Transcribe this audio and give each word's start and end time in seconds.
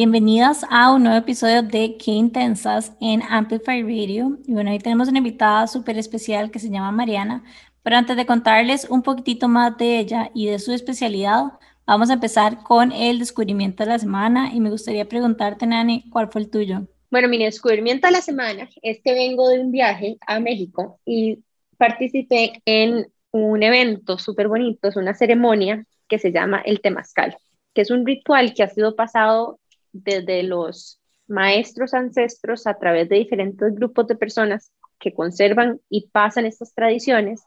bienvenidas 0.00 0.64
a 0.70 0.94
un 0.94 1.02
nuevo 1.02 1.18
episodio 1.18 1.62
de 1.62 1.98
Qué 1.98 2.12
Intensas 2.12 2.96
en 3.02 3.20
Amplify 3.20 3.82
Radio. 3.82 4.38
Y 4.46 4.54
bueno, 4.54 4.70
hoy 4.70 4.78
tenemos 4.78 5.08
una 5.10 5.18
invitada 5.18 5.66
súper 5.66 5.98
especial 5.98 6.50
que 6.50 6.58
se 6.58 6.70
llama 6.70 6.90
Mariana. 6.90 7.44
Pero 7.82 7.96
antes 7.96 8.16
de 8.16 8.24
contarles 8.24 8.88
un 8.88 9.02
poquitito 9.02 9.46
más 9.46 9.76
de 9.76 9.98
ella 9.98 10.30
y 10.34 10.46
de 10.46 10.58
su 10.58 10.72
especialidad, 10.72 11.52
vamos 11.84 12.08
a 12.08 12.14
empezar 12.14 12.62
con 12.62 12.92
el 12.92 13.18
descubrimiento 13.18 13.84
de 13.84 13.90
la 13.90 13.98
semana. 13.98 14.54
Y 14.54 14.60
me 14.60 14.70
gustaría 14.70 15.06
preguntarte, 15.06 15.66
Nani, 15.66 16.08
¿cuál 16.08 16.30
fue 16.30 16.40
el 16.40 16.50
tuyo? 16.50 16.86
Bueno, 17.10 17.28
mi 17.28 17.36
descubrimiento 17.36 18.06
de 18.06 18.14
la 18.14 18.22
semana 18.22 18.70
es 18.80 19.02
que 19.04 19.12
vengo 19.12 19.50
de 19.50 19.60
un 19.60 19.70
viaje 19.70 20.16
a 20.26 20.40
México 20.40 20.98
y 21.04 21.40
participé 21.76 22.62
en 22.64 23.06
un 23.32 23.62
evento 23.62 24.16
súper 24.16 24.48
bonito, 24.48 24.88
es 24.88 24.96
una 24.96 25.12
ceremonia 25.12 25.84
que 26.08 26.18
se 26.18 26.32
llama 26.32 26.62
el 26.64 26.80
Temazcal 26.80 27.36
que 27.74 27.82
es 27.82 27.90
un 27.90 28.06
ritual 28.06 28.54
que 28.54 28.62
ha 28.62 28.68
sido 28.68 28.96
pasado 28.96 29.59
desde 29.92 30.42
los 30.42 31.00
maestros 31.26 31.94
ancestros 31.94 32.66
a 32.66 32.78
través 32.78 33.08
de 33.08 33.16
diferentes 33.16 33.74
grupos 33.74 34.06
de 34.08 34.16
personas 34.16 34.72
que 34.98 35.14
conservan 35.14 35.80
y 35.88 36.08
pasan 36.08 36.44
estas 36.44 36.74
tradiciones. 36.74 37.42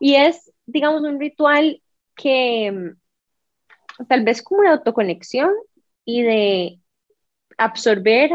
Y 0.00 0.14
es, 0.14 0.52
digamos, 0.66 1.02
un 1.02 1.20
ritual 1.20 1.82
que 2.16 2.72
mm, 2.72 4.06
tal 4.08 4.24
vez 4.24 4.42
como 4.42 4.60
una 4.60 4.72
autoconexión 4.72 5.50
y 6.04 6.22
de 6.22 6.80
absorber 7.58 8.30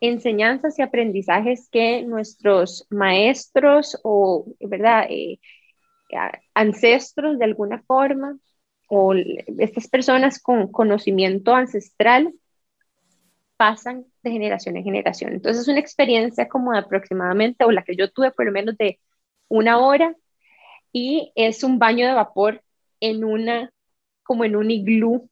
enseñanzas 0.00 0.78
y 0.78 0.82
aprendizajes 0.82 1.68
que 1.70 2.02
nuestros 2.02 2.86
maestros 2.90 3.98
o, 4.02 4.46
¿verdad?, 4.60 5.06
eh, 5.10 5.38
ancestros 6.54 7.38
de 7.38 7.44
alguna 7.44 7.82
forma 7.82 8.36
o 8.88 9.14
estas 9.58 9.86
personas 9.88 10.40
con 10.40 10.72
conocimiento 10.72 11.54
ancestral 11.54 12.34
pasan 13.60 14.06
de 14.22 14.30
generación 14.30 14.78
en 14.78 14.84
generación. 14.84 15.34
Entonces 15.34 15.60
es 15.60 15.68
una 15.68 15.80
experiencia 15.80 16.48
como 16.48 16.72
de 16.72 16.78
aproximadamente, 16.78 17.62
o 17.66 17.70
la 17.70 17.84
que 17.84 17.94
yo 17.94 18.10
tuve 18.10 18.30
por 18.32 18.46
lo 18.46 18.52
menos 18.52 18.74
de 18.78 18.98
una 19.48 19.78
hora, 19.78 20.16
y 20.92 21.30
es 21.34 21.62
un 21.62 21.78
baño 21.78 22.06
de 22.06 22.14
vapor 22.14 22.62
en 23.00 23.22
una, 23.22 23.70
como 24.22 24.44
en 24.46 24.56
un 24.56 24.70
iglú 24.70 25.28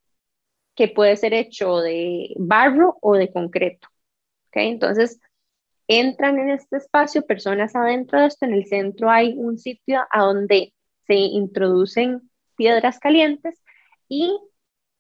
que 0.75 0.89
puede 0.89 1.17
ser 1.17 1.33
hecho 1.33 1.79
de 1.79 2.35
barro 2.37 2.99
o 3.01 3.15
de 3.15 3.33
concreto. 3.33 3.89
¿okay? 4.49 4.69
Entonces 4.69 5.19
entran 5.87 6.39
en 6.39 6.51
este 6.51 6.77
espacio 6.77 7.27
personas 7.27 7.75
adentro 7.75 8.21
de 8.21 8.27
esto, 8.27 8.45
en 8.45 8.53
el 8.53 8.67
centro 8.67 9.11
hay 9.11 9.33
un 9.39 9.57
sitio 9.59 10.03
a 10.11 10.21
donde 10.21 10.75
se 11.07 11.15
introducen 11.15 12.31
piedras 12.57 12.99
calientes 12.99 13.59
y 14.07 14.39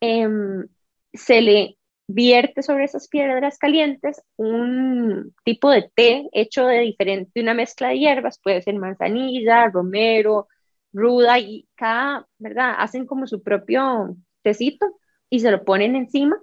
em, 0.00 0.66
se 1.12 1.42
le 1.42 1.77
vierte 2.09 2.62
sobre 2.62 2.84
esas 2.84 3.06
piedras 3.06 3.59
calientes 3.59 4.23
un 4.37 5.34
tipo 5.45 5.70
de 5.70 5.91
té 5.95 6.28
hecho 6.33 6.67
de 6.67 6.81
diferente, 6.81 7.41
una 7.41 7.55
mezcla 7.55 7.89
de 7.89 7.98
hierbas, 7.98 8.41
puede 8.42 8.62
ser 8.62 8.75
manzanilla, 8.77 9.69
romero, 9.69 10.48
ruda, 10.92 11.39
y 11.39 11.69
cada, 11.77 12.27
¿verdad? 12.39 12.75
Hacen 12.79 13.06
como 13.06 13.27
su 13.27 13.42
propio 13.42 14.17
tecito 14.42 14.86
y 15.29 15.41
se 15.41 15.51
lo 15.51 15.64
ponen 15.64 15.97
encima, 15.97 16.41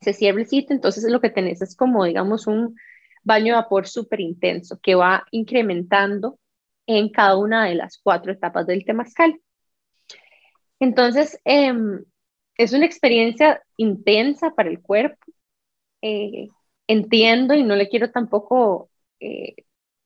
se 0.00 0.12
cierra 0.12 0.40
el 0.40 0.46
sitio, 0.46 0.74
entonces 0.74 1.04
lo 1.10 1.20
que 1.20 1.30
tenés 1.30 1.60
es 1.60 1.76
como, 1.76 2.04
digamos, 2.04 2.46
un 2.46 2.76
baño 3.24 3.54
de 3.54 3.62
vapor 3.62 3.88
súper 3.88 4.20
intenso 4.20 4.78
que 4.80 4.94
va 4.94 5.24
incrementando 5.32 6.38
en 6.86 7.10
cada 7.10 7.36
una 7.36 7.64
de 7.64 7.74
las 7.74 7.98
cuatro 7.98 8.30
etapas 8.32 8.66
del 8.66 8.84
temazcal. 8.84 9.40
Entonces, 10.78 11.40
em, 11.44 12.04
es 12.56 12.72
una 12.72 12.86
experiencia 12.86 13.62
intensa 13.76 14.50
para 14.52 14.70
el 14.70 14.80
cuerpo. 14.80 15.24
Eh, 16.02 16.48
entiendo 16.86 17.54
y 17.54 17.62
no 17.62 17.76
le 17.76 17.88
quiero 17.88 18.10
tampoco 18.10 18.90
eh, 19.20 19.54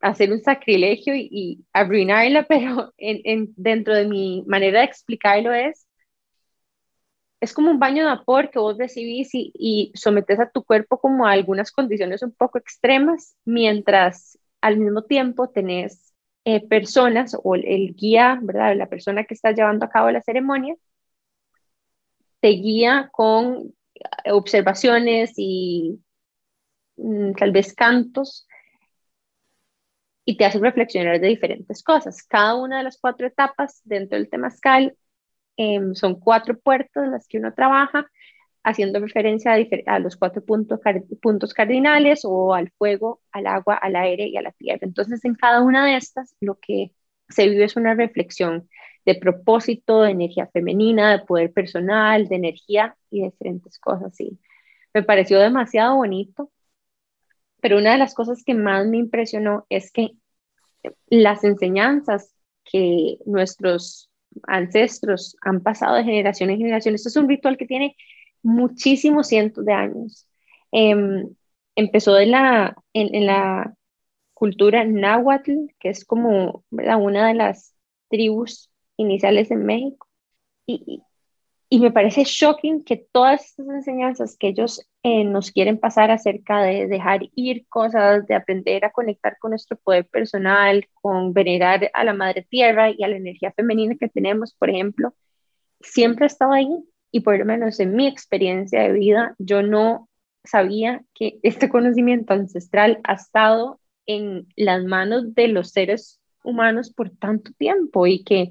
hacer 0.00 0.32
un 0.32 0.40
sacrilegio 0.42 1.14
y, 1.16 1.64
arruinarla, 1.72 2.44
pero 2.48 2.92
en, 2.96 3.52
dentro 3.56 3.94
de 3.94 4.06
mi 4.06 4.44
manera 4.46 4.80
de 4.80 4.86
explicarlo 4.86 5.52
es, 5.52 5.86
es 7.40 7.52
como 7.54 7.70
un 7.70 7.78
baño 7.78 8.04
de 8.04 8.10
vapor 8.10 8.50
que 8.50 8.58
vos 8.58 8.76
recibís 8.78 9.34
y, 9.34 9.52
y 9.54 9.92
sometes 9.94 10.40
a 10.40 10.50
tu 10.50 10.64
cuerpo 10.64 10.98
como 11.00 11.26
a 11.26 11.32
algunas 11.32 11.70
condiciones 11.72 12.22
un 12.22 12.32
poco 12.32 12.58
extremas, 12.58 13.36
mientras 13.44 14.38
al 14.60 14.78
mismo 14.78 15.02
tiempo 15.04 15.48
tenés 15.48 16.12
eh, 16.44 16.66
personas 16.66 17.36
o 17.42 17.54
el 17.54 17.94
guía, 17.94 18.38
¿verdad? 18.42 18.76
La 18.76 18.88
persona 18.88 19.24
que 19.24 19.34
está 19.34 19.52
llevando 19.52 19.84
a 19.86 19.90
cabo 19.90 20.10
la 20.10 20.22
ceremonia, 20.22 20.74
te 22.40 22.48
guía 22.48 23.08
con 23.12 23.74
observaciones 24.30 25.32
y 25.36 26.00
mm, 26.96 27.32
tal 27.32 27.52
vez 27.52 27.74
cantos 27.74 28.46
y 30.24 30.36
te 30.36 30.44
hace 30.44 30.58
reflexionar 30.58 31.20
de 31.20 31.28
diferentes 31.28 31.82
cosas. 31.82 32.22
Cada 32.22 32.54
una 32.54 32.78
de 32.78 32.84
las 32.84 32.98
cuatro 33.00 33.26
etapas 33.26 33.80
dentro 33.84 34.18
del 34.18 34.28
temazcal 34.28 34.96
eh, 35.56 35.80
son 35.94 36.20
cuatro 36.20 36.58
puertos 36.58 37.08
las 37.08 37.26
que 37.26 37.38
uno 37.38 37.54
trabaja 37.54 38.06
haciendo 38.62 39.00
referencia 39.00 39.56
a, 39.86 39.98
los 39.98 40.16
cuatro 40.16 40.44
puntos, 40.44 40.80
puntos 41.22 41.54
cardinales 41.54 42.20
o 42.24 42.54
al 42.54 42.70
fuego, 42.72 43.22
al 43.32 43.46
agua, 43.46 43.76
al 43.76 43.96
aire 43.96 44.26
y 44.26 44.36
a 44.36 44.42
la 44.42 44.52
tierra. 44.52 44.80
Entonces, 44.82 45.24
en 45.24 45.34
cada 45.34 45.62
una 45.62 45.86
de 45.86 45.96
estas, 45.96 46.36
lo 46.40 46.58
que 46.60 46.92
se 47.28 47.48
vive 47.48 47.64
es 47.64 47.76
una 47.76 47.94
reflexión 47.94 48.68
de 49.08 49.14
propósito, 49.14 50.02
de 50.02 50.10
energía 50.10 50.48
femenina, 50.48 51.12
de 51.12 51.24
poder 51.24 51.50
personal, 51.50 52.28
de 52.28 52.36
energía 52.36 52.94
y 53.10 53.22
diferentes 53.22 53.78
cosas. 53.78 54.20
Y 54.20 54.38
me 54.92 55.02
pareció 55.02 55.40
demasiado 55.40 55.96
bonito, 55.96 56.50
pero 57.62 57.78
una 57.78 57.92
de 57.92 57.98
las 57.98 58.12
cosas 58.12 58.44
que 58.44 58.52
más 58.52 58.86
me 58.86 58.98
impresionó 58.98 59.64
es 59.70 59.90
que 59.92 60.10
las 61.06 61.42
enseñanzas 61.42 62.34
que 62.70 63.16
nuestros 63.24 64.10
ancestros 64.46 65.38
han 65.40 65.62
pasado 65.62 65.96
de 65.96 66.04
generación 66.04 66.50
en 66.50 66.58
generación, 66.58 66.94
esto 66.94 67.08
es 67.08 67.16
un 67.16 67.30
ritual 67.30 67.56
que 67.56 67.66
tiene 67.66 67.96
muchísimos 68.42 69.28
cientos 69.28 69.64
de 69.64 69.72
años. 69.72 70.26
Em, 70.70 71.34
empezó 71.76 72.12
de 72.12 72.26
la, 72.26 72.76
en, 72.92 73.24
la 73.24 73.74
cultura 74.34 74.84
náhuatl, 74.84 75.72
que 75.80 75.88
es 75.88 76.04
como 76.04 76.62
una 76.70 77.28
de 77.28 77.34
las 77.34 77.74
tribus 78.10 78.68
iniciales 78.98 79.50
en 79.50 79.64
México. 79.64 80.06
Y, 80.66 81.02
y, 81.70 81.80
me 81.80 81.90
parece 81.90 82.24
shocking 82.24 82.84
que 82.84 83.06
todas 83.10 83.46
estas 83.46 83.66
enseñanzas 83.68 84.36
que 84.38 84.48
ellos 84.48 84.86
eh, 85.02 85.24
nos 85.24 85.50
quieren 85.50 85.78
pasar 85.78 86.10
acerca 86.10 86.62
de 86.62 86.86
dejar 86.86 87.20
ir 87.34 87.66
cosas, 87.68 88.26
de 88.26 88.34
aprender 88.34 88.84
a 88.84 88.90
conectar 88.90 89.38
con 89.38 89.52
nuestro 89.52 89.78
poder 89.78 90.06
personal, 90.06 90.86
con 91.00 91.32
venerar 91.32 91.90
a 91.94 92.04
la 92.04 92.12
madre 92.12 92.46
tierra 92.50 92.90
y 92.90 93.02
a 93.02 93.08
la 93.08 93.16
energía 93.16 93.52
femenina 93.52 93.96
que 93.98 94.08
tenemos, 94.08 94.52
por 94.54 94.68
ejemplo, 94.68 95.14
siempre 95.80 96.24
ha 96.24 96.26
estado 96.26 96.52
ahí 96.52 96.68
y 97.10 97.20
por 97.20 97.38
lo 97.38 97.44
menos 97.44 97.80
en 97.80 97.94
mi 97.94 98.06
experiencia 98.06 98.82
de 98.82 98.92
vida, 98.92 99.34
yo 99.38 99.62
no 99.62 100.08
sabía 100.44 101.02
que 101.14 101.38
este 101.42 101.68
conocimiento 101.68 102.34
ancestral 102.34 103.00
ha 103.04 103.14
estado 103.14 103.80
en 104.06 104.48
las 104.56 104.84
manos 104.84 105.34
de 105.34 105.48
los 105.48 105.70
seres 105.70 106.20
humanos 106.42 106.92
por 106.92 107.10
tanto 107.10 107.52
tiempo 107.58 108.06
y 108.06 108.24
que 108.24 108.50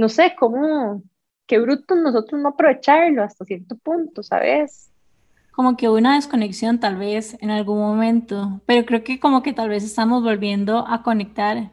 no 0.00 0.08
sé 0.08 0.34
cómo, 0.38 1.02
qué 1.46 1.58
bruto 1.58 1.94
nosotros 1.94 2.40
no 2.40 2.48
aprovecharlo 2.48 3.22
hasta 3.22 3.44
cierto 3.44 3.76
punto, 3.76 4.22
¿sabes? 4.22 4.90
Como 5.52 5.76
que 5.76 5.90
una 5.90 6.14
desconexión 6.14 6.80
tal 6.80 6.96
vez 6.96 7.36
en 7.40 7.50
algún 7.50 7.78
momento, 7.78 8.62
pero 8.64 8.86
creo 8.86 9.04
que 9.04 9.20
como 9.20 9.42
que 9.42 9.52
tal 9.52 9.68
vez 9.68 9.84
estamos 9.84 10.22
volviendo 10.22 10.86
a 10.88 11.02
conectar 11.02 11.70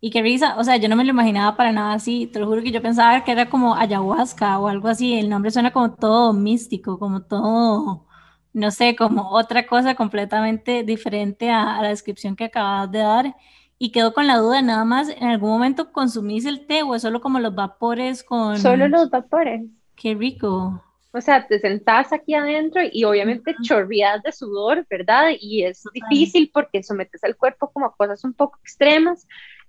y 0.00 0.10
qué 0.10 0.20
risa, 0.20 0.56
o 0.58 0.64
sea, 0.64 0.78
yo 0.78 0.88
no 0.88 0.96
me 0.96 1.04
lo 1.04 1.10
imaginaba 1.10 1.56
para 1.56 1.70
nada 1.70 1.92
así, 1.92 2.26
te 2.26 2.40
lo 2.40 2.46
juro 2.46 2.62
que 2.62 2.72
yo 2.72 2.82
pensaba 2.82 3.22
que 3.22 3.30
era 3.32 3.48
como 3.48 3.76
ayahuasca 3.76 4.58
o 4.58 4.66
algo 4.66 4.88
así, 4.88 5.18
el 5.18 5.28
nombre 5.28 5.52
suena 5.52 5.72
como 5.72 5.94
todo 5.94 6.32
místico, 6.32 6.98
como 6.98 7.22
todo, 7.22 8.06
no 8.52 8.70
sé, 8.72 8.96
como 8.96 9.30
otra 9.30 9.66
cosa 9.66 9.94
completamente 9.94 10.82
diferente 10.82 11.50
a, 11.50 11.80
la 11.82 11.88
descripción 11.88 12.34
que 12.34 12.44
acabas 12.44 12.90
de 12.90 12.98
dar. 12.98 13.36
Y 13.82 13.92
quedo 13.92 14.12
con 14.12 14.26
la 14.26 14.36
duda, 14.36 14.60
nada 14.60 14.84
más, 14.84 15.08
¿en 15.08 15.24
algún 15.24 15.48
momento 15.48 15.90
consumís 15.90 16.44
el 16.44 16.66
té 16.66 16.82
o 16.82 16.94
es 16.94 17.00
solo 17.00 17.22
como 17.22 17.40
los 17.40 17.54
vapores 17.54 18.22
con... 18.22 18.58
Solo 18.58 18.88
los 18.88 19.08
vapores. 19.08 19.62
Qué 19.96 20.14
rico. 20.14 20.84
O 21.12 21.20
sea, 21.22 21.46
te 21.46 21.58
sentás 21.58 22.12
aquí 22.12 22.34
adentro 22.34 22.82
y 22.92 23.04
obviamente 23.04 23.56
chorreas 23.62 24.22
de 24.22 24.32
sudor, 24.32 24.86
¿verdad? 24.90 25.30
Y 25.40 25.62
es 25.62 25.82
difícil 25.94 26.50
porque 26.52 26.82
sometes 26.82 27.24
al 27.24 27.36
cuerpo 27.36 27.70
como 27.72 27.86
a 27.86 27.96
cosas 27.96 28.22
un 28.22 28.34
poco 28.34 28.58
extremas, 28.62 29.26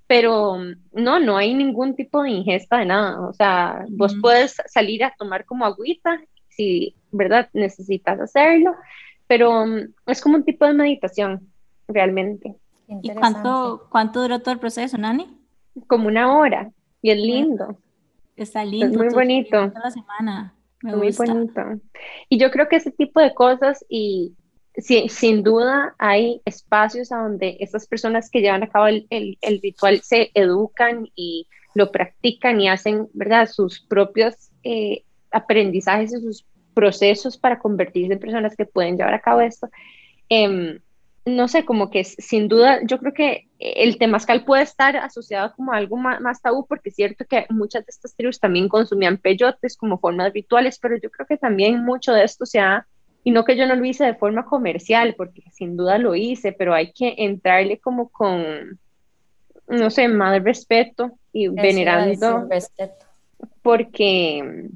pero 0.07 0.57
no, 0.91 1.21
no 1.21 1.37
hay 1.37 1.53
ningún 1.53 1.95
tipo 1.95 2.21
de 2.21 2.31
ingesta 2.31 2.79
de 2.79 2.87
nada. 2.87 3.21
O 3.21 3.31
sea, 3.31 3.85
vos 3.91 4.13
puedes 4.21 4.57
salir 4.67 5.05
a 5.05 5.15
tomar 5.17 5.45
como 5.45 5.63
agüita 5.63 6.19
si, 6.49 6.97
¿verdad? 7.11 7.47
Necesitas 7.53 8.19
hacerlo, 8.19 8.75
pero 9.25 9.65
mm, 9.65 9.93
es 10.07 10.19
como 10.19 10.35
un 10.35 10.43
tipo 10.43 10.65
de 10.65 10.73
meditación, 10.73 11.47
realmente. 11.87 12.57
¿Y 13.01 13.13
cuánto, 13.13 13.87
cuánto 13.89 14.21
duró 14.21 14.39
todo 14.39 14.53
el 14.53 14.59
proceso, 14.59 14.97
Nani? 14.97 15.27
Como 15.87 16.07
una 16.07 16.37
hora, 16.37 16.71
y 17.01 17.11
es 17.11 17.17
lindo. 17.17 17.77
Está 18.35 18.65
lindo. 18.65 18.87
Es 18.87 18.97
muy 18.97 19.09
bonito. 19.09 19.71
La 19.83 19.91
semana. 19.91 20.53
Muy 20.83 21.11
bonito. 21.11 21.79
Y 22.29 22.39
yo 22.39 22.51
creo 22.51 22.67
que 22.67 22.77
ese 22.77 22.91
tipo 22.91 23.21
de 23.21 23.33
cosas 23.33 23.85
y 23.87 24.33
sin 24.77 25.43
duda 25.43 25.95
hay 25.97 26.41
espacios 26.45 27.11
a 27.11 27.17
donde 27.17 27.57
estas 27.59 27.87
personas 27.87 28.29
que 28.29 28.41
llevan 28.41 28.63
a 28.63 28.69
cabo 28.69 28.87
el, 28.87 29.37
ritual 29.61 30.01
se 30.01 30.31
educan 30.33 31.09
y 31.15 31.47
lo 31.75 31.91
practican 31.91 32.59
y 32.61 32.69
hacen, 32.69 33.07
¿verdad?, 33.13 33.47
sus 33.47 33.81
propios 33.81 34.35
eh, 34.63 35.03
aprendizajes 35.29 36.13
y 36.13 36.21
sus 36.21 36.45
procesos 36.73 37.37
para 37.37 37.59
convertirse 37.59 38.13
en 38.13 38.19
personas 38.19 38.55
que 38.55 38.65
pueden 38.65 38.97
llevar 38.97 39.13
a 39.13 39.21
cabo 39.21 39.41
esto. 39.41 39.69
Em, 40.29 40.79
no 41.25 41.47
sé, 41.47 41.65
como 41.65 41.91
que 41.91 42.03
sin 42.03 42.47
duda, 42.47 42.79
yo 42.83 42.97
creo 42.97 43.13
que 43.13 43.47
el 43.59 43.97
temazcal 43.97 44.43
puede 44.43 44.63
estar 44.63 44.97
asociado 44.97 45.53
como 45.55 45.71
algo 45.71 45.95
más, 45.97 46.41
tabú, 46.41 46.65
porque 46.65 46.89
es 46.89 46.95
cierto 46.95 47.25
que 47.25 47.45
muchas 47.49 47.85
de 47.85 47.91
estas 47.91 48.15
tribus 48.15 48.39
también 48.39 48.67
consumían 48.67 49.17
peyotes 49.17 49.77
como 49.77 49.99
formas 49.99 50.33
rituales, 50.33 50.79
pero 50.79 50.97
yo 50.97 51.11
creo 51.11 51.27
que 51.27 51.37
también 51.37 51.83
mucho 51.83 52.13
de 52.13 52.23
esto 52.23 52.45
se 52.45 52.59
ha, 52.59 52.87
y 53.23 53.29
no 53.29 53.45
que 53.45 53.55
yo 53.55 53.67
no 53.67 53.75
lo 53.75 53.85
hice 53.85 54.03
de 54.03 54.15
forma 54.15 54.45
comercial, 54.45 55.13
porque 55.15 55.43
sin 55.51 55.77
duda 55.77 55.99
lo 55.99 56.15
hice, 56.15 56.53
pero 56.53 56.73
hay 56.73 56.91
que 56.91 57.13
entrarle 57.19 57.77
como 57.77 58.09
con, 58.09 58.79
no 59.67 59.89
sé, 59.91 60.07
más 60.07 60.41
respeto 60.43 61.11
y 61.31 61.49
venerando, 61.49 62.49
porque 63.61 64.69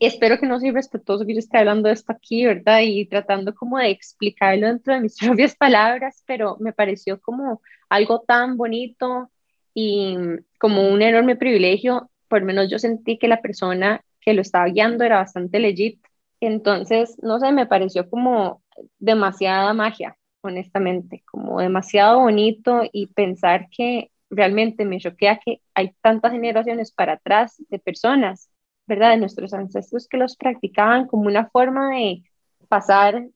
espero 0.00 0.38
que 0.38 0.46
no 0.46 0.60
soy 0.60 0.70
respetuoso 0.70 1.26
que 1.26 1.34
yo 1.34 1.38
esté 1.38 1.58
hablando 1.58 1.88
de 1.88 1.94
esto 1.94 2.12
aquí, 2.12 2.44
¿verdad? 2.44 2.80
Y 2.82 3.06
tratando 3.06 3.54
como 3.54 3.78
de 3.78 3.90
explicarlo 3.90 4.66
dentro 4.66 4.94
de 4.94 5.00
mis 5.00 5.16
propias 5.20 5.56
palabras, 5.56 6.22
pero 6.26 6.56
me 6.60 6.72
pareció 6.72 7.20
como 7.20 7.60
algo 7.88 8.20
tan 8.20 8.56
bonito 8.56 9.30
y 9.74 10.16
como 10.58 10.88
un 10.88 11.02
enorme 11.02 11.36
privilegio, 11.36 12.10
por 12.28 12.40
lo 12.40 12.46
menos 12.46 12.70
yo 12.70 12.78
sentí 12.78 13.18
que 13.18 13.28
la 13.28 13.40
persona 13.42 14.02
que 14.20 14.34
lo 14.34 14.42
estaba 14.42 14.66
guiando 14.66 15.04
era 15.04 15.18
bastante 15.18 15.58
legit. 15.58 16.00
Entonces, 16.40 17.16
no 17.22 17.38
sé, 17.40 17.52
me 17.52 17.66
pareció 17.66 18.08
como 18.08 18.62
demasiada 18.98 19.72
magia, 19.74 20.16
honestamente, 20.40 21.22
como 21.30 21.60
demasiado 21.60 22.20
bonito 22.20 22.82
y 22.92 23.08
pensar 23.08 23.68
que 23.70 24.10
realmente 24.30 24.84
me 24.84 25.00
choquea 25.00 25.40
que 25.44 25.60
hay 25.74 25.94
tantas 26.02 26.32
generaciones 26.32 26.92
para 26.92 27.14
atrás 27.14 27.62
de 27.68 27.78
personas 27.78 28.50
¿verdad? 28.88 29.10
De 29.10 29.18
nuestros 29.18 29.54
ancestros 29.54 30.08
que 30.08 30.16
los 30.16 30.36
practicaban 30.36 31.06
como 31.06 31.24
una 31.24 31.48
forma 31.50 31.90
de 31.90 32.24
pasar 32.68 33.28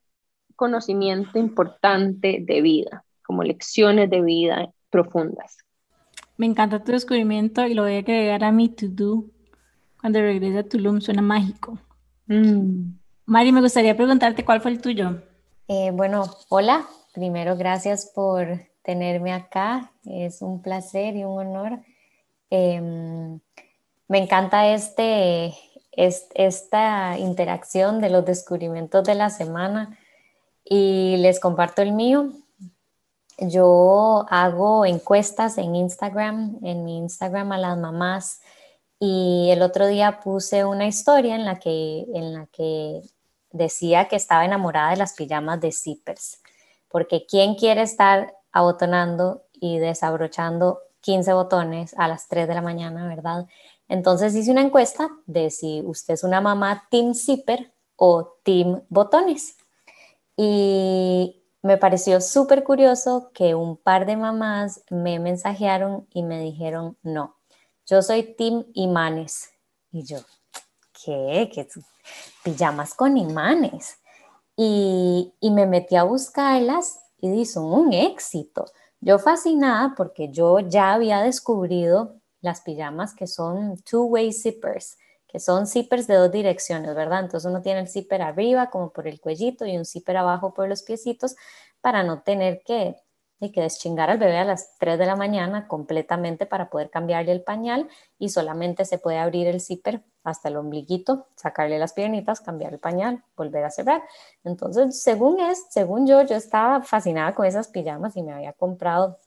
conocimiento 0.57 1.39
importante 1.39 2.39
de 2.41 2.61
vida, 2.61 3.05
como 3.25 3.43
lecciones 3.43 4.11
de 4.11 4.23
vida 4.23 4.73
profundas. 4.91 5.59
Me 6.37 6.47
encanta 6.47 6.83
tu 6.83 6.93
descubrimiento 6.93 7.67
y 7.67 7.75
lo 7.75 7.83
voy 7.83 7.95
a 7.95 7.99
agregar 7.99 8.43
a 8.45 8.53
mi 8.53 8.69
to-do 8.69 9.27
cuando 10.01 10.21
regrese 10.21 10.59
a 10.59 10.69
Tulum, 10.69 11.01
suena 11.01 11.23
mágico. 11.23 11.79
Mm. 12.27 12.95
Mari, 13.27 13.53
me 13.53 13.61
gustaría 13.61 13.97
preguntarte 13.97 14.45
cuál 14.45 14.61
fue 14.61 14.73
el 14.73 14.81
tuyo. 14.81 15.23
Eh, 15.69 15.91
bueno, 15.93 16.25
hola. 16.49 16.85
Primero, 17.15 17.57
gracias 17.57 18.11
por 18.15 18.47
tenerme 18.83 19.33
acá. 19.33 19.93
Es 20.05 20.43
un 20.43 20.61
placer 20.61 21.15
y 21.15 21.25
un 21.25 21.39
honor. 21.39 21.81
Em, 22.51 23.39
me 24.13 24.19
encanta 24.19 24.69
este, 24.69 25.55
esta 25.91 27.17
interacción 27.19 27.99
de 28.03 28.11
los 28.11 28.27
descubrimientos 28.27 29.05
de 29.05 29.15
la 29.15 29.31
semana 29.31 29.99
y 30.67 31.17
les 31.17 31.41
comparto 31.41 31.81
el 31.81 31.93
mío. 31.93 32.31
Yo 33.39 34.27
hago 34.29 34.85
encuestas 34.85 35.57
en 35.57 35.75
Instagram, 35.75 36.59
en 36.63 36.85
mi 36.85 36.99
Instagram 36.99 37.53
a 37.53 37.59
las 37.59 37.79
mamás 37.79 38.43
y 39.01 39.49
el 39.51 39.63
otro 39.63 39.87
día 39.87 40.21
puse 40.21 40.67
una 40.67 40.87
historia 40.87 41.35
en 41.35 41.47
la 41.47 41.59
que, 41.59 42.05
en 42.13 42.35
la 42.35 42.45
que 42.53 43.01
decía 43.51 44.09
que 44.09 44.17
estaba 44.17 44.45
enamorada 44.45 44.91
de 44.91 44.99
las 44.99 45.15
pijamas 45.15 45.59
de 45.63 45.73
zippers, 45.73 46.43
porque 46.91 47.25
¿quién 47.25 47.55
quiere 47.55 47.81
estar 47.81 48.35
abotonando 48.53 49.45
y 49.55 49.79
desabrochando 49.79 50.81
15 51.01 51.33
botones 51.33 51.95
a 51.97 52.09
las 52.09 52.29
3 52.29 52.47
de 52.47 52.55
la 52.55 52.61
mañana, 52.61 53.09
verdad? 53.09 53.47
Entonces 53.89 54.35
hice 54.35 54.51
una 54.51 54.63
encuesta 54.63 55.11
de 55.27 55.51
si 55.51 55.83
usted 55.85 56.15
es 56.15 56.25
una 56.25 56.41
mamá 56.41 56.89
Team 56.91 57.15
Zipper 57.15 57.73
o 57.97 58.39
Team 58.43 58.83
Botones. 58.89 59.57
Y 60.37 61.43
me 61.63 61.77
pareció 61.77 62.21
súper 62.21 62.65
curioso 62.65 63.31
que 63.35 63.55
un 63.55 63.77
par 63.77 64.07
de 64.07 64.17
mamás 64.17 64.83
me 64.91 65.19
mensajearon 65.19 66.07
y 66.13 66.23
me 66.23 66.41
dijeron, 66.41 66.97
no, 67.03 67.37
yo 67.87 68.03
soy 68.03 68.35
Team 68.35 68.65
Imanes. 68.75 69.51
Y 69.91 70.05
yo, 70.05 70.19
¿qué? 71.05 71.51
¿Qué? 71.53 71.69
Pijamas 72.43 72.95
con 72.95 73.17
imanes. 73.17 73.99
Y, 74.57 75.35
y 75.41 75.51
me 75.51 75.67
metí 75.67 75.97
a 75.97 76.03
buscarlas 76.03 77.01
y 77.21 77.45
son 77.47 77.65
un 77.67 77.93
éxito. 77.93 78.65
Yo 79.01 79.19
fascinada 79.19 79.95
porque 79.97 80.31
yo 80.31 80.61
ya 80.61 80.93
había 80.93 81.21
descubrido 81.21 82.22
las 82.43 82.61
pijamas 82.61 83.15
que 83.15 83.27
son 83.27 83.79
two-way 83.79 84.33
zippers, 84.33 84.99
que 85.27 85.41
son 85.41 85.67
zippers 85.67 86.07
de 86.07 86.17
dos 86.17 86.31
direcciones, 86.31 86.95
¿verdad? 86.95 87.21
Entonces 87.21 87.49
uno 87.49 87.63
tiene 87.63 87.81
el 87.81 87.89
zipper 87.89 88.21
arriba 88.21 88.69
como 88.69 88.93
por 88.93 89.09
el 89.09 89.21
cuellito 89.21 89.65
y 89.65 89.79
un 89.79 89.87
zipper 89.87 90.19
abajo 90.19 90.53
por 90.53 90.69
los 90.69 90.83
piecitos 90.83 91.37
para 91.81 92.03
no 92.03 92.23
tener 92.23 92.63
que, 92.65 92.97
que 93.41 93.63
deschingar 93.63 94.11
al 94.11 94.19
bebé 94.19 94.39
a 94.39 94.45
las 94.45 94.77
3 94.79 94.99
de 94.99 95.07
la 95.07 95.17
mañana 95.17 95.67
completamente 95.67 96.47
para 96.47 96.69
poder 96.69 96.91
cambiarle 96.91 97.33
el 97.33 97.43
pañal 97.43 97.89
y 98.19 98.29
solamente 98.29 98.85
se 98.85 98.99
puede 98.99 99.19
abrir 99.19 99.47
el 99.47 99.61
zipper 99.61 100.03
hasta 100.23 100.49
el 100.49 100.57
ombliguito, 100.57 101.27
sacarle 101.35 101.79
las 101.79 101.93
piernitas, 101.95 102.41
cambiar 102.41 102.75
el 102.75 102.79
pañal, 102.79 103.25
volver 103.37 103.65
a 103.65 103.71
cerrar. 103.71 104.03
Entonces, 104.45 105.03
según 105.03 105.41
es, 105.41 105.65
según 105.71 106.07
yo, 106.07 106.23
yo 106.23 106.37
estaba 106.37 106.83
fascinada 106.83 107.35
con 107.35 107.47
esas 107.47 107.69
pijamas 107.69 108.17
y 108.17 108.23
me 108.23 108.33
había 108.33 108.53
comprado 108.53 109.19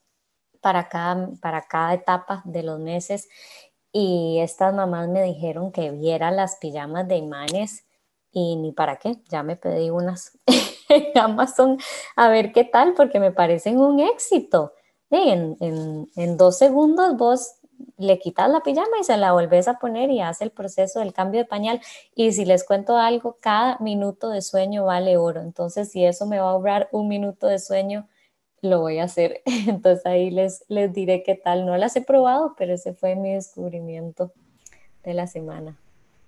para 0.65 0.89
cada, 0.89 1.30
para 1.42 1.61
cada 1.61 1.94
etapa 1.94 2.42
de 2.44 2.63
los 2.63 2.80
meses 2.80 3.30
y 3.92 4.40
estas 4.40 4.73
mamás 4.73 5.07
me 5.09 5.21
dijeron 5.21 5.71
que 5.71 5.92
viera 5.92 6.31
las 6.31 6.56
pijamas 6.56 7.07
de 7.07 7.18
imanes 7.18 7.85
y 8.31 8.56
ni 8.56 8.71
para 8.71 8.95
qué, 8.95 9.18
ya 9.30 9.44
me 9.44 9.57
pedí 9.57 9.92
unas 9.92 10.40
en 10.90 11.16
Amazon 11.19 11.78
a 12.16 12.30
ver 12.30 12.51
qué 12.51 12.63
tal 12.63 12.95
porque 12.95 13.19
me 13.19 13.31
parecen 13.31 13.78
un 13.78 13.99
éxito. 13.99 14.73
En, 15.11 15.56
en, 16.16 16.35
dos 16.35 16.57
segundos 16.57 17.16
vos 17.16 17.57
le 17.97 18.18
quitas 18.18 18.49
la 18.49 18.61
pijama 18.63 18.97
y 18.99 19.04
se 19.04 19.18
la 19.18 19.33
volvés 19.33 19.68
a 19.68 19.78
poner 19.78 20.09
y 20.09 20.19
hace 20.19 20.45
el 20.45 20.51
proceso 20.51 20.99
del 20.99 21.13
cambio 21.13 21.42
de 21.42 21.45
pañal. 21.45 21.80
Y 22.16 22.31
si 22.31 22.44
les 22.44 22.63
cuento 22.63 22.97
algo, 22.97 23.37
cada 23.40 23.78
minuto 23.81 24.31
de 24.31 24.42
sueño 24.42 24.85
vale 24.85 25.16
oro. 25.18 25.42
Entonces, 25.42 25.92
si 25.92 26.04
eso 26.04 26.25
me 26.25 26.40
va 26.40 26.47
a 26.47 26.51
ahorrar 26.54 26.90
un 26.92 27.07
minuto 27.07 27.45
de 27.45 27.59
sueño, 27.59 28.07
lo 28.62 28.81
voy 28.81 29.00
a 29.00 29.06
hacer. 29.06 29.42
Entonces 29.68 30.06
ahí 30.06 30.31
les, 30.31 30.66
les 30.68 30.94
diré 30.94 31.24
qué 31.24 31.35
tal. 31.35 31.66
No 31.66 31.78
las 31.78 31.95
he 31.95 32.02
probado, 32.02 32.56
pero 32.57 32.74
ese 32.74 32.94
fue 32.94 33.16
mi 33.16 33.33
descubrimiento 33.33 34.31
de 35.04 35.14
la 35.14 35.28
semana. 35.28 35.78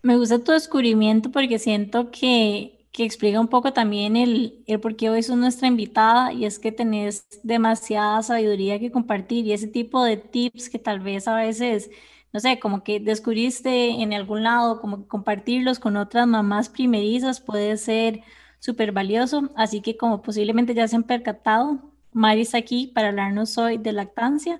Me 0.03 0.15
gusta 0.15 0.39
tu 0.39 0.51
descubrimiento 0.51 1.31
porque 1.31 1.59
siento 1.59 2.11
que, 2.11 2.87
que 2.91 3.03
explica 3.03 3.39
un 3.39 3.47
poco 3.47 3.73
también 3.73 4.15
el, 4.15 4.63
el 4.67 4.79
por 4.79 4.95
qué 4.95 5.09
hoy 5.09 5.23
sos 5.23 5.37
nuestra 5.37 5.67
invitada 5.67 6.31
y 6.31 6.45
es 6.45 6.59
que 6.59 6.71
tenés 6.71 7.27
demasiada 7.43 8.21
sabiduría 8.23 8.79
que 8.79 8.91
compartir 8.91 9.45
y 9.45 9.53
ese 9.53 9.67
tipo 9.67 10.03
de 10.03 10.17
tips 10.17 10.69
que 10.69 10.79
tal 10.79 10.99
vez 10.99 11.27
a 11.27 11.35
veces, 11.35 11.89
no 12.31 12.39
sé, 12.39 12.59
como 12.59 12.83
que 12.83 12.99
descubriste 12.99 14.01
en 14.01 14.13
algún 14.13 14.43
lado, 14.43 14.79
como 14.79 14.99
que 14.99 15.07
compartirlos 15.07 15.79
con 15.79 15.97
otras 15.97 16.27
mamás 16.27 16.69
primerizas 16.69 17.41
puede 17.41 17.75
ser 17.77 18.21
súper 18.59 18.91
valioso. 18.91 19.49
Así 19.55 19.81
que 19.81 19.97
como 19.97 20.21
posiblemente 20.21 20.73
ya 20.73 20.87
se 20.87 20.95
han 20.95 21.03
percatado, 21.03 21.79
Mari 22.17 22.41
está 22.41 22.57
aquí 22.57 22.87
para 22.87 23.09
hablarnos 23.09 23.59
hoy 23.59 23.77
de 23.77 23.93
lactancia 23.93 24.59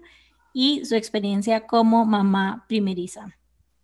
y 0.54 0.86
su 0.86 0.94
experiencia 0.94 1.66
como 1.66 2.06
mamá 2.06 2.66
primeriza. 2.68 3.36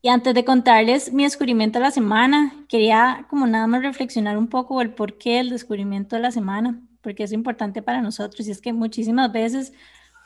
Y 0.03 0.09
antes 0.09 0.35
de 0.35 0.45
contarles 0.45 1.11
mi 1.11 1.23
descubrimiento 1.23 1.79
de 1.79 1.85
la 1.85 1.91
semana, 1.91 2.53
quería 2.69 3.25
como 3.31 3.47
nada 3.47 3.65
más 3.65 3.81
reflexionar 3.81 4.37
un 4.37 4.47
poco 4.47 4.79
el 4.79 4.93
porqué 4.93 5.37
del 5.37 5.49
descubrimiento 5.49 6.15
de 6.15 6.21
la 6.21 6.31
semana, 6.31 6.81
porque 7.01 7.23
es 7.23 7.31
importante 7.31 7.81
para 7.81 8.01
nosotros 8.01 8.47
y 8.47 8.51
es 8.51 8.61
que 8.61 8.73
muchísimas 8.73 9.31
veces 9.31 9.73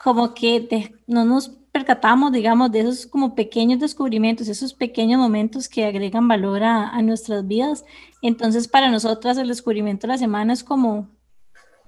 como 0.04 0.34
que 0.34 0.92
no 1.06 1.24
nos 1.24 1.48
percatamos, 1.72 2.32
digamos, 2.32 2.70
de 2.70 2.80
esos 2.80 3.06
como 3.06 3.34
pequeños 3.34 3.80
descubrimientos, 3.80 4.48
esos 4.48 4.74
pequeños 4.74 5.18
momentos 5.18 5.70
que 5.70 5.86
agregan 5.86 6.28
valor 6.28 6.64
a, 6.64 6.90
a 6.90 7.00
nuestras 7.00 7.46
vidas. 7.46 7.86
Entonces, 8.20 8.68
para 8.68 8.90
nosotras 8.90 9.38
el 9.38 9.48
descubrimiento 9.48 10.06
de 10.06 10.12
la 10.12 10.18
semana 10.18 10.52
es 10.52 10.62
como 10.62 11.08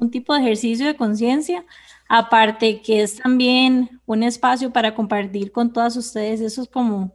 un 0.00 0.10
tipo 0.10 0.34
de 0.34 0.40
ejercicio 0.40 0.86
de 0.86 0.96
conciencia, 0.96 1.64
aparte 2.08 2.82
que 2.82 3.02
es 3.02 3.16
también 3.16 4.00
un 4.06 4.22
espacio 4.22 4.72
para 4.72 4.94
compartir 4.94 5.52
con 5.52 5.72
todas 5.72 5.96
ustedes 5.96 6.40
esos 6.40 6.68
como, 6.68 7.14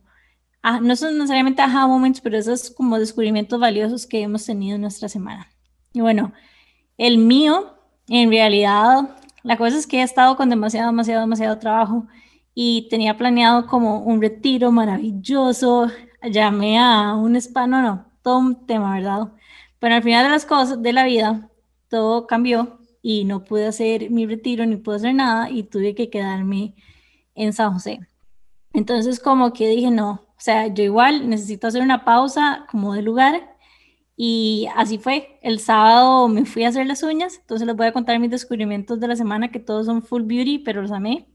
ah, 0.61 0.79
no 0.79 0.95
son 0.95 1.15
necesariamente 1.15 1.61
aha 1.61 1.87
moments, 1.87 2.21
pero 2.21 2.37
esos 2.37 2.71
como 2.71 2.97
descubrimientos 2.99 3.59
valiosos 3.59 4.07
que 4.07 4.21
hemos 4.21 4.45
tenido 4.45 4.75
en 4.75 4.81
nuestra 4.81 5.09
semana. 5.09 5.49
Y 5.93 6.01
bueno, 6.01 6.33
el 6.97 7.17
mío, 7.17 7.75
en 8.07 8.29
realidad, 8.29 9.17
la 9.43 9.57
cosa 9.57 9.77
es 9.77 9.87
que 9.87 9.99
he 9.99 10.03
estado 10.03 10.37
con 10.37 10.49
demasiado, 10.49 10.87
demasiado, 10.87 11.21
demasiado 11.21 11.59
trabajo 11.59 12.07
y 12.53 12.87
tenía 12.89 13.17
planeado 13.17 13.67
como 13.67 13.99
un 13.99 14.21
retiro 14.21 14.71
maravilloso, 14.71 15.91
llamé 16.23 16.79
a 16.79 17.15
un 17.15 17.35
spa, 17.35 17.67
no, 17.67 17.81
no, 17.81 18.05
todo 18.21 18.39
un 18.39 18.65
tema, 18.65 18.95
¿verdad? 18.95 19.33
Pero 19.79 19.95
al 19.95 20.03
final 20.03 20.23
de 20.23 20.31
las 20.31 20.45
cosas 20.45 20.81
de 20.81 20.93
la 20.93 21.03
vida, 21.03 21.49
todo 21.89 22.27
cambió 22.27 22.79
y 23.01 23.25
no 23.25 23.43
pude 23.43 23.67
hacer 23.67 24.09
mi 24.09 24.25
retiro 24.25 24.65
ni 24.65 24.77
pude 24.77 24.97
hacer 24.97 25.13
nada 25.13 25.49
y 25.49 25.63
tuve 25.63 25.95
que 25.95 26.09
quedarme 26.09 26.75
en 27.35 27.53
San 27.53 27.73
José. 27.73 27.99
Entonces 28.73 29.19
como 29.19 29.53
que 29.53 29.67
dije, 29.69 29.91
no, 29.91 30.11
o 30.11 30.39
sea, 30.39 30.67
yo 30.67 30.83
igual 30.83 31.29
necesito 31.29 31.67
hacer 31.67 31.81
una 31.81 32.03
pausa 32.03 32.65
como 32.69 32.93
de 32.93 33.01
lugar 33.01 33.55
y 34.17 34.67
así 34.75 34.97
fue. 34.97 35.39
El 35.41 35.59
sábado 35.59 36.27
me 36.27 36.45
fui 36.45 36.63
a 36.63 36.69
hacer 36.69 36.85
las 36.87 37.03
uñas, 37.03 37.37
entonces 37.39 37.67
les 37.67 37.75
voy 37.75 37.87
a 37.87 37.93
contar 37.93 38.19
mis 38.19 38.31
descubrimientos 38.31 38.99
de 38.99 39.07
la 39.07 39.15
semana 39.15 39.51
que 39.51 39.59
todos 39.59 39.85
son 39.85 40.01
full 40.01 40.23
beauty, 40.23 40.59
pero 40.59 40.81
los 40.81 40.91
amé. 40.91 41.27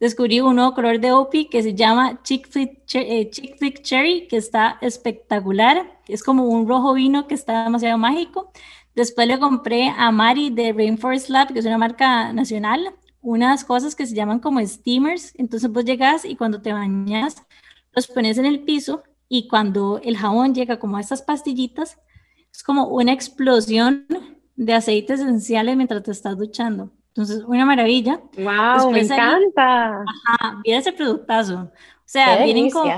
Descubrí 0.00 0.40
un 0.40 0.54
nuevo 0.56 0.74
color 0.74 1.00
de 1.00 1.10
OPI 1.12 1.48
que 1.48 1.62
se 1.62 1.74
llama 1.74 2.22
Chick 2.22 2.48
Flick, 2.48 2.82
eh, 2.94 3.30
Chick 3.30 3.82
Cherry, 3.82 4.28
que 4.28 4.36
está 4.36 4.78
espectacular. 4.80 5.98
Es 6.06 6.22
como 6.22 6.44
un 6.44 6.68
rojo 6.68 6.94
vino 6.94 7.26
que 7.26 7.34
está 7.34 7.64
demasiado 7.64 7.98
mágico. 7.98 8.52
Después 8.98 9.28
le 9.28 9.38
compré 9.38 9.94
a 9.96 10.10
Mari 10.10 10.50
de 10.50 10.72
Rainforest 10.72 11.28
Lab, 11.28 11.52
que 11.52 11.60
es 11.60 11.66
una 11.66 11.78
marca 11.78 12.32
nacional, 12.32 12.96
unas 13.20 13.64
cosas 13.64 13.94
que 13.94 14.04
se 14.04 14.12
llaman 14.16 14.40
como 14.40 14.58
steamers. 14.66 15.34
Entonces 15.38 15.70
vos 15.70 15.84
llegas 15.84 16.24
y 16.24 16.34
cuando 16.34 16.60
te 16.60 16.72
bañas, 16.72 17.46
los 17.92 18.08
pones 18.08 18.38
en 18.38 18.46
el 18.46 18.64
piso 18.64 19.04
y 19.28 19.46
cuando 19.46 20.00
el 20.02 20.16
jabón 20.16 20.52
llega 20.52 20.80
como 20.80 20.96
a 20.96 21.00
estas 21.00 21.22
pastillitas, 21.22 21.96
es 22.52 22.64
como 22.64 22.88
una 22.88 23.12
explosión 23.12 24.04
de 24.56 24.74
aceites 24.74 25.20
esenciales 25.20 25.76
mientras 25.76 26.02
te 26.02 26.10
estás 26.10 26.36
duchando. 26.36 26.90
Entonces, 27.10 27.44
una 27.46 27.64
maravilla. 27.64 28.20
¡Wow! 28.36 28.90
me 28.90 29.02
encanta. 29.02 30.02
Ajá, 30.02 30.60
viene 30.64 30.80
ese 30.80 30.92
productazo. 30.92 31.60
O 31.60 31.70
sea, 32.04 32.42
vienen 32.42 32.68
con 32.68 32.90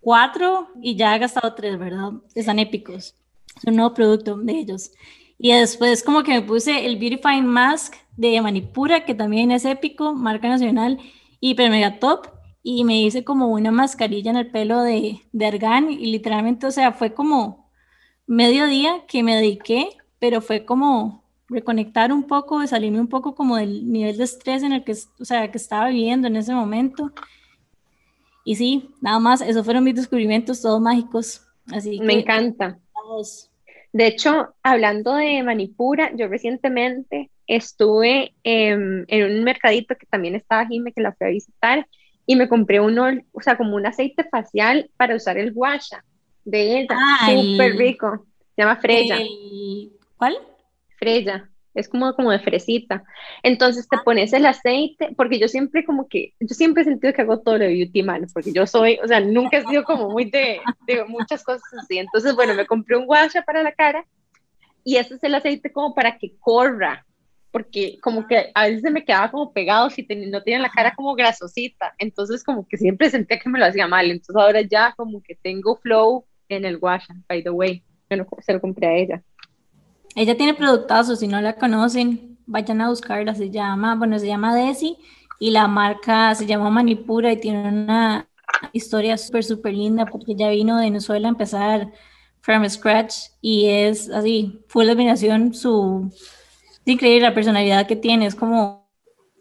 cuatro 0.00 0.68
y 0.80 0.94
ya 0.94 1.16
he 1.16 1.18
gastado 1.18 1.52
tres, 1.56 1.76
¿verdad? 1.76 2.12
Están 2.36 2.60
épicos. 2.60 3.16
Es 3.56 3.64
un 3.64 3.76
nuevo 3.76 3.94
producto 3.94 4.36
de 4.36 4.52
ellos. 4.52 4.92
Y 5.38 5.52
después 5.52 6.02
como 6.02 6.22
que 6.22 6.32
me 6.32 6.42
puse 6.42 6.86
el 6.86 6.98
Beautifying 6.98 7.46
Mask 7.46 7.94
de 8.16 8.40
Manipura, 8.40 9.04
que 9.04 9.14
también 9.14 9.50
es 9.50 9.64
épico, 9.64 10.14
marca 10.14 10.48
nacional, 10.48 10.98
hiper 11.40 11.70
mega 11.70 11.98
top. 11.98 12.28
Y 12.62 12.84
me 12.84 13.00
hice 13.02 13.24
como 13.24 13.48
una 13.48 13.72
mascarilla 13.72 14.30
en 14.30 14.36
el 14.36 14.50
pelo 14.50 14.82
de, 14.82 15.20
de 15.32 15.46
argán 15.46 15.90
y 15.90 16.12
literalmente, 16.12 16.66
o 16.66 16.70
sea, 16.70 16.92
fue 16.92 17.12
como 17.12 17.68
medio 18.26 18.66
día 18.66 19.04
que 19.08 19.24
me 19.24 19.34
dediqué, 19.34 19.88
pero 20.20 20.40
fue 20.40 20.64
como 20.64 21.22
reconectar 21.48 22.12
un 22.12 22.24
poco, 22.24 22.66
salirme 22.66 23.00
un 23.00 23.08
poco 23.08 23.34
como 23.34 23.56
del 23.56 23.90
nivel 23.90 24.16
de 24.16 24.24
estrés 24.24 24.62
en 24.62 24.72
el 24.72 24.84
que, 24.84 24.92
o 24.92 25.24
sea, 25.24 25.50
que 25.50 25.58
estaba 25.58 25.88
viviendo 25.88 26.28
en 26.28 26.36
ese 26.36 26.54
momento. 26.54 27.12
Y 28.44 28.56
sí, 28.56 28.90
nada 29.00 29.18
más, 29.18 29.40
esos 29.40 29.64
fueron 29.64 29.84
mis 29.84 29.94
descubrimientos, 29.94 30.62
todos 30.62 30.80
mágicos. 30.80 31.42
Así 31.70 32.00
Me 32.00 32.20
encanta. 32.20 32.78
De 33.92 34.06
hecho, 34.06 34.54
hablando 34.62 35.14
de 35.14 35.42
Manipura, 35.42 36.10
yo 36.14 36.28
recientemente 36.28 37.30
estuve 37.46 38.34
en 38.42 39.06
un 39.10 39.44
mercadito 39.44 39.96
que 39.96 40.06
también 40.06 40.34
estaba 40.34 40.66
Jime, 40.66 40.92
que 40.92 41.02
la 41.02 41.12
fui 41.12 41.26
a 41.26 41.30
visitar, 41.30 41.86
y 42.24 42.36
me 42.36 42.48
compré 42.48 42.80
uno, 42.80 43.08
o 43.32 43.40
sea, 43.40 43.56
como 43.56 43.76
un 43.76 43.84
aceite 43.84 44.24
facial 44.24 44.90
para 44.96 45.16
usar 45.16 45.36
el 45.38 45.52
guasha 45.52 46.04
de 46.44 46.80
ella, 46.80 46.96
súper 47.26 47.76
rico, 47.76 48.26
se 48.56 48.62
llama 48.62 48.76
Freya. 48.76 49.18
¿Cuál? 50.16 50.38
Freya, 50.98 51.50
es 51.74 51.88
como, 51.88 52.14
como 52.14 52.30
de 52.30 52.38
fresita. 52.38 53.04
Entonces 53.42 53.88
te 53.88 53.96
ah. 53.96 54.02
pones 54.04 54.32
el 54.32 54.46
aceite, 54.46 55.14
porque 55.16 55.38
yo 55.38 55.48
siempre 55.48 55.84
como 55.84 56.08
que, 56.08 56.34
yo 56.40 56.54
siempre 56.54 56.82
he 56.82 56.86
sentido 56.86 57.12
que 57.12 57.22
hago 57.22 57.40
todo 57.40 57.58
lo 57.58 57.64
de 57.64 57.72
beauty 57.72 58.02
mal, 58.02 58.26
porque 58.32 58.52
yo 58.52 58.66
soy, 58.66 58.98
o 59.02 59.08
sea, 59.08 59.20
nunca 59.20 59.58
he 59.58 59.66
sido 59.66 59.84
como 59.84 60.10
muy 60.10 60.30
de, 60.30 60.60
de 60.86 61.04
muchas 61.04 61.42
cosas 61.44 61.62
así. 61.82 61.98
Entonces, 61.98 62.34
bueno, 62.34 62.54
me 62.54 62.66
compré 62.66 62.96
un 62.96 63.06
guasha 63.06 63.42
para 63.42 63.62
la 63.62 63.72
cara 63.72 64.04
y 64.84 64.96
este 64.96 65.14
es 65.14 65.24
el 65.24 65.34
aceite 65.34 65.72
como 65.72 65.94
para 65.94 66.18
que 66.18 66.36
corra, 66.38 67.06
porque 67.50 67.98
como 68.00 68.26
que 68.26 68.50
a 68.54 68.66
veces 68.66 68.82
se 68.82 68.90
me 68.90 69.04
quedaba 69.04 69.30
como 69.30 69.52
pegado 69.52 69.90
si 69.90 70.02
no 70.02 70.42
tenía 70.42 70.58
la 70.58 70.70
cara 70.70 70.94
como 70.94 71.14
grasosita, 71.14 71.94
entonces 71.98 72.42
como 72.42 72.66
que 72.66 72.76
siempre 72.76 73.10
sentía 73.10 73.38
que 73.38 73.48
me 73.48 73.58
lo 73.58 73.66
hacía 73.66 73.86
mal, 73.86 74.10
entonces 74.10 74.36
ahora 74.36 74.62
ya 74.62 74.94
como 74.96 75.22
que 75.22 75.36
tengo 75.36 75.76
flow 75.76 76.24
en 76.48 76.64
el 76.64 76.78
guasha, 76.78 77.14
by 77.28 77.42
the 77.42 77.50
way, 77.50 77.84
se 78.08 78.52
lo 78.52 78.60
compré 78.60 78.86
a 78.86 78.94
ella. 78.94 79.22
Ella 80.14 80.36
tiene 80.36 80.54
productazos, 80.54 81.20
si 81.20 81.26
no 81.26 81.40
la 81.40 81.56
conocen, 81.56 82.38
vayan 82.46 82.80
a 82.80 82.88
buscarla, 82.90 83.34
se 83.34 83.50
llama, 83.50 83.94
bueno, 83.94 84.18
se 84.18 84.26
llama 84.26 84.54
Desi 84.54 84.98
y 85.40 85.50
la 85.50 85.68
marca 85.68 86.34
se 86.34 86.46
llama 86.46 86.70
Manipura 86.70 87.32
y 87.32 87.40
tiene 87.40 87.68
una 87.68 88.28
historia 88.72 89.16
súper, 89.16 89.44
súper 89.44 89.74
linda 89.74 90.06
porque 90.06 90.32
ella 90.32 90.50
vino 90.50 90.76
de 90.76 90.84
Venezuela 90.84 91.28
a 91.28 91.30
empezar 91.30 91.92
from 92.42 92.68
scratch 92.68 93.14
y 93.40 93.66
es 93.66 94.10
así, 94.10 94.60
full 94.68 94.88
admiración, 94.88 95.54
su, 95.54 96.10
increíble 96.84 97.28
la 97.28 97.34
personalidad 97.34 97.86
que 97.86 97.96
tiene, 97.96 98.26
es 98.26 98.34
como 98.34 98.82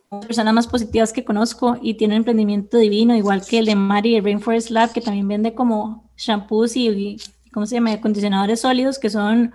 una 0.09 0.21
personas 0.21 0.53
más 0.53 0.67
positivas 0.67 1.13
que 1.13 1.23
conozco 1.23 1.77
y 1.81 1.95
tiene 1.95 2.15
un 2.15 2.19
emprendimiento 2.19 2.77
divino, 2.77 3.15
igual 3.15 3.45
que 3.45 3.59
el 3.59 3.65
de 3.65 3.75
Mari 3.75 4.15
de 4.15 4.21
Rainforest 4.21 4.69
Lab, 4.69 4.91
que 4.91 5.01
también 5.01 5.27
vende 5.27 5.53
como 5.53 6.11
shampoos 6.17 6.75
y, 6.75 7.17
¿cómo 7.53 7.65
se 7.65 7.75
llama?, 7.75 7.93
acondicionadores 7.93 8.61
sólidos 8.61 8.99
que 8.99 9.09
son 9.09 9.53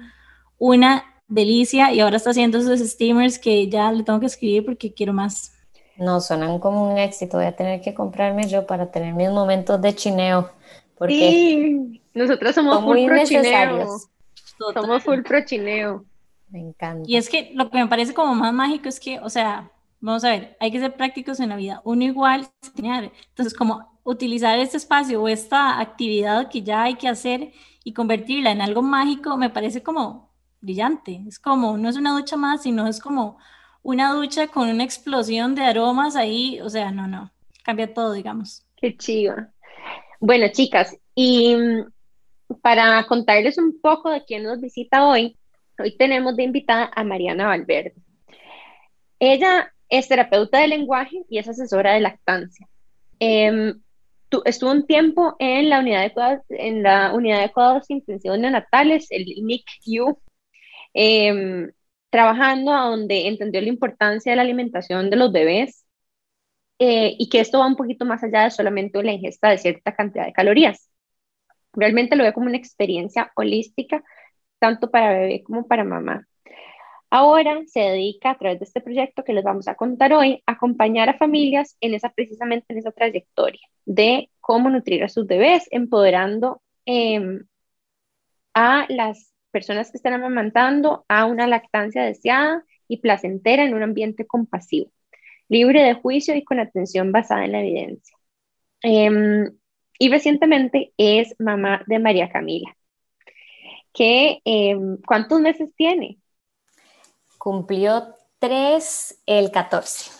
una 0.58 1.04
delicia 1.28 1.92
y 1.92 2.00
ahora 2.00 2.16
está 2.16 2.30
haciendo 2.30 2.58
esos 2.58 2.80
steamers 2.80 3.38
que 3.38 3.68
ya 3.68 3.90
le 3.92 4.02
tengo 4.02 4.20
que 4.20 4.26
escribir 4.26 4.64
porque 4.64 4.92
quiero 4.92 5.12
más. 5.12 5.52
No, 5.96 6.20
suenan 6.20 6.58
como 6.58 6.92
un 6.92 6.98
éxito. 6.98 7.38
Voy 7.38 7.46
a 7.46 7.56
tener 7.56 7.80
que 7.80 7.94
comprarme 7.94 8.48
yo 8.48 8.66
para 8.66 8.90
tener 8.90 9.14
mis 9.14 9.30
momentos 9.30 9.80
de 9.80 9.94
chineo. 9.94 10.50
Porque 10.96 11.30
sí, 11.30 12.02
nosotros 12.14 12.54
somos 12.54 12.82
full 12.82 13.06
pro 13.06 13.24
chineo. 13.24 13.98
Somos 14.74 15.02
full 15.02 15.22
pro 15.22 15.44
chineo. 15.44 16.04
Me 16.48 16.60
encanta. 16.60 17.02
Y 17.06 17.16
es 17.16 17.28
que 17.28 17.50
lo 17.54 17.70
que 17.70 17.78
me 17.78 17.86
parece 17.86 18.14
como 18.14 18.34
más 18.34 18.52
mágico 18.52 18.88
es 18.88 19.00
que, 19.00 19.18
o 19.20 19.28
sea, 19.28 19.70
vamos 20.00 20.24
a 20.24 20.30
ver, 20.30 20.56
hay 20.60 20.70
que 20.70 20.80
ser 20.80 20.94
prácticos 20.94 21.40
en 21.40 21.48
la 21.48 21.56
vida. 21.56 21.80
Uno 21.84 22.04
igual, 22.04 22.48
entonces 22.76 23.54
como 23.54 23.98
utilizar 24.04 24.58
este 24.58 24.76
espacio 24.76 25.20
o 25.20 25.28
esta 25.28 25.80
actividad 25.80 26.48
que 26.48 26.62
ya 26.62 26.84
hay 26.84 26.94
que 26.94 27.08
hacer 27.08 27.52
y 27.82 27.92
convertirla 27.92 28.52
en 28.52 28.60
algo 28.60 28.82
mágico, 28.82 29.36
me 29.36 29.50
parece 29.50 29.82
como 29.82 30.30
brillante. 30.60 31.22
Es 31.26 31.38
como, 31.38 31.76
no 31.76 31.88
es 31.88 31.96
una 31.96 32.12
ducha 32.12 32.36
más, 32.36 32.62
sino 32.62 32.86
es 32.86 33.00
como 33.00 33.38
una 33.82 34.12
ducha 34.12 34.48
con 34.48 34.68
una 34.68 34.84
explosión 34.84 35.54
de 35.54 35.62
aromas 35.62 36.16
ahí. 36.16 36.60
O 36.60 36.68
sea, 36.68 36.90
no, 36.90 37.06
no, 37.06 37.30
cambia 37.62 37.92
todo, 37.92 38.12
digamos. 38.12 38.66
Qué 38.76 38.96
chiva. 38.96 39.50
Bueno, 40.20 40.46
chicas, 40.52 40.96
y 41.14 41.54
mm, 41.54 42.56
para 42.62 43.04
contarles 43.06 43.58
un 43.58 43.80
poco 43.80 44.10
de 44.10 44.24
quién 44.24 44.42
nos 44.42 44.60
visita 44.60 45.06
hoy, 45.06 45.36
hoy 45.78 45.96
tenemos 45.96 46.36
de 46.36 46.44
invitada 46.44 46.90
a 46.94 47.04
Mariana 47.04 47.48
Valverde. 47.48 47.94
Ella 49.18 49.72
es 49.88 50.08
terapeuta 50.08 50.60
de 50.60 50.68
lenguaje 50.68 51.22
y 51.28 51.38
es 51.38 51.48
asesora 51.48 51.94
de 51.94 52.00
lactancia. 52.00 52.68
Em, 53.18 53.80
estuvo 54.44 54.70
un 54.70 54.86
tiempo 54.86 55.36
en 55.38 55.70
la 55.70 55.78
unidad 55.78 56.02
de 56.02 56.12
cuidados, 56.12 56.42
en 56.48 56.82
la 56.82 57.12
unidad 57.14 57.40
de 57.40 57.52
cuidados 57.52 57.90
intensivos 57.90 58.38
neonatales, 58.38 59.06
el 59.10 59.24
NICU, 59.24 60.18
Em, 60.98 61.72
trabajando 62.10 62.72
a 62.72 62.88
donde 62.88 63.28
entendió 63.28 63.60
la 63.60 63.68
importancia 63.68 64.32
de 64.32 64.36
la 64.36 64.42
alimentación 64.42 65.10
de 65.10 65.16
los 65.16 65.30
bebés 65.32 65.84
eh, 66.78 67.14
y 67.18 67.28
que 67.28 67.40
esto 67.40 67.58
va 67.58 67.66
un 67.66 67.76
poquito 67.76 68.06
más 68.06 68.22
allá 68.24 68.44
de 68.44 68.50
solamente 68.50 69.02
la 69.02 69.12
ingesta 69.12 69.50
de 69.50 69.58
cierta 69.58 69.94
cantidad 69.94 70.24
de 70.26 70.32
calorías. 70.32 70.90
Realmente 71.74 72.16
lo 72.16 72.24
veo 72.24 72.32
como 72.32 72.46
una 72.46 72.56
experiencia 72.56 73.32
holística, 73.36 74.02
tanto 74.58 74.90
para 74.90 75.10
bebé 75.18 75.42
como 75.44 75.66
para 75.66 75.84
mamá. 75.84 76.26
Ahora 77.10 77.60
se 77.66 77.80
dedica 77.80 78.30
a 78.30 78.38
través 78.38 78.58
de 78.60 78.64
este 78.64 78.80
proyecto 78.80 79.24
que 79.24 79.32
les 79.34 79.44
vamos 79.44 79.68
a 79.68 79.74
contar 79.76 80.12
hoy, 80.14 80.42
a 80.46 80.52
acompañar 80.52 81.08
a 81.10 81.18
familias 81.18 81.76
en 81.80 81.94
esa 81.94 82.10
precisamente 82.10 82.66
en 82.70 82.78
esa 82.78 82.92
trayectoria 82.92 83.60
de 83.84 84.30
cómo 84.40 84.70
nutrir 84.70 85.04
a 85.04 85.08
sus 85.10 85.26
bebés, 85.26 85.66
empoderando 85.70 86.62
em, 86.86 87.46
a 88.54 88.86
las 88.88 89.35
personas 89.56 89.90
que 89.90 89.96
están 89.96 90.12
amamantando 90.12 91.06
a 91.08 91.24
una 91.24 91.46
lactancia 91.46 92.04
deseada 92.04 92.62
y 92.88 92.98
placentera 92.98 93.64
en 93.64 93.72
un 93.72 93.82
ambiente 93.82 94.26
compasivo, 94.26 94.92
libre 95.48 95.82
de 95.82 95.94
juicio 95.94 96.34
y 96.36 96.44
con 96.44 96.60
atención 96.60 97.10
basada 97.10 97.46
en 97.46 97.52
la 97.52 97.60
evidencia. 97.60 98.14
Em, 98.82 99.50
y 99.98 100.10
recientemente 100.10 100.92
es 100.98 101.34
mamá 101.38 101.82
de 101.86 101.98
María 101.98 102.28
Camila, 102.28 102.76
que 103.94 104.42
em, 104.44 104.98
¿cuántos 105.06 105.40
meses 105.40 105.74
tiene? 105.74 106.18
Cumplió 107.38 108.14
tres 108.38 109.22
el 109.24 109.50
14. 109.50 110.10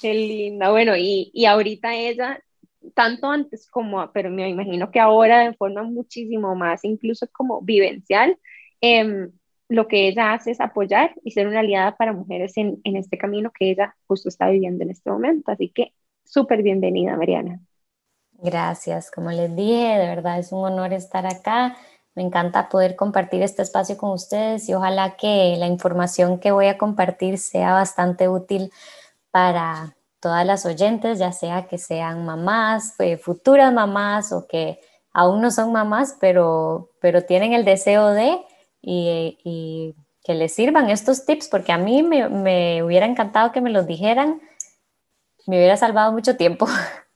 Qué 0.00 0.14
linda. 0.14 0.72
Bueno, 0.72 0.96
y, 0.96 1.30
y 1.32 1.44
ahorita 1.44 1.94
ella 1.94 2.42
tanto 2.94 3.28
antes 3.28 3.68
como, 3.70 4.10
pero 4.12 4.30
me 4.30 4.48
imagino 4.48 4.90
que 4.90 5.00
ahora 5.00 5.40
de 5.40 5.54
forma 5.54 5.82
muchísimo 5.82 6.54
más, 6.54 6.84
incluso 6.84 7.26
como 7.32 7.60
vivencial, 7.62 8.38
em, 8.80 9.30
lo 9.68 9.86
que 9.86 10.08
ella 10.08 10.32
hace 10.32 10.52
es 10.52 10.60
apoyar 10.60 11.14
y 11.22 11.32
ser 11.32 11.46
una 11.46 11.60
aliada 11.60 11.96
para 11.96 12.12
mujeres 12.12 12.56
en, 12.56 12.80
en 12.84 12.96
este 12.96 13.18
camino 13.18 13.52
que 13.52 13.70
ella 13.70 13.94
justo 14.06 14.28
está 14.28 14.48
viviendo 14.48 14.82
en 14.84 14.90
este 14.90 15.10
momento. 15.10 15.52
Así 15.52 15.68
que 15.68 15.92
súper 16.24 16.62
bienvenida, 16.62 17.16
Mariana. 17.16 17.60
Gracias, 18.32 19.10
como 19.10 19.30
les 19.30 19.54
dije, 19.54 19.98
de 19.98 20.06
verdad 20.06 20.38
es 20.38 20.52
un 20.52 20.64
honor 20.64 20.92
estar 20.92 21.26
acá. 21.26 21.76
Me 22.14 22.22
encanta 22.22 22.68
poder 22.68 22.96
compartir 22.96 23.42
este 23.42 23.62
espacio 23.62 23.96
con 23.96 24.10
ustedes 24.10 24.68
y 24.68 24.74
ojalá 24.74 25.16
que 25.16 25.56
la 25.58 25.66
información 25.66 26.38
que 26.38 26.52
voy 26.52 26.66
a 26.66 26.78
compartir 26.78 27.38
sea 27.38 27.72
bastante 27.72 28.28
útil 28.28 28.72
para 29.30 29.97
todas 30.20 30.44
las 30.46 30.66
oyentes, 30.66 31.18
ya 31.18 31.32
sea 31.32 31.66
que 31.66 31.78
sean 31.78 32.24
mamás, 32.24 32.98
eh, 33.00 33.16
futuras 33.16 33.72
mamás 33.72 34.32
o 34.32 34.46
que 34.46 34.80
aún 35.12 35.40
no 35.40 35.50
son 35.50 35.72
mamás, 35.72 36.16
pero, 36.20 36.90
pero 37.00 37.22
tienen 37.22 37.52
el 37.52 37.64
deseo 37.64 38.10
de 38.10 38.38
y, 38.82 39.94
que 40.24 40.34
les 40.34 40.52
sirvan 40.52 40.90
estos 40.90 41.24
tips, 41.24 41.48
porque 41.48 41.72
a 41.72 41.78
mí 41.78 42.02
me, 42.02 42.28
me 42.28 42.82
hubiera 42.82 43.06
encantado 43.06 43.50
que 43.50 43.62
me 43.62 43.70
los 43.70 43.86
dijeran, 43.86 44.42
me 45.46 45.56
hubiera 45.56 45.76
salvado 45.76 46.12
mucho 46.12 46.36
tiempo. 46.36 46.66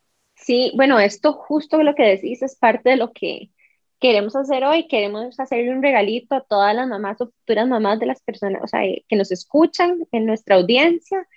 Sí, 0.44 0.72
bueno, 0.74 0.98
esto 0.98 1.34
justo 1.34 1.80
lo 1.84 1.94
que 1.94 2.02
decís 2.02 2.42
es 2.42 2.56
parte 2.56 2.90
de 2.90 2.96
lo 2.96 3.12
que 3.12 3.52
queremos 4.00 4.34
hacer 4.34 4.64
hoy. 4.64 4.88
Queremos 4.88 5.38
hacerle 5.38 5.70
un 5.70 5.82
regalito 5.82 6.34
a 6.34 6.40
todas 6.40 6.74
las 6.74 6.88
mamás 6.88 7.20
o 7.20 7.30
futuras 7.30 7.68
mamás 7.68 8.00
de 8.00 8.06
las 8.06 8.20
personas, 8.20 8.60
o 8.62 8.66
sea, 8.66 8.80
que 9.08 9.16
nos 9.16 9.30
escuchan 9.30 10.04
en 10.10 10.26
nuestra 10.26 10.56
audiencia, 10.56 11.28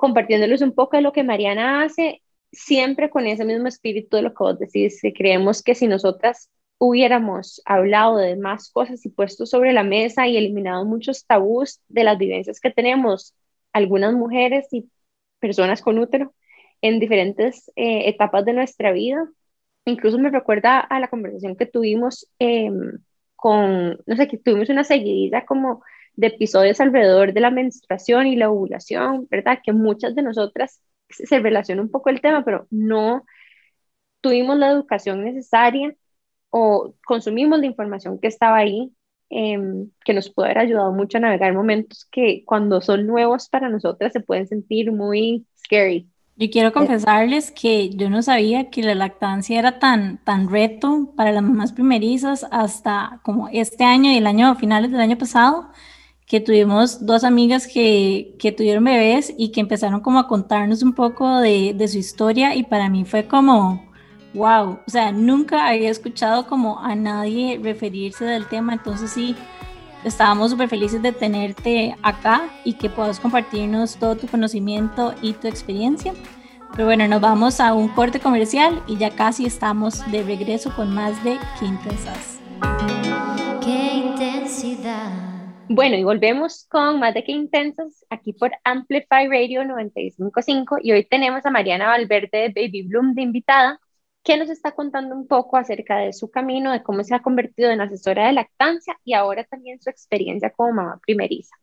compartiéndoles 0.00 0.62
un 0.62 0.72
poco 0.74 0.96
de 0.96 1.02
lo 1.02 1.12
que 1.12 1.22
Mariana 1.22 1.82
hace, 1.82 2.22
siempre 2.52 3.10
con 3.10 3.26
ese 3.26 3.44
mismo 3.44 3.68
espíritu 3.68 4.16
de 4.16 4.22
lo 4.22 4.30
que 4.30 4.42
vos 4.42 4.58
decís, 4.58 4.98
que 5.02 5.12
creemos 5.12 5.62
que 5.62 5.74
si 5.74 5.86
nosotras 5.86 6.50
hubiéramos 6.78 7.60
hablado 7.66 8.16
de 8.16 8.36
más 8.36 8.70
cosas 8.70 9.04
y 9.04 9.10
puesto 9.10 9.44
sobre 9.44 9.72
la 9.74 9.84
mesa 9.84 10.26
y 10.26 10.38
eliminado 10.38 10.86
muchos 10.86 11.26
tabús 11.26 11.80
de 11.88 12.04
las 12.04 12.16
vivencias 12.18 12.60
que 12.60 12.70
tenemos 12.70 13.34
algunas 13.74 14.14
mujeres 14.14 14.66
y 14.72 14.90
personas 15.38 15.82
con 15.82 15.98
útero, 15.98 16.34
en 16.80 16.98
diferentes 16.98 17.70
eh, 17.76 18.08
etapas 18.08 18.44
de 18.46 18.54
nuestra 18.54 18.92
vida. 18.92 19.28
Incluso 19.84 20.18
me 20.18 20.30
recuerda 20.30 20.80
a 20.80 20.98
la 20.98 21.08
conversación 21.08 21.56
que 21.56 21.66
tuvimos 21.66 22.26
em, 22.38 23.00
con, 23.36 23.98
no 24.06 24.16
sé, 24.16 24.28
que 24.28 24.38
tuvimos 24.38 24.70
una 24.70 24.84
seguidilla 24.84 25.44
como 25.44 25.82
de 26.14 26.28
episodios 26.28 26.80
alrededor 26.80 27.32
de 27.32 27.40
la 27.40 27.50
menstruación 27.50 28.26
y 28.26 28.36
la 28.36 28.50
ovulación, 28.50 29.26
¿verdad? 29.30 29.58
Que 29.62 29.72
muchas 29.72 30.14
de 30.14 30.22
nosotras 30.22 30.80
se 31.08 31.38
relaciona 31.38 31.82
un 31.82 31.90
poco 31.90 32.10
el 32.10 32.20
tema, 32.20 32.44
pero 32.44 32.66
no 32.70 33.24
tuvimos 34.20 34.58
la 34.58 34.70
educación 34.70 35.24
necesaria 35.24 35.94
o 36.50 36.94
consumimos 37.04 37.60
la 37.60 37.66
información 37.66 38.18
que 38.18 38.28
estaba 38.28 38.58
ahí, 38.58 38.92
em, 39.30 39.90
que 40.04 40.14
nos 40.14 40.32
puede 40.32 40.50
haber 40.50 40.58
ayudado 40.58 40.92
mucho 40.92 41.18
a 41.18 41.20
navegar 41.20 41.54
momentos 41.54 42.06
que 42.10 42.44
cuando 42.44 42.80
son 42.80 43.06
nuevos 43.06 43.48
para 43.48 43.68
nosotras 43.68 44.12
se 44.12 44.20
pueden 44.20 44.46
sentir 44.46 44.92
muy 44.92 45.46
scary, 45.56 46.08
yo 46.40 46.48
quiero 46.50 46.72
confesarles 46.72 47.50
que 47.50 47.90
yo 47.90 48.08
no 48.08 48.22
sabía 48.22 48.70
que 48.70 48.82
la 48.82 48.94
lactancia 48.94 49.58
era 49.58 49.78
tan, 49.78 50.24
tan 50.24 50.48
reto 50.48 51.12
para 51.14 51.32
las 51.32 51.42
mamás 51.42 51.72
primerizas 51.72 52.46
hasta 52.50 53.20
como 53.22 53.48
este 53.48 53.84
año 53.84 54.10
y 54.10 54.16
el 54.16 54.26
año, 54.26 54.54
finales 54.54 54.90
del 54.90 55.02
año 55.02 55.18
pasado, 55.18 55.68
que 56.30 56.40
tuvimos 56.40 57.04
dos 57.04 57.24
amigas 57.24 57.66
que, 57.66 58.36
que 58.38 58.52
tuvieron 58.52 58.84
bebés 58.84 59.34
y 59.36 59.48
que 59.48 59.60
empezaron 59.60 59.98
como 59.98 60.20
a 60.20 60.28
contarnos 60.28 60.80
un 60.84 60.92
poco 60.92 61.40
de, 61.40 61.74
de 61.74 61.88
su 61.88 61.98
historia 61.98 62.54
y 62.54 62.62
para 62.62 62.88
mí 62.88 63.04
fue 63.04 63.26
como, 63.26 63.84
wow, 64.34 64.78
o 64.86 64.90
sea, 64.90 65.10
nunca 65.10 65.66
había 65.66 65.90
escuchado 65.90 66.46
como 66.46 66.78
a 66.78 66.94
nadie 66.94 67.58
referirse 67.60 68.24
del 68.24 68.46
tema, 68.46 68.74
entonces 68.74 69.10
sí, 69.10 69.34
estábamos 70.04 70.52
súper 70.52 70.68
felices 70.68 71.02
de 71.02 71.10
tenerte 71.10 71.96
acá 72.00 72.42
y 72.64 72.74
que 72.74 72.88
puedas 72.88 73.18
compartirnos 73.18 73.96
todo 73.96 74.14
tu 74.14 74.28
conocimiento 74.28 75.12
y 75.22 75.32
tu 75.32 75.48
experiencia. 75.48 76.14
Pero 76.74 76.84
bueno, 76.84 77.08
nos 77.08 77.20
vamos 77.20 77.58
a 77.58 77.74
un 77.74 77.88
corte 77.88 78.20
comercial 78.20 78.80
y 78.86 78.98
ya 78.98 79.10
casi 79.10 79.46
estamos 79.46 80.08
de 80.12 80.22
regreso 80.22 80.72
con 80.76 80.94
más 80.94 81.24
de 81.24 81.40
Qué 81.58 81.66
Intensas. 81.66 82.38
Qué 83.60 83.94
intensidad. 83.94 85.29
Bueno, 85.72 85.96
y 85.96 86.02
volvemos 86.02 86.66
con 86.68 86.98
más 86.98 87.14
de 87.14 87.22
Qué 87.22 87.30
Intensas 87.30 88.04
aquí 88.10 88.32
por 88.32 88.50
Amplify 88.64 89.28
Radio 89.28 89.64
955 89.64 90.78
y 90.82 90.90
hoy 90.90 91.04
tenemos 91.04 91.46
a 91.46 91.50
Mariana 91.52 91.86
Valverde 91.86 92.28
de 92.38 92.48
Baby 92.48 92.88
Bloom 92.88 93.14
de 93.14 93.22
invitada 93.22 93.80
que 94.24 94.36
nos 94.36 94.50
está 94.50 94.72
contando 94.72 95.14
un 95.14 95.28
poco 95.28 95.56
acerca 95.56 95.98
de 95.98 96.12
su 96.12 96.28
camino, 96.28 96.72
de 96.72 96.82
cómo 96.82 97.04
se 97.04 97.14
ha 97.14 97.22
convertido 97.22 97.70
en 97.70 97.80
asesora 97.80 98.26
de 98.26 98.32
lactancia 98.32 98.98
y 99.04 99.14
ahora 99.14 99.44
también 99.44 99.80
su 99.80 99.90
experiencia 99.90 100.50
como 100.50 100.72
mamá 100.72 101.00
primeriza. 101.06 101.54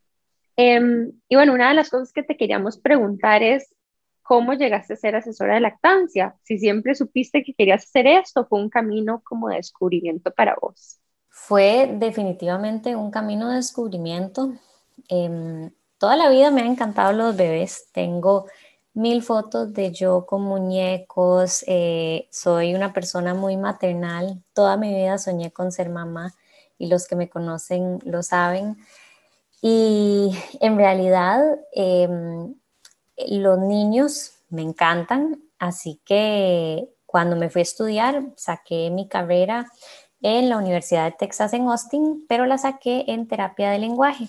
Em, 0.56 1.12
y 1.28 1.36
bueno, 1.36 1.54
una 1.54 1.68
de 1.68 1.76
las 1.76 1.90
cosas 1.90 2.14
que 2.14 2.24
te 2.24 2.38
queríamos 2.38 2.78
preguntar 2.80 3.44
es, 3.44 3.76
¿cómo 4.22 4.54
llegaste 4.54 4.94
a 4.94 4.96
ser 4.96 5.18
asesora 5.18 5.56
de 5.56 5.62
lactancia? 5.62 6.38
Si 6.44 6.58
siempre 6.60 6.96
supiste 6.96 7.44
que 7.44 7.54
querías 7.54 7.84
hacer 7.84 8.08
esto, 8.08 8.48
fue 8.48 8.62
un 8.62 8.70
camino 8.70 9.22
como 9.26 9.50
de 9.50 9.58
descubrimiento 9.58 10.32
para 10.32 10.56
vos. 10.62 11.02
Fue 11.40 11.90
definitivamente 11.94 12.96
un 12.96 13.10
camino 13.10 13.48
de 13.48 13.58
descubrimiento. 13.58 14.54
Em, 15.08 15.72
toda 15.98 16.18
la 16.18 16.30
vida 16.30 16.52
me 16.52 16.62
han 16.62 16.68
encantado 16.68 17.14
los 17.14 17.38
bebés. 17.38 17.88
Tengo 17.94 18.48
mil 18.94 19.22
fotos 19.22 19.72
de 19.72 19.92
yo 19.92 20.26
con 20.26 20.42
muñecos, 20.42 21.64
eh, 21.68 22.28
soy 22.32 22.74
una 22.74 22.92
persona 22.92 23.34
muy 23.34 23.56
maternal, 23.56 24.44
toda 24.54 24.76
mi 24.76 24.94
vida 24.94 25.20
soñé 25.20 25.52
con 25.52 25.72
ser 25.72 25.90
mamá 25.90 26.34
y 26.80 26.88
los 26.88 27.08
que 27.08 27.16
me 27.16 27.30
conocen 27.30 28.00
lo 28.04 28.24
saben. 28.24 28.76
Y 29.62 30.36
en 30.60 30.76
realidad 30.76 31.40
em, 31.72 32.56
los 33.28 33.60
niños 33.60 34.34
me 34.50 34.64
encantan, 34.64 35.42
así 35.60 36.02
que 36.04 36.90
cuando 37.06 37.36
me 37.38 37.50
fui 37.50 37.62
a 37.62 37.64
estudiar 37.64 38.24
saqué 38.36 38.90
mi 38.90 39.08
carrera 39.08 39.72
en 40.28 40.50
la 40.50 40.58
Universidad 40.58 41.06
de 41.06 41.14
Texas 41.14 41.54
en 41.54 41.70
Austin, 41.70 42.26
pero 42.28 42.46
la 42.46 42.58
saqué 42.58 43.06
en 43.08 43.28
terapia 43.30 43.72
de 43.72 43.80
lenguaje, 43.80 44.28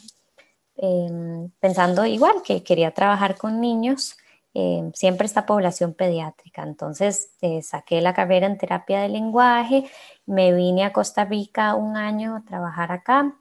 em, 0.76 1.50
pensando 1.58 2.06
igual 2.06 2.42
que 2.44 2.62
quería 2.62 2.92
trabajar 2.92 3.36
con 3.36 3.60
niños 3.60 4.16
eh, 4.54 4.90
siempre 4.94 5.26
esta 5.26 5.44
población 5.44 5.94
pediátrica. 5.94 6.62
Entonces 6.62 7.32
eh, 7.40 7.62
saqué 7.62 8.00
la 8.00 8.14
carrera 8.14 8.46
en 8.46 8.58
terapia 8.58 9.00
de 9.00 9.08
lenguaje, 9.08 9.90
me 10.26 10.52
vine 10.52 10.84
a 10.84 10.92
Costa 10.92 11.24
Rica 11.24 11.74
un 11.74 11.96
año 11.96 12.36
a 12.36 12.42
trabajar 12.44 12.92
acá 12.92 13.34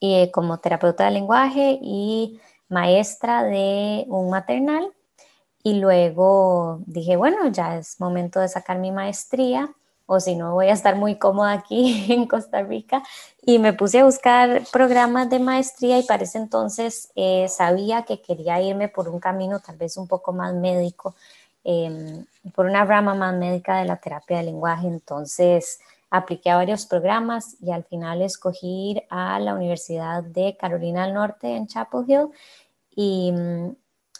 eh, 0.00 0.30
como 0.30 0.58
terapeuta 0.58 1.04
de 1.06 1.12
lenguaje 1.12 1.78
y 1.82 2.40
maestra 2.68 3.44
de 3.44 4.04
un 4.08 4.30
maternal. 4.30 4.92
Y 5.64 5.74
luego 5.80 6.80
dije, 6.86 7.16
bueno, 7.16 7.48
ya 7.48 7.78
es 7.78 8.00
momento 8.00 8.40
de 8.40 8.48
sacar 8.48 8.78
mi 8.78 8.90
maestría 8.92 9.74
o 10.06 10.20
si 10.20 10.34
no 10.34 10.54
voy 10.54 10.66
a 10.66 10.72
estar 10.72 10.96
muy 10.96 11.16
cómoda 11.16 11.52
aquí 11.52 12.06
en 12.12 12.26
Costa 12.26 12.62
Rica. 12.62 13.02
Y 13.44 13.58
me 13.58 13.72
puse 13.72 14.00
a 14.00 14.04
buscar 14.04 14.62
programas 14.72 15.28
de 15.30 15.38
maestría 15.38 15.98
y 15.98 16.04
para 16.04 16.24
ese 16.24 16.38
entonces 16.38 17.10
eh, 17.16 17.46
sabía 17.48 18.02
que 18.02 18.20
quería 18.20 18.60
irme 18.60 18.88
por 18.88 19.08
un 19.08 19.18
camino 19.20 19.60
tal 19.60 19.76
vez 19.76 19.96
un 19.96 20.06
poco 20.06 20.32
más 20.32 20.54
médico, 20.54 21.14
em, 21.64 22.24
por 22.54 22.66
una 22.66 22.84
rama 22.84 23.14
más 23.14 23.34
médica 23.34 23.78
de 23.78 23.86
la 23.86 23.96
terapia 23.96 24.38
del 24.38 24.46
lenguaje. 24.46 24.86
Entonces 24.86 25.80
apliqué 26.10 26.50
a 26.50 26.56
varios 26.56 26.86
programas 26.86 27.56
y 27.60 27.72
al 27.72 27.84
final 27.84 28.22
escogí 28.22 28.90
ir 28.90 29.02
a 29.10 29.40
la 29.40 29.54
Universidad 29.54 30.22
de 30.22 30.56
Carolina 30.56 31.04
del 31.04 31.14
Norte 31.14 31.56
en 31.56 31.66
Chapel 31.66 32.04
Hill 32.06 32.28
y 32.94 33.32
mm, 33.32 33.74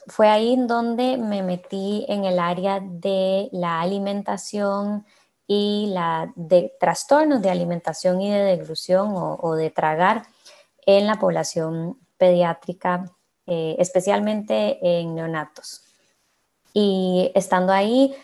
fue 0.07 0.29
ahí 0.29 0.57
donde 0.57 1.17
me 1.17 1.43
metí 1.43 2.05
en 2.09 2.25
el 2.25 2.39
área 2.39 2.81
de 2.81 3.49
la 3.53 3.81
alimentación, 3.81 5.05
y 5.47 5.91
la 5.93 6.33
de 6.37 6.73
trastornos 6.79 7.43
de 7.43 7.51
alimentación 7.51 8.21
y 8.21 8.31
de 8.31 8.39
deglución 8.39 9.13
o, 9.15 9.55
de 9.55 9.71
tragar 9.71 10.23
en 10.87 11.07
la 11.07 11.19
población 11.19 11.99
pediátrica, 12.17 13.11
eh, 13.47 13.77
especialmente 13.79 14.79
en 14.83 15.15
neonatos. 15.15 15.83
Y 16.73 17.31
estando 17.35 17.73
ahí, 17.73 18.15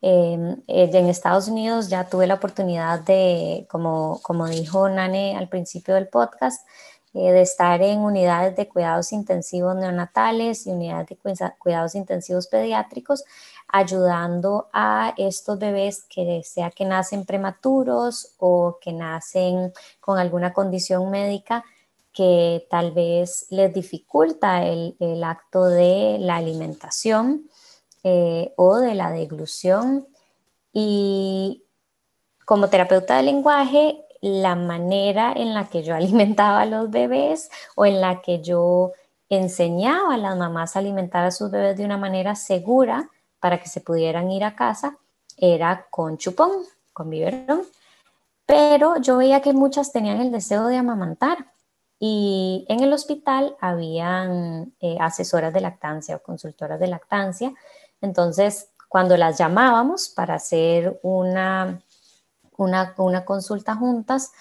em, 0.00 0.52
eh, 0.68 0.90
en 0.92 1.08
Estados 1.08 1.48
Unidos 1.48 1.88
ya 1.88 2.08
tuve 2.08 2.26
la 2.26 2.34
oportunidad 2.34 3.00
de, 3.00 3.66
como, 3.70 4.20
como 4.22 4.46
dijo 4.46 4.88
Nane 4.88 5.36
al 5.36 5.48
principio 5.48 5.94
del 5.94 6.08
podcast, 6.08 6.66
eh, 7.14 7.32
de 7.32 7.40
estar 7.42 7.80
en 7.82 8.00
unidades 8.00 8.54
de 8.54 8.68
cuidados 8.68 9.12
intensivos 9.12 9.74
neonatales 9.74 10.66
y 10.66 10.70
unidades 10.70 11.08
de 11.08 11.18
cuidados 11.58 11.94
intensivos 11.94 12.46
pediátricos, 12.48 13.24
ayudando 13.68 14.68
a 14.72 15.14
estos 15.16 15.58
bebés 15.58 16.04
que 16.04 16.42
sea 16.42 16.70
que 16.70 16.84
nacen 16.84 17.24
prematuros 17.24 18.34
o 18.38 18.78
que 18.80 18.92
nacen 18.92 19.72
con 20.00 20.18
alguna 20.18 20.52
condición 20.52 21.10
médica 21.10 21.64
que 22.12 22.66
tal 22.68 22.90
vez 22.92 23.46
les 23.50 23.72
dificulta 23.72 24.66
el, 24.66 24.96
acto 25.22 25.66
de 25.66 26.16
la 26.18 26.36
alimentación 26.36 27.48
eh, 28.02 28.52
o 28.56 28.78
de 28.78 28.94
la 28.94 29.12
deglución. 29.12 30.08
Y 30.72 31.62
como 32.44 32.68
terapeuta 32.68 33.18
de 33.18 33.22
lenguaje, 33.22 34.04
la 34.20 34.56
manera 34.56 35.32
en 35.32 35.54
la 35.54 35.68
que 35.68 35.82
yo 35.82 35.94
alimentaba 35.94 36.62
a 36.62 36.66
los 36.66 36.90
bebés 36.90 37.50
o 37.76 37.86
en 37.86 38.00
la 38.00 38.20
que 38.20 38.42
yo 38.42 38.92
enseñaba 39.28 40.14
a 40.14 40.18
las 40.18 40.36
mamás 40.36 40.74
a 40.74 40.78
alimentar 40.78 41.24
a 41.24 41.30
sus 41.30 41.50
bebés 41.50 41.76
de 41.76 41.84
una 41.84 41.98
manera 41.98 42.34
segura, 42.34 43.10
para 43.40 43.60
que 43.60 43.68
se 43.68 43.80
pudieran 43.80 44.30
ir 44.30 44.44
a 44.44 44.56
casa 44.56 44.98
era 45.36 45.86
con 45.90 46.18
chupón, 46.18 46.50
con 46.92 47.10
biberón. 47.10 47.62
pero 48.46 48.96
yo 49.00 49.18
veía 49.18 49.40
que 49.42 49.52
muchas 49.52 49.92
tenían 49.92 50.20
el 50.20 50.32
deseo 50.32 50.66
de 50.66 50.76
amamantar 50.76 51.52
y 52.00 52.64
en 52.68 52.80
el 52.80 52.92
hospital 52.92 53.56
habían 53.60 54.72
eh, 54.80 54.96
asesoras 55.00 55.52
de 55.52 55.60
lactancia 55.60 56.16
o 56.16 56.22
consultoras 56.22 56.78
de 56.78 56.86
lactancia. 56.86 57.52
Entonces, 58.00 58.70
cuando 58.88 59.16
las 59.16 59.36
llamábamos 59.38 60.08
para 60.08 60.34
hacer 60.34 60.98
una, 61.02 61.82
una, 62.56 62.94
una 62.96 63.24
consulta 63.24 63.74
juntas, 63.74 64.32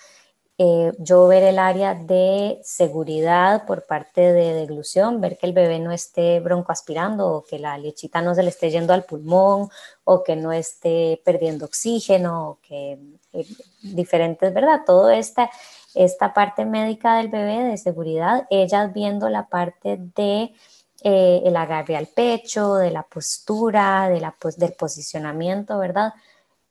eh, 0.59 0.91
yo 0.97 1.27
ver 1.27 1.43
el 1.43 1.59
área 1.59 1.93
de 1.93 2.59
seguridad 2.63 3.67
por 3.67 3.85
parte 3.85 4.21
de 4.21 4.53
deglución, 4.53 5.21
ver 5.21 5.37
que 5.37 5.45
el 5.45 5.53
bebé 5.53 5.77
no 5.77 5.91
esté 5.91 6.39
broncoaspirando 6.39 7.27
o 7.27 7.43
que 7.43 7.59
la 7.59 7.77
lechita 7.77 8.23
no 8.23 8.33
se 8.33 8.41
le 8.41 8.49
esté 8.49 8.71
yendo 8.71 8.91
al 8.91 9.03
pulmón 9.03 9.69
o 10.03 10.23
que 10.23 10.35
no 10.35 10.51
esté 10.51 11.21
perdiendo 11.23 11.65
oxígeno 11.65 12.49
o 12.49 12.59
que 12.61 12.97
eh, 13.33 13.45
diferentes, 13.83 14.51
¿verdad? 14.51 14.81
Todo 14.83 15.11
esta, 15.11 15.51
esta 15.93 16.33
parte 16.33 16.65
médica 16.65 17.17
del 17.17 17.29
bebé 17.29 17.63
de 17.63 17.77
seguridad, 17.77 18.47
ellas 18.49 18.91
viendo 18.93 19.29
la 19.29 19.47
parte 19.49 19.97
de 20.15 20.55
eh, 21.03 21.41
el 21.45 21.55
agarre 21.55 21.95
al 21.97 22.07
pecho, 22.07 22.75
de 22.75 22.89
la 22.89 23.03
postura, 23.03 24.09
de 24.09 24.21
la, 24.21 24.35
del 24.57 24.73
posicionamiento, 24.73 25.77
¿verdad? 25.77 26.13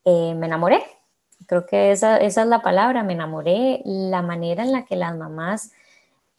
me 0.05 0.47
enamoré 0.47 0.96
Creo 1.47 1.67
que 1.67 1.93
esa, 1.93 2.17
esa 2.19 2.43
es 2.43 2.49
la 2.49 2.63
palabra, 2.63 3.03
me 3.03 3.13
enamoré, 3.13 3.83
la 3.85 4.23
manera 4.23 4.65
en 4.65 4.73
la 4.73 4.85
que 4.85 4.97
las 4.97 5.17
mamás 5.17 5.71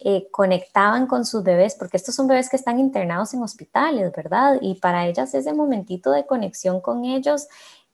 eh, 0.00 0.28
conectaban 0.30 1.08
con 1.08 1.24
sus 1.24 1.42
bebés, 1.42 1.74
porque 1.74 1.96
estos 1.96 2.14
son 2.14 2.28
bebés 2.28 2.48
que 2.48 2.56
están 2.56 2.78
internados 2.78 3.34
en 3.34 3.42
hospitales, 3.42 4.12
¿verdad? 4.14 4.58
Y 4.60 4.76
para 4.76 5.06
ellas 5.06 5.34
ese 5.34 5.52
momentito 5.52 6.12
de 6.12 6.24
conexión 6.24 6.80
con 6.80 7.04
ellos, 7.04 7.48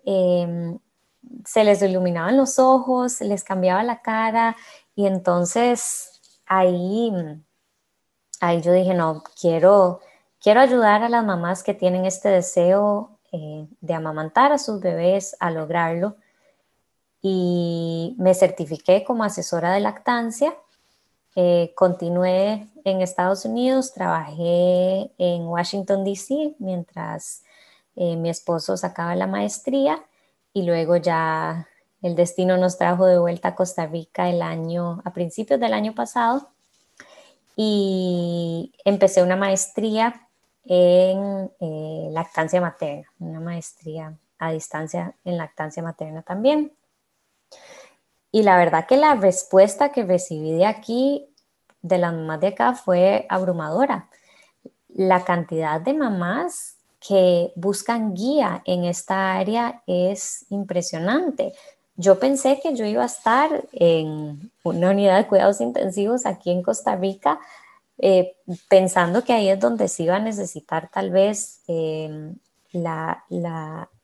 em, 0.04 0.78
se 1.46 1.64
les 1.64 1.80
iluminaban 1.82 2.36
los 2.36 2.58
ojos, 2.58 3.20
les 3.22 3.44
cambiaba 3.44 3.82
la 3.82 4.02
cara 4.02 4.56
y 4.94 5.06
entonces 5.06 6.20
ahí, 6.46 7.10
ahí 8.40 8.60
yo 8.60 8.72
dije, 8.72 8.94
no, 8.94 9.22
quiero, 9.40 10.00
quiero 10.42 10.60
ayudar 10.60 11.02
a 11.02 11.08
las 11.08 11.24
mamás 11.24 11.62
que 11.62 11.74
tienen 11.74 12.04
este 12.04 12.28
deseo 12.28 13.18
eh, 13.32 13.66
de 13.80 13.94
amamantar 13.94 14.52
a 14.52 14.58
sus 14.58 14.80
bebés 14.80 15.36
a 15.40 15.50
lograrlo 15.50 16.16
y 17.26 18.14
me 18.18 18.34
certifiqué 18.34 19.02
como 19.02 19.24
asesora 19.24 19.72
de 19.72 19.80
lactancia. 19.80 20.54
Eh, 21.34 21.72
continué 21.74 22.68
en 22.84 23.00
Estados 23.00 23.46
Unidos, 23.46 23.94
trabajé 23.94 25.10
en 25.16 25.46
Washington, 25.46 26.04
D.C. 26.04 26.54
mientras 26.58 27.42
eh, 27.96 28.16
mi 28.16 28.28
esposo 28.28 28.76
sacaba 28.76 29.16
la 29.16 29.26
maestría 29.26 30.04
y 30.52 30.64
luego 30.64 30.96
ya 30.96 31.66
el 32.02 32.14
destino 32.14 32.58
nos 32.58 32.76
trajo 32.76 33.06
de 33.06 33.18
vuelta 33.18 33.48
a 33.48 33.54
Costa 33.54 33.86
Rica 33.86 34.28
el 34.28 34.42
año, 34.42 35.00
a 35.06 35.14
principios 35.14 35.58
del 35.58 35.72
año 35.72 35.94
pasado 35.94 36.50
y 37.56 38.70
empecé 38.84 39.22
una 39.22 39.36
maestría 39.36 40.28
en 40.66 41.50
eh, 41.58 42.08
lactancia 42.10 42.60
materna, 42.60 43.10
una 43.18 43.40
maestría 43.40 44.14
a 44.38 44.52
distancia 44.52 45.14
en 45.24 45.38
lactancia 45.38 45.82
materna 45.82 46.20
también. 46.20 46.70
Y 48.34 48.42
la 48.42 48.56
verdad 48.56 48.84
que 48.88 48.96
la 48.96 49.14
respuesta 49.14 49.92
que 49.92 50.02
recibí 50.02 50.50
de 50.50 50.66
aquí, 50.66 51.28
de 51.82 51.98
las 51.98 52.12
mamás 52.12 52.40
de 52.40 52.48
acá, 52.48 52.74
fue 52.74 53.26
abrumadora. 53.28 54.08
La 54.88 55.22
cantidad 55.22 55.80
de 55.80 55.94
mamás 55.94 56.78
que 56.98 57.52
buscan 57.54 58.12
guía 58.12 58.60
en 58.64 58.86
esta 58.86 59.34
área 59.34 59.84
es 59.86 60.46
impresionante. 60.50 61.52
Yo 61.94 62.18
pensé 62.18 62.58
que 62.60 62.74
yo 62.74 62.84
iba 62.84 63.04
a 63.04 63.06
estar 63.06 63.68
en 63.70 64.50
una 64.64 64.90
unidad 64.90 65.18
de 65.18 65.28
cuidados 65.28 65.60
intensivos 65.60 66.26
aquí 66.26 66.50
en 66.50 66.64
Costa 66.64 66.96
Rica, 66.96 67.38
eh, 67.98 68.34
pensando 68.68 69.22
que 69.22 69.32
ahí 69.32 69.48
es 69.48 69.60
donde 69.60 69.86
se 69.86 70.02
iba 70.02 70.16
a 70.16 70.18
necesitar 70.18 70.90
tal 70.90 71.12
vez 71.12 71.60
eh, 71.68 72.32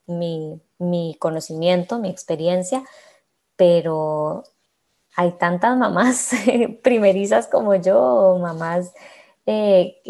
mi, 0.06 0.60
mi 0.78 1.16
conocimiento, 1.18 1.98
mi 1.98 2.10
experiencia, 2.10 2.84
pero 3.60 4.42
hay 5.16 5.32
tantas 5.32 5.76
mamás 5.76 6.30
primerizas 6.82 7.46
como 7.46 7.74
yo, 7.74 8.38
mamás 8.40 8.94
eh, 9.44 10.00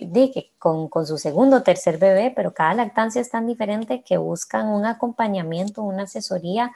con, 0.57 0.89
con, 0.89 1.05
su 1.05 1.19
segundo 1.19 1.57
o 1.57 1.63
tercer 1.65 1.99
bebé, 1.99 2.33
pero 2.37 2.55
cada 2.55 2.75
lactancia 2.75 3.21
es 3.21 3.29
tan 3.29 3.49
diferente 3.49 4.05
que 4.05 4.19
buscan 4.19 4.69
un 4.69 4.87
acompañamiento, 4.87 5.83
una 5.83 6.05
asesoría, 6.05 6.71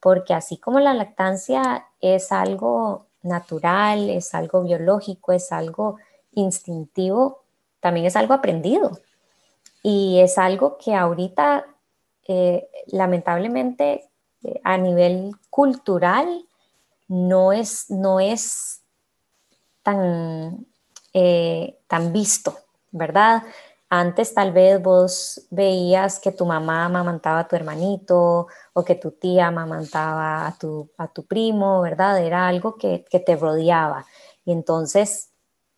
porque 0.00 0.32
así 0.32 0.56
como 0.56 0.80
la 0.80 0.94
lactancia 0.94 1.88
es 2.00 2.32
algo 2.32 3.04
natural, 3.20 4.08
es 4.08 4.32
algo 4.32 4.62
biológico, 4.62 5.32
es 5.32 5.52
algo 5.52 5.98
instintivo, 6.32 7.42
también 7.80 8.06
es 8.06 8.16
algo 8.16 8.32
aprendido. 8.32 8.98
Y 9.82 10.20
es 10.20 10.38
algo 10.38 10.78
que 10.78 10.94
ahorita, 10.94 11.66
eh, 12.26 12.66
lamentablemente, 12.86 14.08
a 14.62 14.76
nivel 14.76 15.32
cultural 15.50 16.46
no 17.08 17.52
es, 17.52 17.90
no 17.90 18.20
es 18.20 18.82
tan, 19.82 20.66
eh, 21.12 21.78
tan 21.86 22.12
visto, 22.12 22.56
¿verdad? 22.90 23.42
Antes 23.90 24.34
tal 24.34 24.52
vez 24.52 24.82
vos 24.82 25.46
veías 25.50 26.18
que 26.18 26.32
tu 26.32 26.46
mamá 26.46 26.86
amamantaba 26.86 27.40
a 27.40 27.48
tu 27.48 27.54
hermanito 27.54 28.48
o 28.72 28.84
que 28.84 28.96
tu 28.96 29.12
tía 29.12 29.48
amamantaba 29.48 30.46
a 30.46 30.58
tu, 30.58 30.90
a 30.98 31.06
tu 31.08 31.24
primo, 31.26 31.80
¿verdad? 31.82 32.20
Era 32.20 32.48
algo 32.48 32.76
que, 32.76 33.04
te 33.08 33.36
rodeaba. 33.36 34.04
Y 34.44 34.52
entonces 34.52 35.30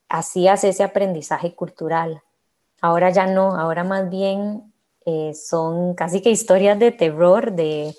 hacías 0.08 0.64
ese 0.64 0.82
aprendizaje 0.82 1.54
cultural. 1.54 2.22
Ahora 2.80 3.10
ya 3.10 3.26
no, 3.26 3.54
ahora 3.54 3.84
más 3.84 4.08
bien 4.08 4.72
eh, 5.04 5.34
son 5.34 5.94
casi 5.94 6.22
que 6.22 6.30
historias 6.30 6.78
de 6.78 6.92
terror, 6.92 7.52
de, 7.52 7.94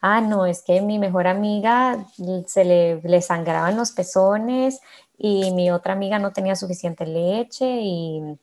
ah, 0.00 0.20
no, 0.20 0.46
es 0.46 0.62
que 0.62 0.80
mi 0.80 0.98
mejor 0.98 1.26
amiga 1.26 2.04
se 2.46 2.64
le, 2.64 3.22
sangraban 3.22 3.76
los 3.76 3.92
pezones 3.92 4.80
y 5.16 5.50
mi 5.52 5.70
otra 5.70 5.94
amiga 5.94 6.18
no 6.18 6.32
tenía 6.32 6.56
suficiente 6.56 7.06
leche 7.06 7.66
y 7.82 8.38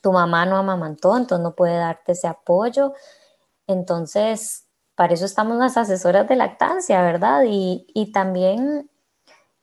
tu 0.00 0.12
mamá 0.12 0.46
no 0.46 0.56
amamantó, 0.56 1.16
entonces 1.16 1.42
no 1.42 1.54
puede 1.54 1.76
darte 1.76 2.12
ese 2.12 2.28
apoyo. 2.28 2.94
Entonces, 3.66 4.66
para 4.94 5.14
eso 5.14 5.26
estamos 5.26 5.58
las 5.58 5.76
asesoras 5.76 6.28
de 6.28 6.36
lactancia, 6.36 7.02
¿verdad? 7.02 7.44
Y, 7.46 7.86
y 7.94 8.12
también 8.12 8.90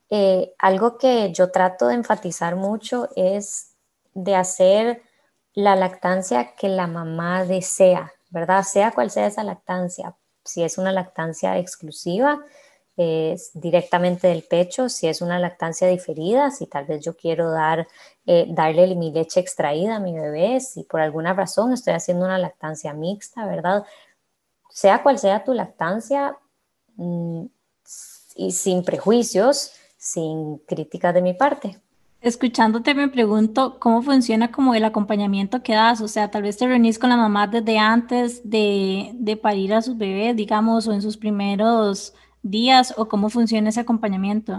eh, 0.10 0.54
algo 0.60 0.98
que 0.98 1.32
yo 1.34 1.52
trato 1.52 1.88
de 1.88 1.96
enfatizar 1.96 2.56
mucho 2.56 3.10
es 3.16 3.76
de 4.14 4.36
hacer 4.36 5.02
la 5.54 5.76
lactancia 5.76 6.56
que 6.56 6.70
la 6.70 6.88
mamá 6.88 7.46
desea, 7.46 8.14
¿verdad? 8.30 8.64
Sea 8.64 8.92
cual 8.92 9.10
sea 9.10 9.28
esa 9.28 9.44
lactancia, 9.44 10.16
si 10.44 10.64
es 10.64 10.78
una 10.78 10.92
lactancia 10.92 11.58
exclusiva, 11.58 12.40
es 12.96 13.52
directamente 13.54 14.28
del 14.28 14.44
pecho, 14.44 14.88
si 14.88 15.08
es 15.08 15.22
una 15.22 15.40
lactancia 15.40 15.88
diferida, 15.88 16.52
si 16.52 16.68
tal 16.68 16.86
vez 16.86 17.04
yo 17.04 17.16
quiero 17.16 17.50
dar, 17.52 17.88
eh, 18.26 18.46
darle 18.50 18.96
mi 18.96 19.12
leche 19.12 19.40
extraída 19.40 19.96
a 19.96 20.00
mi 20.00 20.14
bebé, 20.14 20.60
si 20.60 20.84
por 20.84 21.02
alguna 21.02 21.34
razón 21.34 21.74
estoy 21.74 21.94
haciendo 21.94 22.26
una 22.26 22.38
lactancia 22.38 22.94
mixta, 22.94 23.48
¿verdad? 23.48 23.84
Sea 24.70 25.02
cual 25.02 25.18
sea 25.18 25.44
tu 25.44 25.54
lactancia, 25.54 26.38
mm, 26.98 27.46
y 28.36 28.52
sin 28.52 28.84
prejuicios, 28.84 29.74
sin 29.98 30.58
críticas 30.60 31.14
de 31.14 31.22
mi 31.22 31.34
parte. 31.34 31.80
Escuchándote 32.24 32.96
me 32.96 33.10
pregunto 33.10 33.80
cómo 33.82 34.02
funciona 34.02 34.50
como 34.50 34.74
el 34.74 34.86
acompañamiento 34.86 35.62
que 35.62 35.74
das, 35.74 36.00
o 36.00 36.08
sea, 36.08 36.32
tal 36.32 36.44
vez 36.44 36.56
te 36.56 36.66
reunís 36.66 36.98
con 36.98 37.10
la 37.10 37.18
mamá 37.18 37.48
desde 37.48 37.78
antes 37.78 38.50
de, 38.50 39.12
de 39.16 39.36
parir 39.36 39.74
a 39.74 39.82
sus 39.82 39.98
bebés, 39.98 40.34
digamos, 40.34 40.88
o 40.88 40.94
en 40.94 41.02
sus 41.02 41.18
primeros 41.18 42.14
días, 42.42 42.94
o 42.96 43.10
cómo 43.10 43.30
funciona 43.30 43.68
ese 43.68 43.82
acompañamiento. 43.82 44.58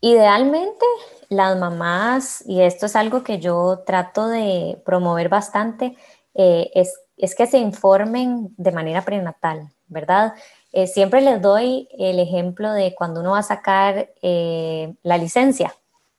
Idealmente, 0.00 0.86
las 1.30 1.58
mamás, 1.58 2.44
y 2.46 2.60
esto 2.60 2.86
es 2.86 2.94
algo 2.94 3.24
que 3.24 3.40
yo 3.40 3.82
trato 3.84 4.28
de 4.28 4.80
promover 4.84 5.28
bastante, 5.28 5.96
eh, 6.34 6.70
es, 6.74 6.94
es, 7.16 7.34
que 7.34 7.48
se 7.48 7.58
informen 7.58 8.54
de 8.56 8.70
manera 8.70 9.02
prenatal, 9.02 9.68
¿verdad? 9.88 10.34
Eh, 10.72 10.86
siempre 10.86 11.22
les 11.22 11.42
doy 11.42 11.88
el 11.98 12.20
ejemplo 12.20 12.72
de 12.72 12.94
cuando 12.94 13.18
uno 13.18 13.32
va 13.32 13.40
a 13.40 13.42
sacar 13.42 14.10
eh, 14.22 14.94
la 15.02 15.18
licencia, 15.18 15.74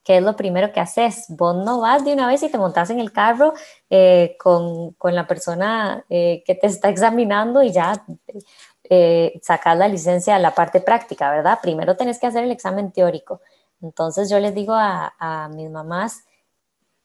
¿qué 0.06 0.18
es 0.18 0.22
lo 0.22 0.36
primero 0.36 0.72
que 0.72 0.78
haces? 0.78 1.24
Vos 1.30 1.56
no 1.64 1.80
vas 1.80 2.04
de 2.04 2.12
una 2.12 2.28
vez 2.28 2.40
y 2.44 2.48
te 2.48 2.58
montas 2.58 2.90
en 2.90 3.00
el 3.00 3.10
carro 3.10 3.54
eh, 3.90 4.36
con, 4.38 4.92
con, 4.92 5.16
la 5.16 5.26
persona 5.26 6.04
eh, 6.08 6.44
que 6.46 6.54
te 6.54 6.68
está 6.68 6.90
examinando 6.90 7.60
y 7.60 7.72
ya 7.72 8.06
eh, 8.84 9.40
sacas 9.42 9.76
la 9.76 9.88
licencia 9.88 10.36
a 10.36 10.38
la 10.38 10.54
parte 10.54 10.80
práctica, 10.80 11.28
¿verdad? 11.32 11.58
Primero 11.60 11.96
tenés 11.96 12.20
que 12.20 12.28
hacer 12.28 12.44
el 12.44 12.52
examen 12.52 12.92
teórico. 12.92 13.40
Entonces 13.82 14.30
yo 14.30 14.38
les 14.38 14.54
digo 14.54 14.74
a, 14.74 15.12
a 15.18 15.48
mis 15.48 15.68
mamás, 15.70 16.22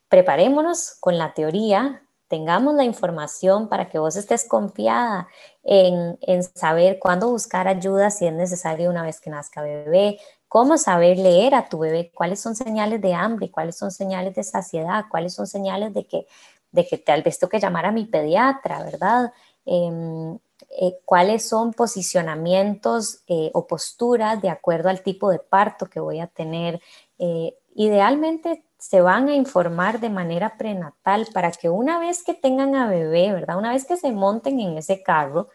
preparémonos 0.08 0.96
con 1.00 1.18
la 1.18 1.34
teoría, 1.34 2.04
tengamos 2.28 2.76
la 2.76 2.84
información, 2.84 3.68
para 3.68 3.90
que 3.90 3.98
vos 3.98 4.16
estés 4.16 4.48
confiada 4.48 5.28
en, 5.64 6.20
en 6.22 6.44
saber 6.44 7.00
cuándo 7.00 7.30
buscar 7.32 7.68
ayuda 7.68 8.12
si 8.12 8.28
es 8.28 8.34
necesario 8.34 8.92
una 8.92 9.02
vez 9.02 9.20
que 9.20 9.32
nazca 9.32 9.64
bebé, 9.64 10.20
cómo 10.52 10.78
saber 10.78 11.18
leer 11.18 11.56
a 11.56 11.70
tu 11.70 11.80
bebé, 11.80 12.12
cuáles 12.14 12.42
son 12.42 12.58
señales 12.58 13.00
de 13.00 13.14
hambre, 13.14 13.50
cuáles 13.50 13.78
son 13.78 13.90
señales 13.90 14.36
de 14.36 14.44
saciedad, 14.44 15.06
cuáles 15.10 15.34
son 15.34 15.48
señales 15.48 15.94
de 15.94 16.06
que, 16.06 16.28
de 16.74 16.86
que 16.86 16.98
tal 16.98 17.24
vez 17.24 17.40
tengo 17.40 17.50
que 17.50 17.62
llamar 17.62 17.86
a 17.86 17.94
mi 17.94 18.04
pediatra, 18.04 18.84
¿verdad? 18.84 19.32
Em, 19.64 20.38
eh, 20.72 21.00
cuáles 21.06 21.48
son 21.48 21.72
posicionamientos 21.72 23.24
eh, 23.28 23.50
o 23.54 23.66
posturas 23.66 24.42
de 24.42 24.50
acuerdo 24.50 24.90
al 24.90 25.04
tipo 25.04 25.32
de 25.32 25.40
parto 25.40 25.86
que 25.86 26.02
voy 26.02 26.20
a 26.20 26.28
tener. 26.28 26.82
Eh, 27.18 27.56
idealmente 27.74 28.66
se 28.78 29.00
van 29.00 29.30
a 29.30 29.36
informar 29.36 30.02
de 30.02 30.10
manera 30.10 30.58
prenatal 30.58 31.30
para 31.34 31.52
que 31.52 31.70
una 31.70 31.98
vez 31.98 32.24
que 32.26 32.34
tengan 32.34 32.76
a 32.76 32.90
bebé, 32.90 33.32
¿verdad? 33.32 33.58
Una 33.58 33.72
vez 33.72 33.86
que 33.86 33.96
se 33.96 34.12
monten 34.12 34.60
en 34.60 34.78
ese 34.78 35.02
carro, 35.02 35.48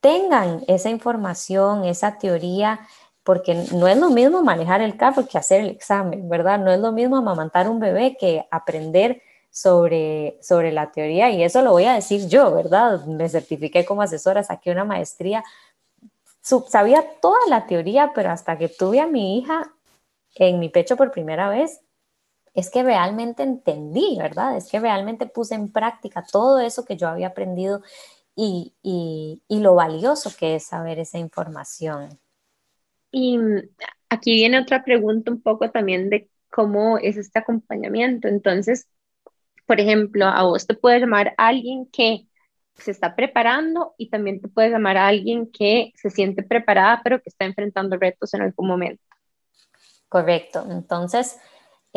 tengan 0.00 0.62
esa 0.68 0.90
información, 0.90 1.84
esa 1.84 2.18
teoría, 2.18 2.80
porque 3.26 3.54
no 3.72 3.88
es 3.88 3.98
lo 3.98 4.08
mismo 4.08 4.40
manejar 4.44 4.80
el 4.82 4.96
carro 4.96 5.26
que 5.26 5.36
hacer 5.36 5.62
el 5.62 5.70
examen, 5.70 6.28
¿verdad? 6.28 6.60
No 6.60 6.70
es 6.70 6.78
lo 6.78 6.92
mismo 6.92 7.16
amamantar 7.16 7.68
un 7.68 7.80
bebé 7.80 8.16
que 8.16 8.46
aprender 8.52 9.20
sobre, 9.50 10.38
sobre 10.40 10.70
la 10.70 10.92
teoría 10.92 11.28
y 11.30 11.42
eso 11.42 11.60
lo 11.60 11.72
voy 11.72 11.86
a 11.86 11.94
decir 11.94 12.28
yo, 12.28 12.54
¿verdad? 12.54 13.04
Me 13.06 13.28
certifiqué 13.28 13.84
como 13.84 14.02
asesora, 14.02 14.44
saqué 14.44 14.70
una 14.70 14.84
maestría, 14.84 15.42
sabía 16.40 17.04
toda 17.20 17.40
la 17.48 17.66
teoría, 17.66 18.12
pero 18.14 18.30
hasta 18.30 18.56
que 18.56 18.68
tuve 18.68 19.00
a 19.00 19.08
mi 19.08 19.38
hija 19.38 19.72
en 20.36 20.60
mi 20.60 20.68
pecho 20.68 20.96
por 20.96 21.10
primera 21.10 21.48
vez, 21.48 21.80
es 22.54 22.70
que 22.70 22.84
realmente 22.84 23.42
entendí, 23.42 24.16
¿verdad? 24.16 24.56
Es 24.56 24.70
que 24.70 24.78
realmente 24.78 25.26
puse 25.26 25.56
en 25.56 25.72
práctica 25.72 26.24
todo 26.30 26.60
eso 26.60 26.84
que 26.84 26.96
yo 26.96 27.08
había 27.08 27.28
aprendido 27.28 27.82
y, 28.36 28.72
y, 28.84 29.42
y 29.48 29.58
lo 29.58 29.74
valioso 29.74 30.30
que 30.38 30.54
es 30.54 30.66
saber 30.66 31.00
esa 31.00 31.18
información. 31.18 32.20
Y 33.10 33.38
aquí 34.08 34.34
viene 34.34 34.60
otra 34.60 34.84
pregunta 34.84 35.30
un 35.30 35.40
poco 35.40 35.70
también 35.70 36.10
de 36.10 36.28
cómo 36.50 36.98
es 36.98 37.16
este 37.16 37.38
acompañamiento. 37.38 38.28
Entonces, 38.28 38.86
por 39.66 39.80
ejemplo, 39.80 40.26
a 40.26 40.44
vos 40.44 40.66
te 40.66 40.74
puede 40.74 41.00
llamar 41.00 41.34
alguien 41.36 41.86
que 41.86 42.26
se 42.74 42.90
está 42.90 43.16
preparando 43.16 43.94
y 43.96 44.10
también 44.10 44.40
te 44.40 44.48
puede 44.48 44.70
llamar 44.70 44.96
a 44.96 45.08
alguien 45.08 45.50
que 45.50 45.92
se 45.96 46.10
siente 46.10 46.42
preparada 46.42 47.00
pero 47.02 47.20
que 47.20 47.30
está 47.30 47.46
enfrentando 47.46 47.96
retos 47.96 48.34
en 48.34 48.42
algún 48.42 48.68
momento. 48.68 49.02
Correcto. 50.08 50.64
Entonces, 50.70 51.38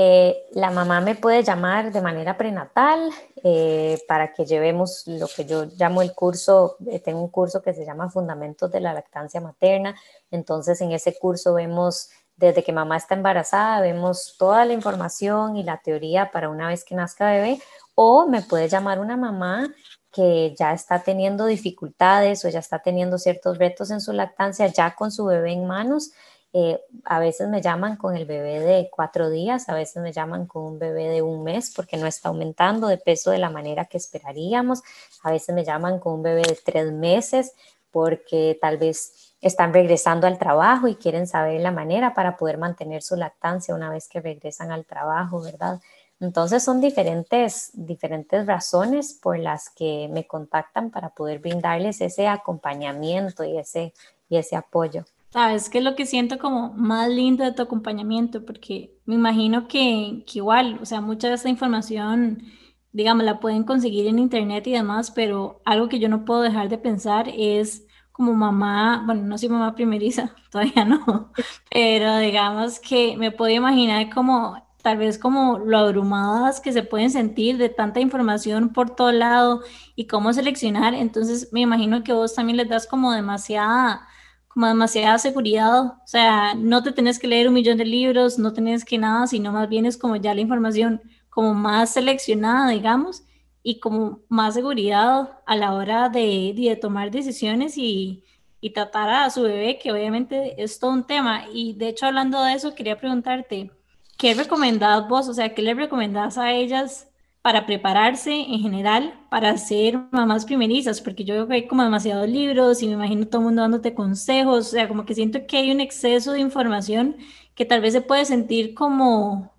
eh, 0.01 0.45
la 0.53 0.71
mamá 0.71 1.01
me 1.01 1.15
puede 1.15 1.43
llamar 1.43 1.91
de 1.91 1.99
manera 1.99 2.37
prenatal 2.37 3.11
eh, 3.43 4.01
para 4.07 4.31
que 4.31 4.45
llevemos 4.45 5.03
lo 5.07 5.27
que 5.27 5.43
yo 5.43 5.65
llamo 5.77 6.01
el 6.01 6.13
curso, 6.13 6.77
eh, 6.87 7.01
tengo 7.01 7.21
un 7.21 7.27
curso 7.27 7.61
que 7.61 7.73
se 7.73 7.83
llama 7.83 8.09
Fundamentos 8.09 8.71
de 8.71 8.79
la 8.79 8.93
Lactancia 8.93 9.41
Materna, 9.41 9.93
entonces 10.31 10.79
en 10.79 10.93
ese 10.93 11.19
curso 11.19 11.53
vemos 11.53 12.11
desde 12.37 12.63
que 12.63 12.71
mamá 12.71 12.95
está 12.95 13.15
embarazada, 13.15 13.81
vemos 13.81 14.35
toda 14.39 14.63
la 14.63 14.71
información 14.71 15.57
y 15.57 15.63
la 15.63 15.81
teoría 15.81 16.31
para 16.31 16.47
una 16.47 16.69
vez 16.69 16.85
que 16.85 16.95
nazca 16.95 17.31
bebé, 17.31 17.59
o 17.93 18.25
me 18.25 18.41
puede 18.41 18.69
llamar 18.69 19.01
una 19.01 19.17
mamá 19.17 19.67
que 20.13 20.55
ya 20.57 20.71
está 20.71 21.03
teniendo 21.03 21.45
dificultades 21.45 22.45
o 22.45 22.47
ya 22.47 22.59
está 22.59 22.79
teniendo 22.79 23.17
ciertos 23.17 23.57
retos 23.57 23.91
en 23.91 23.99
su 23.99 24.13
lactancia, 24.13 24.67
ya 24.67 24.95
con 24.95 25.11
su 25.11 25.25
bebé 25.25 25.51
en 25.51 25.67
manos. 25.67 26.11
Eh, 26.51 26.81
a 27.05 27.19
veces 27.19 27.47
me 27.47 27.61
llaman 27.61 27.95
con 27.95 28.15
el 28.15 28.25
bebé 28.25 28.59
de 28.59 28.89
cuatro 28.91 29.29
días, 29.29 29.69
a 29.69 29.75
veces 29.75 30.01
me 30.01 30.11
llaman 30.11 30.47
con 30.47 30.63
un 30.63 30.79
bebé 30.79 31.07
de 31.07 31.21
un 31.21 31.43
mes 31.43 31.71
porque 31.75 31.95
no 31.95 32.07
está 32.07 32.29
aumentando 32.29 32.87
de 32.87 32.97
peso 32.97 33.29
de 33.29 33.37
la 33.37 33.51
manera 33.51 33.85
que 33.85 33.97
esperaríamos, 33.97 34.81
a 35.21 35.31
veces 35.31 35.53
me 35.53 35.63
llaman 35.63 35.99
con 35.99 36.13
un 36.13 36.23
bebé 36.23 36.41
de 36.41 36.57
tres 36.63 36.91
meses 36.91 37.53
porque 37.91 38.57
tal 38.59 38.77
vez 38.77 39.35
están 39.41 39.73
regresando 39.73 40.25
al 40.25 40.39
trabajo 40.39 40.87
y 40.87 40.95
quieren 40.95 41.27
saber 41.27 41.61
la 41.61 41.71
manera 41.71 42.13
para 42.13 42.35
poder 42.35 42.57
mantener 42.57 43.03
su 43.03 43.15
lactancia 43.15 43.75
una 43.75 43.89
vez 43.91 44.07
que 44.07 44.19
regresan 44.19 44.71
al 44.71 44.85
trabajo, 44.85 45.41
¿verdad? 45.41 45.79
Entonces 46.19 46.63
son 46.63 46.81
diferentes, 46.81 47.71
diferentes 47.73 48.45
razones 48.45 49.13
por 49.13 49.39
las 49.39 49.69
que 49.69 50.09
me 50.11 50.27
contactan 50.27 50.89
para 50.89 51.09
poder 51.09 51.39
brindarles 51.39 52.01
ese 52.01 52.27
acompañamiento 52.27 53.43
y 53.43 53.57
ese, 53.57 53.93
y 54.27 54.37
ese 54.37 54.55
apoyo. 54.55 55.05
Sabes 55.29 55.69
que 55.69 55.77
es 55.77 55.83
lo 55.83 55.95
que 55.95 56.07
siento 56.07 56.39
como 56.39 56.73
más 56.73 57.07
lindo 57.07 57.43
de 57.43 57.51
tu 57.51 57.61
acompañamiento, 57.61 58.45
porque 58.45 58.97
me 59.05 59.15
imagino 59.15 59.67
que, 59.67 60.23
que 60.25 60.39
igual, 60.39 60.79
o 60.81 60.85
sea, 60.85 61.01
mucha 61.01 61.27
de 61.29 61.35
esta 61.35 61.49
información, 61.49 62.43
digamos, 62.91 63.23
la 63.23 63.39
pueden 63.39 63.63
conseguir 63.63 64.07
en 64.07 64.17
internet 64.17 64.65
y 64.67 64.71
demás, 64.71 65.11
pero 65.11 65.61
algo 65.65 65.87
que 65.87 65.99
yo 65.99 66.09
no 66.09 66.25
puedo 66.25 66.41
dejar 66.41 66.67
de 66.69 66.79
pensar 66.79 67.29
es 67.29 67.85
como 68.11 68.33
mamá, 68.33 69.03
bueno, 69.05 69.21
no 69.23 69.37
soy 69.37 69.49
mamá 69.49 69.75
primeriza, 69.75 70.35
todavía 70.51 70.83
no, 70.83 71.31
pero 71.71 72.17
digamos 72.17 72.79
que 72.79 73.15
me 73.15 73.31
puedo 73.31 73.53
imaginar 73.53 74.09
como 74.13 74.57
tal 74.81 74.97
vez 74.97 75.19
como 75.19 75.59
lo 75.59 75.77
abrumadas 75.77 76.59
que 76.61 76.71
se 76.71 76.83
pueden 76.83 77.11
sentir 77.11 77.57
de 77.57 77.69
tanta 77.69 77.99
información 77.99 78.69
por 78.73 78.95
todo 78.95 79.11
lado 79.11 79.61
y 79.95 80.07
cómo 80.07 80.33
seleccionar. 80.33 80.93
Entonces 80.93 81.49
me 81.51 81.61
imagino 81.61 82.03
que 82.03 82.13
vos 82.13 82.33
también 82.35 82.57
les 82.57 82.69
das 82.69 82.87
como 82.87 83.11
demasiada, 83.11 84.07
como 84.49 84.67
demasiada 84.67 85.17
seguridad. 85.19 85.85
O 85.85 86.01
sea, 86.07 86.55
no 86.55 86.83
te 86.83 86.91
tenés 86.91 87.19
que 87.19 87.27
leer 87.27 87.47
un 87.47 87.53
millón 87.53 87.77
de 87.77 87.85
libros, 87.85 88.37
no 88.37 88.51
tenés 88.53 88.83
que 88.83 88.97
nada, 88.97 89.27
sino 89.27 89.51
más 89.53 89.69
bien 89.69 89.85
es 89.85 89.97
como 89.97 90.17
ya 90.17 90.33
la 90.35 90.41
información 90.41 91.01
como 91.29 91.53
más 91.53 91.93
seleccionada, 91.93 92.69
digamos, 92.69 93.23
y 93.63 93.79
como 93.79 94.21
más 94.29 94.55
seguridad 94.55 95.39
a 95.45 95.55
la 95.55 95.73
hora 95.73 96.09
de, 96.09 96.53
de 96.55 96.75
tomar 96.75 97.11
decisiones 97.11 97.77
y, 97.77 98.23
y, 98.61 98.71
tratar 98.71 99.09
a 99.09 99.29
su 99.29 99.43
bebé, 99.43 99.77
que 99.79 99.91
obviamente 99.91 100.61
es 100.61 100.79
todo 100.79 100.91
un 100.91 101.05
tema. 101.05 101.45
Y 101.53 101.73
de 101.73 101.89
hecho, 101.89 102.07
hablando 102.07 102.43
de 102.43 102.53
eso, 102.53 102.75
quería 102.75 102.97
preguntarte, 102.97 103.71
¿qué 104.17 104.33
recomendás 104.33 105.07
vos? 105.07 105.29
O 105.29 105.33
sea, 105.33 105.53
¿qué 105.53 105.61
le 105.61 105.73
recomendás 105.73 106.37
a 106.37 106.51
ellas 106.51 107.08
para 107.41 107.65
prepararse 107.65 108.31
en 108.31 108.59
general 108.59 109.13
para 109.29 109.57
ser 109.57 109.97
mamás 110.11 110.45
primerizas? 110.45 111.01
Porque 111.01 111.23
yo 111.23 111.35
veo 111.35 111.47
que 111.47 111.53
hay 111.55 111.67
como 111.67 111.83
demasiados 111.83 112.27
libros 112.29 112.81
y 112.83 112.87
me 112.87 112.93
imagino 112.93 113.27
todo 113.27 113.41
el 113.41 113.45
mundo 113.47 113.61
dándote 113.61 113.93
consejos, 113.93 114.67
o 114.67 114.71
sea, 114.71 114.87
como 114.87 115.05
que 115.05 115.15
siento 115.15 115.45
que 115.47 115.57
hay 115.57 115.71
un 115.71 115.81
exceso 115.81 116.33
de 116.33 116.39
información 116.39 117.17
que 117.55 117.65
tal 117.65 117.81
vez 117.81 117.93
se 117.93 118.01
puede 118.01 118.25
sentir 118.25 118.73
como 118.73 119.51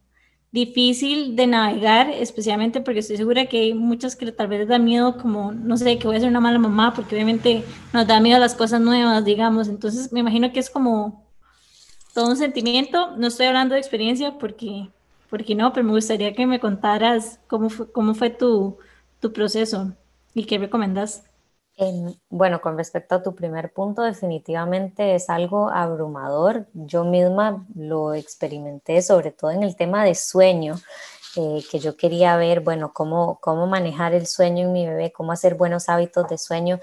difícil 0.52 1.36
de 1.36 1.46
navegar, 1.46 2.10
especialmente 2.10 2.80
porque 2.80 3.00
estoy 3.00 3.16
segura 3.16 3.46
que 3.46 3.60
hay 3.60 3.74
muchas 3.74 4.16
que 4.16 4.30
tal 4.32 4.48
vez 4.48 4.60
les 4.60 4.68
da 4.68 4.78
miedo, 4.78 5.16
como, 5.16 5.52
no 5.52 5.76
sé, 5.76 5.98
que 5.98 6.06
voy 6.06 6.16
a 6.16 6.20
ser 6.20 6.28
una 6.28 6.40
mala 6.40 6.58
mamá, 6.58 6.92
porque 6.94 7.14
obviamente 7.14 7.64
nos 7.92 8.06
da 8.06 8.20
miedo 8.20 8.38
las 8.38 8.54
cosas 8.54 8.80
nuevas, 8.80 9.24
digamos. 9.24 9.68
Entonces, 9.68 10.12
me 10.12 10.20
imagino 10.20 10.52
que 10.52 10.60
es 10.60 10.70
como 10.70 11.24
todo 12.14 12.28
un 12.28 12.36
sentimiento. 12.36 13.16
No 13.16 13.28
estoy 13.28 13.46
hablando 13.46 13.74
de 13.74 13.80
experiencia 13.80 14.38
porque, 14.38 14.88
porque 15.30 15.54
no, 15.54 15.72
pero 15.72 15.86
me 15.86 15.92
gustaría 15.92 16.34
que 16.34 16.46
me 16.46 16.60
contaras 16.60 17.40
cómo 17.46 17.70
fue, 17.70 17.90
cómo 17.92 18.14
fue 18.14 18.30
tu, 18.30 18.78
tu 19.20 19.32
proceso 19.32 19.92
y 20.34 20.44
qué 20.44 20.58
recomendas 20.58 21.24
bueno, 22.28 22.60
con 22.60 22.76
respecto 22.76 23.14
a 23.14 23.22
tu 23.22 23.34
primer 23.34 23.72
punto, 23.72 24.02
definitivamente 24.02 25.14
es 25.14 25.30
algo 25.30 25.70
abrumador. 25.70 26.66
Yo 26.74 27.04
misma 27.04 27.66
lo 27.74 28.14
experimenté, 28.14 29.00
sobre 29.02 29.32
todo 29.32 29.50
en 29.50 29.62
el 29.62 29.76
tema 29.76 30.04
de 30.04 30.14
sueño, 30.14 30.78
eh, 31.36 31.62
que 31.70 31.78
yo 31.78 31.96
quería 31.96 32.36
ver, 32.36 32.60
bueno, 32.60 32.92
cómo, 32.92 33.38
cómo 33.40 33.66
manejar 33.66 34.12
el 34.14 34.26
sueño 34.26 34.66
en 34.66 34.72
mi 34.72 34.86
bebé, 34.86 35.12
cómo 35.12 35.32
hacer 35.32 35.54
buenos 35.54 35.88
hábitos 35.88 36.28
de 36.28 36.38
sueño. 36.38 36.80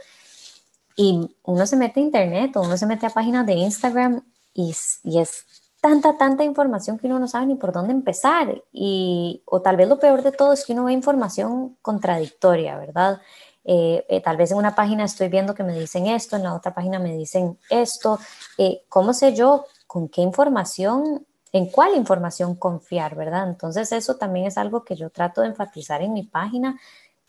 Y 0.95 1.35
uno 1.43 1.67
se 1.67 1.75
mete 1.75 1.99
a 1.99 2.03
internet 2.03 2.57
o 2.57 2.61
uno 2.61 2.75
se 2.77 2.87
mete 2.87 3.05
a 3.05 3.11
páginas 3.11 3.45
de 3.45 3.53
Instagram 3.53 4.23
y, 4.53 4.73
y 5.03 5.19
es 5.19 5.45
tanta, 5.87 6.17
tanta 6.17 6.43
información 6.43 6.97
que 6.97 7.07
uno 7.07 7.19
no 7.19 7.27
sabe 7.27 7.45
ni 7.45 7.55
por 7.55 7.71
dónde 7.71 7.93
empezar. 7.93 8.61
Y, 8.73 9.41
o 9.45 9.61
tal 9.61 9.77
vez 9.77 9.87
lo 9.87 9.99
peor 9.99 10.21
de 10.21 10.31
todo 10.33 10.51
es 10.53 10.65
que 10.65 10.73
uno 10.73 10.85
ve 10.85 10.93
información 10.93 11.77
contradictoria, 11.81 12.77
¿verdad? 12.77 13.21
Eh, 13.63 14.05
eh, 14.09 14.21
tal 14.21 14.35
vez 14.37 14.51
en 14.51 14.57
una 14.57 14.75
página 14.75 15.05
estoy 15.05 15.29
viendo 15.29 15.53
que 15.53 15.63
me 15.63 15.77
dicen 15.77 16.07
esto, 16.07 16.35
en 16.35 16.43
la 16.43 16.53
otra 16.53 16.73
página 16.73 16.99
me 16.99 17.15
dicen 17.15 17.57
esto. 17.69 18.19
Eh, 18.57 18.83
¿Cómo 18.89 19.13
sé 19.13 19.33
yo 19.33 19.65
con 19.87 20.09
qué 20.09 20.21
información, 20.21 21.25
en 21.53 21.67
cuál 21.67 21.95
información 21.95 22.55
confiar, 22.55 23.15
verdad? 23.15 23.47
Entonces 23.47 23.91
eso 23.93 24.17
también 24.17 24.45
es 24.45 24.57
algo 24.57 24.83
que 24.83 24.95
yo 24.95 25.09
trato 25.09 25.41
de 25.41 25.47
enfatizar 25.47 26.01
en 26.01 26.13
mi 26.13 26.23
página. 26.23 26.79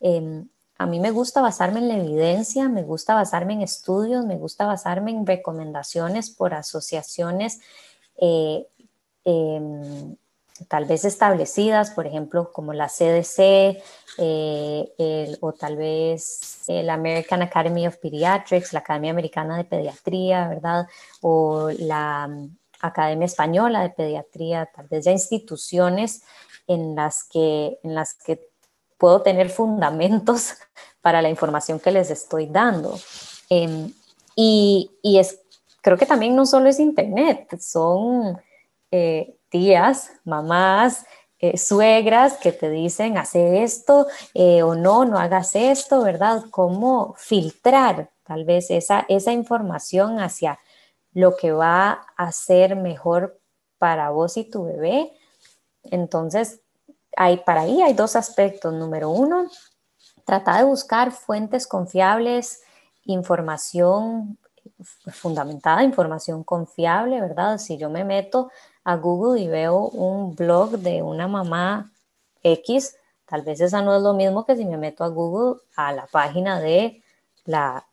Em, 0.00 0.48
a 0.78 0.86
mí 0.86 1.00
me 1.00 1.10
gusta 1.10 1.42
basarme 1.42 1.80
en 1.80 1.88
la 1.88 1.96
evidencia, 1.96 2.68
me 2.68 2.82
gusta 2.82 3.14
basarme 3.14 3.54
en 3.54 3.62
estudios, 3.62 4.24
me 4.24 4.36
gusta 4.36 4.66
basarme 4.66 5.10
en 5.10 5.26
recomendaciones 5.26 6.30
por 6.30 6.54
asociaciones 6.54 7.60
em, 8.18 10.16
tal 10.68 10.84
vez 10.86 11.04
establecidas, 11.04 11.90
por 11.90 12.06
ejemplo, 12.06 12.50
como 12.52 12.72
la 12.72 12.88
CDC 12.88 13.82
eh, 14.18 15.36
o 15.40 15.52
tal 15.52 15.76
vez 15.76 16.64
la 16.66 16.94
American 16.94 17.42
Academy 17.42 17.86
of 17.86 17.98
Pediatrics, 17.98 18.72
la 18.72 18.80
Academia 18.80 19.12
Americana 19.12 19.56
de 19.56 19.64
Pediatría, 19.64 20.48
¿verdad? 20.48 20.86
O 21.20 21.70
la 21.78 22.26
mm, 22.26 22.56
Academia 22.80 23.26
Española 23.26 23.82
de 23.82 23.90
Pediatría, 23.90 24.66
tal 24.66 24.88
vez 24.88 25.04
ya 25.04 25.12
instituciones 25.12 26.22
en 26.66 26.94
las 26.94 27.24
que, 27.24 27.78
en 27.82 27.94
las 27.94 28.14
que 28.14 28.48
puedo 28.98 29.22
tener 29.22 29.50
fundamentos 29.50 30.54
para 31.00 31.22
la 31.22 31.30
información 31.30 31.80
que 31.80 31.92
les 31.92 32.10
estoy 32.10 32.46
dando. 32.46 32.98
Em, 33.48 33.92
y, 34.36 34.90
y, 35.02 35.18
es, 35.18 35.40
creo 35.82 35.96
que 35.96 36.06
también 36.06 36.36
no 36.36 36.46
solo 36.46 36.68
es 36.68 36.80
Internet, 36.80 37.58
son 37.60 38.40
eh, 38.90 39.36
tías, 39.48 40.12
mamás, 40.24 41.06
eh, 41.40 41.56
suegras 41.56 42.36
que 42.38 42.52
te 42.52 42.68
dicen, 42.68 43.16
hace 43.16 43.62
esto 43.62 44.08
eh, 44.34 44.62
o 44.62 44.74
no, 44.74 45.04
no 45.04 45.18
hagas 45.18 45.54
esto, 45.54 46.02
¿verdad? 46.02 46.42
¿Cómo 46.50 47.14
filtrar 47.16 48.10
tal 48.24 48.44
vez 48.44 48.70
esa, 48.70 49.06
esa 49.08 49.32
información 49.32 50.18
hacia 50.18 50.58
lo 51.12 51.36
que 51.36 51.52
va 51.52 52.06
a 52.16 52.32
ser 52.32 52.74
mejor 52.74 53.40
para 53.78 54.10
vos 54.10 54.36
y 54.36 54.50
tu 54.50 54.64
bebé? 54.64 55.12
Entonces, 55.84 56.60
hay, 57.16 57.38
para 57.38 57.62
ahí 57.62 57.82
hay 57.82 57.94
dos 57.94 58.16
aspectos. 58.16 58.74
Número 58.74 59.10
uno, 59.10 59.48
trata 60.24 60.58
de 60.58 60.64
buscar 60.64 61.12
fuentes 61.12 61.68
confiables, 61.68 62.62
información 63.04 64.38
fundamentada, 65.12 65.82
información 65.82 66.44
confiable, 66.44 67.20
¿verdad? 67.20 67.58
Si 67.58 67.76
yo 67.76 67.90
me 67.90 68.04
meto 68.04 68.50
a 68.84 68.96
Google 68.96 69.40
y 69.40 69.48
veo 69.48 69.88
un 69.88 70.34
blog 70.34 70.78
de 70.78 71.02
una 71.02 71.26
mamá 71.28 71.92
X, 72.42 72.96
tal 73.26 73.42
vez 73.42 73.60
esa 73.60 73.82
no 73.82 73.94
es 73.96 74.02
lo 74.02 74.14
mismo 74.14 74.44
que 74.46 74.56
si 74.56 74.64
me 74.64 74.76
meto 74.76 75.04
a 75.04 75.08
Google 75.08 75.60
a 75.76 75.92
la 75.92 76.06
página 76.06 76.60
de 76.60 77.02
la, 77.44 77.86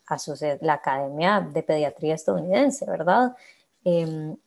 la 0.62 0.74
Academia 0.74 1.42
de 1.42 1.64
Pediatría 1.64 2.16
Estadounidense, 2.16 2.86
¿verdad? 2.86 3.36
Em, 3.84 4.38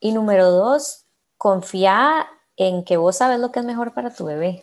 y 0.00 0.12
número 0.12 0.50
dos, 0.50 1.04
confía 1.38 2.26
en 2.56 2.84
que 2.84 2.96
vos 2.96 3.16
sabes 3.16 3.38
lo 3.38 3.52
que 3.52 3.60
es 3.60 3.64
mejor 3.64 3.92
para 3.92 4.12
tu 4.12 4.24
bebé. 4.24 4.62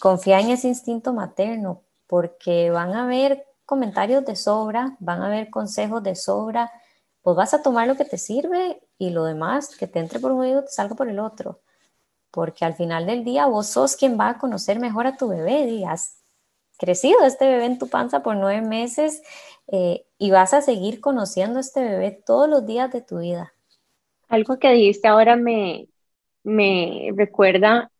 Confía 0.00 0.40
en 0.40 0.50
ese 0.50 0.68
instinto 0.68 1.12
materno, 1.12 1.82
porque 2.06 2.70
van 2.70 2.94
a 2.94 3.04
haber 3.04 3.46
comentarios 3.66 4.24
de 4.24 4.36
sobra, 4.36 4.96
van 5.00 5.22
a 5.22 5.26
haber 5.26 5.50
consejos 5.50 6.02
de 6.02 6.14
sobra, 6.14 6.70
pues 7.22 7.36
vas 7.36 7.54
a 7.54 7.62
tomar 7.62 7.88
lo 7.88 7.96
que 7.96 8.04
te 8.04 8.18
sirve 8.18 8.82
y 8.98 9.10
lo 9.10 9.24
demás 9.24 9.76
que 9.76 9.86
te 9.86 9.98
entre 9.98 10.20
por 10.20 10.32
un 10.32 10.40
oído 10.40 10.64
te 10.64 10.70
salga 10.70 10.94
por 10.94 11.08
el 11.08 11.18
otro. 11.18 11.60
Porque 12.30 12.64
al 12.64 12.74
final 12.74 13.06
del 13.06 13.24
día 13.24 13.46
vos 13.46 13.68
sos 13.68 13.96
quien 13.96 14.18
va 14.18 14.30
a 14.30 14.38
conocer 14.38 14.80
mejor 14.80 15.06
a 15.06 15.16
tu 15.16 15.28
bebé 15.28 15.84
has 15.86 16.24
crecido 16.78 17.24
este 17.24 17.48
bebé 17.48 17.66
en 17.66 17.78
tu 17.78 17.88
panza 17.88 18.22
por 18.22 18.36
nueve 18.36 18.60
meses 18.66 19.22
eh, 19.68 20.06
y 20.18 20.30
vas 20.30 20.54
a 20.54 20.60
seguir 20.62 21.00
conociendo 21.00 21.58
a 21.58 21.60
este 21.60 21.82
bebé 21.82 22.22
todos 22.26 22.48
los 22.48 22.66
días 22.66 22.92
de 22.92 23.00
tu 23.02 23.18
vida. 23.18 23.54
Algo 24.28 24.58
que 24.58 24.70
dijiste 24.72 25.08
ahora 25.08 25.36
me, 25.36 25.88
me 26.42 27.10
recuerda 27.16 27.90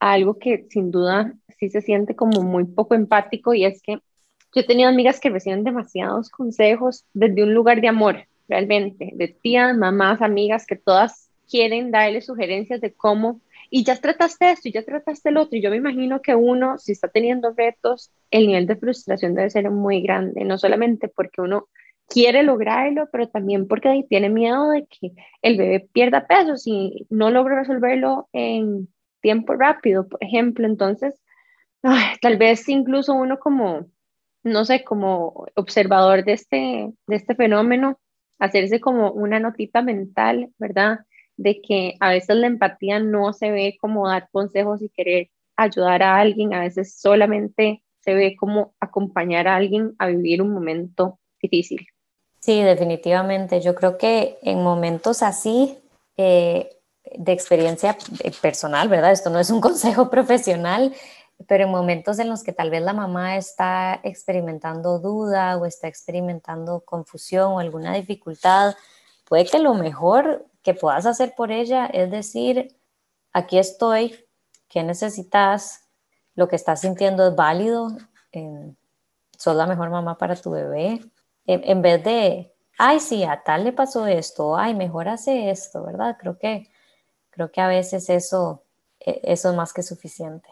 a 0.00 0.12
algo 0.12 0.38
que 0.38 0.66
sin 0.70 0.90
duda 0.90 1.34
sí 1.58 1.68
se 1.70 1.82
siente 1.82 2.16
como 2.16 2.42
muy 2.42 2.64
poco 2.64 2.94
empático 2.94 3.54
y 3.54 3.64
es 3.64 3.82
que 3.82 4.00
yo 4.54 4.60
he 4.60 4.66
tenido 4.66 4.88
amigas 4.88 5.20
que 5.20 5.30
reciben 5.30 5.64
demasiados 5.64 6.28
consejos 6.30 7.04
desde 7.14 7.42
un 7.42 7.54
lugar 7.54 7.80
de 7.80 7.88
amor, 7.88 8.26
realmente, 8.48 9.10
de 9.14 9.28
tías, 9.28 9.76
mamás, 9.76 10.20
amigas, 10.20 10.66
que 10.66 10.76
todas 10.76 11.30
quieren 11.48 11.90
darle 11.90 12.20
sugerencias 12.20 12.80
de 12.80 12.92
cómo, 12.92 13.40
y 13.70 13.84
ya 13.84 13.96
trataste 13.96 14.50
esto, 14.50 14.68
y 14.68 14.72
ya 14.72 14.84
trataste 14.84 15.30
el 15.30 15.38
otro, 15.38 15.56
y 15.56 15.62
yo 15.62 15.70
me 15.70 15.76
imagino 15.76 16.20
que 16.20 16.34
uno, 16.34 16.78
si 16.78 16.92
está 16.92 17.08
teniendo 17.08 17.54
retos, 17.56 18.10
el 18.30 18.46
nivel 18.46 18.66
de 18.66 18.76
frustración 18.76 19.34
debe 19.34 19.50
ser 19.50 19.70
muy 19.70 20.02
grande, 20.02 20.44
no 20.44 20.58
solamente 20.58 21.08
porque 21.08 21.40
uno 21.40 21.68
quiere 22.08 22.42
lograrlo, 22.42 23.08
pero 23.10 23.28
también 23.28 23.66
porque 23.66 24.04
tiene 24.08 24.28
miedo 24.28 24.70
de 24.70 24.86
que 24.86 25.12
el 25.40 25.56
bebé 25.56 25.88
pierda 25.92 26.26
peso 26.26 26.56
si 26.56 27.06
no 27.08 27.30
logra 27.30 27.60
resolverlo 27.60 28.28
en 28.32 28.88
tiempo 29.22 29.54
rápido, 29.54 30.06
por 30.06 30.22
ejemplo. 30.22 30.66
Entonces, 30.66 31.14
tal 32.20 32.36
vez 32.36 32.68
incluso 32.68 33.14
uno 33.14 33.38
como 33.38 33.86
no 34.42 34.64
sé, 34.64 34.84
como 34.84 35.46
observador 35.54 36.24
de 36.24 36.32
este, 36.32 36.92
de 37.06 37.16
este 37.16 37.34
fenómeno, 37.34 37.98
hacerse 38.38 38.80
como 38.80 39.12
una 39.12 39.38
notita 39.38 39.82
mental, 39.82 40.50
¿verdad? 40.58 41.00
De 41.36 41.60
que 41.60 41.94
a 42.00 42.10
veces 42.10 42.36
la 42.36 42.46
empatía 42.46 42.98
no 42.98 43.32
se 43.32 43.50
ve 43.50 43.76
como 43.80 44.08
dar 44.08 44.28
consejos 44.32 44.82
y 44.82 44.88
querer 44.88 45.30
ayudar 45.56 46.02
a 46.02 46.18
alguien, 46.18 46.54
a 46.54 46.60
veces 46.60 46.98
solamente 46.98 47.82
se 48.00 48.14
ve 48.14 48.36
como 48.36 48.74
acompañar 48.80 49.46
a 49.46 49.56
alguien 49.56 49.94
a 49.98 50.08
vivir 50.08 50.42
un 50.42 50.52
momento 50.52 51.20
difícil. 51.40 51.86
Sí, 52.40 52.60
definitivamente. 52.62 53.60
Yo 53.60 53.74
creo 53.74 53.96
que 53.96 54.38
en 54.42 54.62
momentos 54.62 55.22
así, 55.22 55.78
eh, 56.16 56.68
de 57.14 57.32
experiencia 57.32 57.96
eh, 58.24 58.32
personal, 58.40 58.88
¿verdad? 58.88 59.12
Esto 59.12 59.30
no 59.30 59.38
es 59.38 59.50
un 59.50 59.60
consejo 59.68 60.10
profesional, 60.10 60.92
pero 61.46 61.64
en 61.64 61.70
momentos 61.70 62.18
en 62.18 62.28
los 62.28 62.42
que 62.42 62.52
tal 62.52 62.70
vez 62.70 62.82
la 62.82 62.92
mamá 62.92 63.36
está 63.36 64.00
experimentando 64.02 64.98
duda 64.98 65.56
o 65.56 65.66
está 65.66 65.88
experimentando 65.88 66.80
confusión 66.80 67.52
o 67.52 67.58
alguna 67.58 67.94
dificultad, 67.94 68.74
puede 69.24 69.46
que 69.46 69.58
lo 69.58 69.74
mejor 69.74 70.46
que 70.62 70.74
puedas 70.74 71.06
hacer 71.06 71.34
por 71.36 71.50
ella 71.50 71.86
es 71.86 72.10
decir, 72.10 72.76
aquí 73.32 73.58
estoy, 73.58 74.26
¿qué 74.68 74.82
necesitas? 74.82 75.88
Lo 76.34 76.48
que 76.48 76.56
estás 76.56 76.80
sintiendo 76.80 77.28
es 77.28 77.36
válido, 77.36 77.88
sos 79.36 79.56
la 79.56 79.66
mejor 79.66 79.90
mamá 79.90 80.16
para 80.18 80.36
tu 80.36 80.50
bebé, 80.50 81.00
en, 81.46 81.82
vez 81.82 82.04
de, 82.04 82.54
ay, 82.78 83.00
sí, 83.00 83.24
a 83.24 83.42
tal 83.42 83.64
le 83.64 83.72
pasó 83.72 84.06
esto, 84.06 84.56
ay, 84.56 84.74
mejor 84.74 85.08
hace 85.08 85.50
esto, 85.50 85.82
¿verdad? 85.82 86.16
Creo 86.18 86.38
que, 86.38 86.70
creo 87.30 87.50
que 87.50 87.60
a 87.60 87.66
veces 87.66 88.08
eso, 88.08 88.62
e, 89.00 89.20
eso 89.24 89.50
es 89.50 89.56
más 89.56 89.72
que 89.72 89.82
suficiente. 89.82 90.48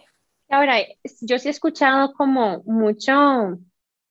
Ahora, 0.50 0.78
yo 1.20 1.38
sí 1.38 1.46
he 1.46 1.50
escuchado 1.52 2.12
como 2.12 2.62
mucho, 2.64 3.58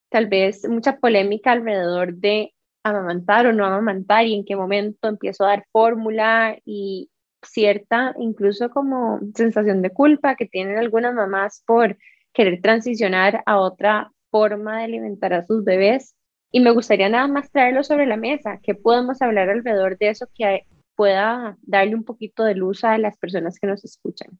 tal 0.09 0.27
vez 0.27 0.67
mucha 0.69 0.97
polémica 0.97 1.51
alrededor 1.51 2.15
de 2.15 2.53
amamantar 2.81 3.45
o 3.45 3.53
no 3.53 3.65
amamantar 3.65 4.25
y 4.25 4.35
en 4.35 4.45
qué 4.45 4.55
momento 4.55 5.09
empiezo 5.09 5.43
a 5.43 5.49
dar 5.49 5.65
fórmula 5.73 6.57
y 6.63 7.09
cierta 7.41 8.13
incluso 8.19 8.69
como 8.69 9.19
sensación 9.35 9.81
de 9.81 9.91
culpa 9.91 10.35
que 10.35 10.45
tienen 10.45 10.77
algunas 10.77 11.13
mamás 11.13 11.61
por 11.65 11.97
querer 12.33 12.61
transicionar 12.61 13.43
a 13.45 13.59
otra 13.59 14.11
forma 14.31 14.77
de 14.77 14.85
alimentar 14.85 15.33
a 15.33 15.45
sus 15.45 15.63
bebés. 15.65 16.15
Y 16.51 16.61
me 16.61 16.71
gustaría 16.71 17.09
nada 17.09 17.27
más 17.27 17.51
traerlo 17.51 17.83
sobre 17.83 18.05
la 18.05 18.17
mesa, 18.17 18.59
que 18.63 18.75
podemos 18.75 19.21
hablar 19.21 19.49
alrededor 19.49 19.97
de 19.97 20.09
eso 20.09 20.27
que 20.33 20.65
pueda 20.95 21.57
darle 21.61 21.95
un 21.95 22.05
poquito 22.05 22.43
de 22.43 22.55
luz 22.55 22.85
a 22.85 22.97
las 22.97 23.17
personas 23.17 23.59
que 23.59 23.67
nos 23.67 23.83
escuchan. 23.83 24.39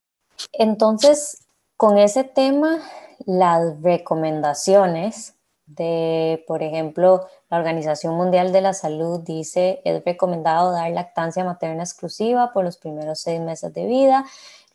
Entonces, 0.53 1.48
con 1.79 1.97
ese 1.97 2.25
tema, 2.25 2.79
las 3.25 3.81
recomendaciones 3.81 5.35
de, 5.65 6.43
por 6.45 6.61
ejemplo, 6.61 7.25
la 7.49 7.57
Organización 7.57 8.15
Mundial 8.15 8.51
de 8.51 8.59
la 8.59 8.73
Salud 8.73 9.21
dice, 9.21 9.81
es 9.85 10.03
recomendado 10.03 10.73
dar 10.73 10.91
lactancia 10.91 11.45
materna 11.45 11.83
exclusiva 11.83 12.51
por 12.51 12.65
los 12.65 12.75
primeros 12.75 13.21
seis 13.21 13.39
meses 13.39 13.73
de 13.73 13.85
vida, 13.85 14.25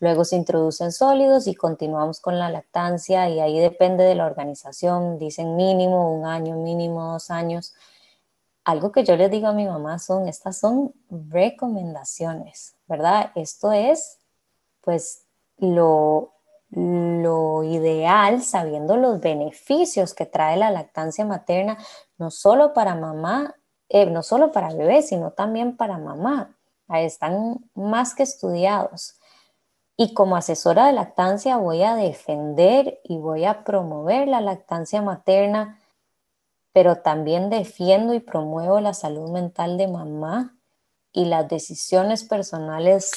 luego 0.01 0.25
se 0.25 0.37
introducen 0.37 0.93
sólidos 0.93 1.47
y 1.47 1.55
continuamos 1.55 2.21
con 2.21 2.38
la 2.38 2.49
lactancia 2.49 3.29
y 3.29 3.38
ahí 3.38 3.61
depende 3.61 4.03
de 4.03 4.14
la 4.14 4.25
organización, 4.25 5.19
dicen 5.19 5.57
mínimo 5.57 6.11
un 6.11 6.25
año, 6.25 6.57
mínimo 6.57 7.12
dos 7.12 7.31
años. 7.31 7.75
Algo 8.64 8.93
que 8.93 9.05
yo 9.05 9.14
les 9.19 9.31
digo 9.31 9.49
a 9.49 9.53
mi 9.53 9.67
mamá 9.67 9.99
son, 9.99 10.27
estas 10.27 10.57
son 10.57 10.95
recomendaciones, 11.11 12.77
¿verdad? 12.88 13.31
Esto 13.35 13.72
es, 13.72 14.20
pues, 14.81 15.26
lo, 15.59 16.34
lo 16.75 17.62
ideal, 17.62 18.43
sabiendo 18.43 18.97
los 18.97 19.20
beneficios 19.20 20.12
que 20.14 20.27
trae 20.27 20.57
la 20.57 20.70
lactancia 20.70 21.25
materna, 21.25 21.79
no 22.18 22.31
solo 22.31 22.72
para 22.72 22.97
mamá, 22.97 23.55
eh, 23.89 24.07
no 24.07 24.22
solo 24.22 24.51
para 24.51 24.75
bebé, 24.75 25.03
sino 25.03 25.31
también 25.31 25.77
para 25.77 25.99
mamá. 25.99 26.57
Están 26.89 27.64
más 27.75 28.14
que 28.14 28.25
estudiados. 28.25 29.18
Y 29.97 30.14
como 30.14 30.37
asesora 30.37 30.87
de 30.87 30.93
lactancia 30.93 31.57
voy 31.57 31.83
a 31.85 31.95
defender 31.95 33.01
y 33.05 33.18
voy 33.18 33.45
a 33.45 33.62
promover 33.62 34.27
la 34.27 34.41
lactancia 34.41 35.01
materna, 35.01 35.79
pero 36.72 36.97
también 36.97 37.51
defiendo 37.51 38.14
y 38.14 38.20
promuevo 38.20 38.81
la 38.81 38.95
salud 38.95 39.31
mental 39.31 39.79
de 39.79 39.87
mamá 39.87 40.57
y 41.12 41.27
las 41.27 41.49
decisiones 41.49 42.25
personales 42.25 43.12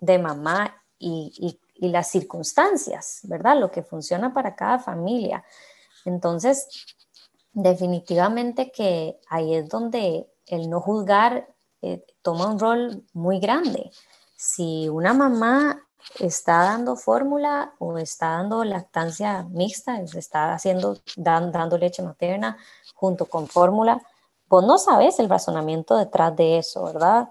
de 0.00 0.18
mamá 0.18 0.82
y, 0.98 1.34
y 1.36 1.60
y 1.78 1.88
las 1.88 2.08
circunstancias, 2.10 3.20
¿verdad? 3.24 3.58
Lo 3.58 3.70
que 3.70 3.82
funciona 3.82 4.32
para 4.32 4.54
cada 4.54 4.78
familia. 4.78 5.44
Entonces, 6.04 6.68
definitivamente 7.52 8.70
que 8.70 9.18
ahí 9.28 9.54
es 9.54 9.68
donde 9.68 10.28
el 10.46 10.70
no 10.70 10.80
juzgar 10.80 11.48
eh, 11.82 12.04
toma 12.22 12.46
un 12.46 12.58
rol 12.58 13.04
muy 13.12 13.40
grande. 13.40 13.90
Si 14.36 14.88
una 14.88 15.14
mamá 15.14 15.86
está 16.20 16.62
dando 16.64 16.96
fórmula 16.96 17.74
o 17.78 17.98
está 17.98 18.28
dando 18.28 18.64
lactancia 18.64 19.42
mixta, 19.50 20.00
está 20.00 20.54
haciendo, 20.54 20.98
dando 21.16 21.76
leche 21.78 22.02
materna 22.02 22.56
junto 22.94 23.26
con 23.26 23.48
fórmula, 23.48 24.00
vos 24.48 24.64
no 24.64 24.78
sabes 24.78 25.18
el 25.18 25.28
razonamiento 25.28 25.96
detrás 25.96 26.34
de 26.36 26.58
eso, 26.58 26.84
¿verdad? 26.84 27.30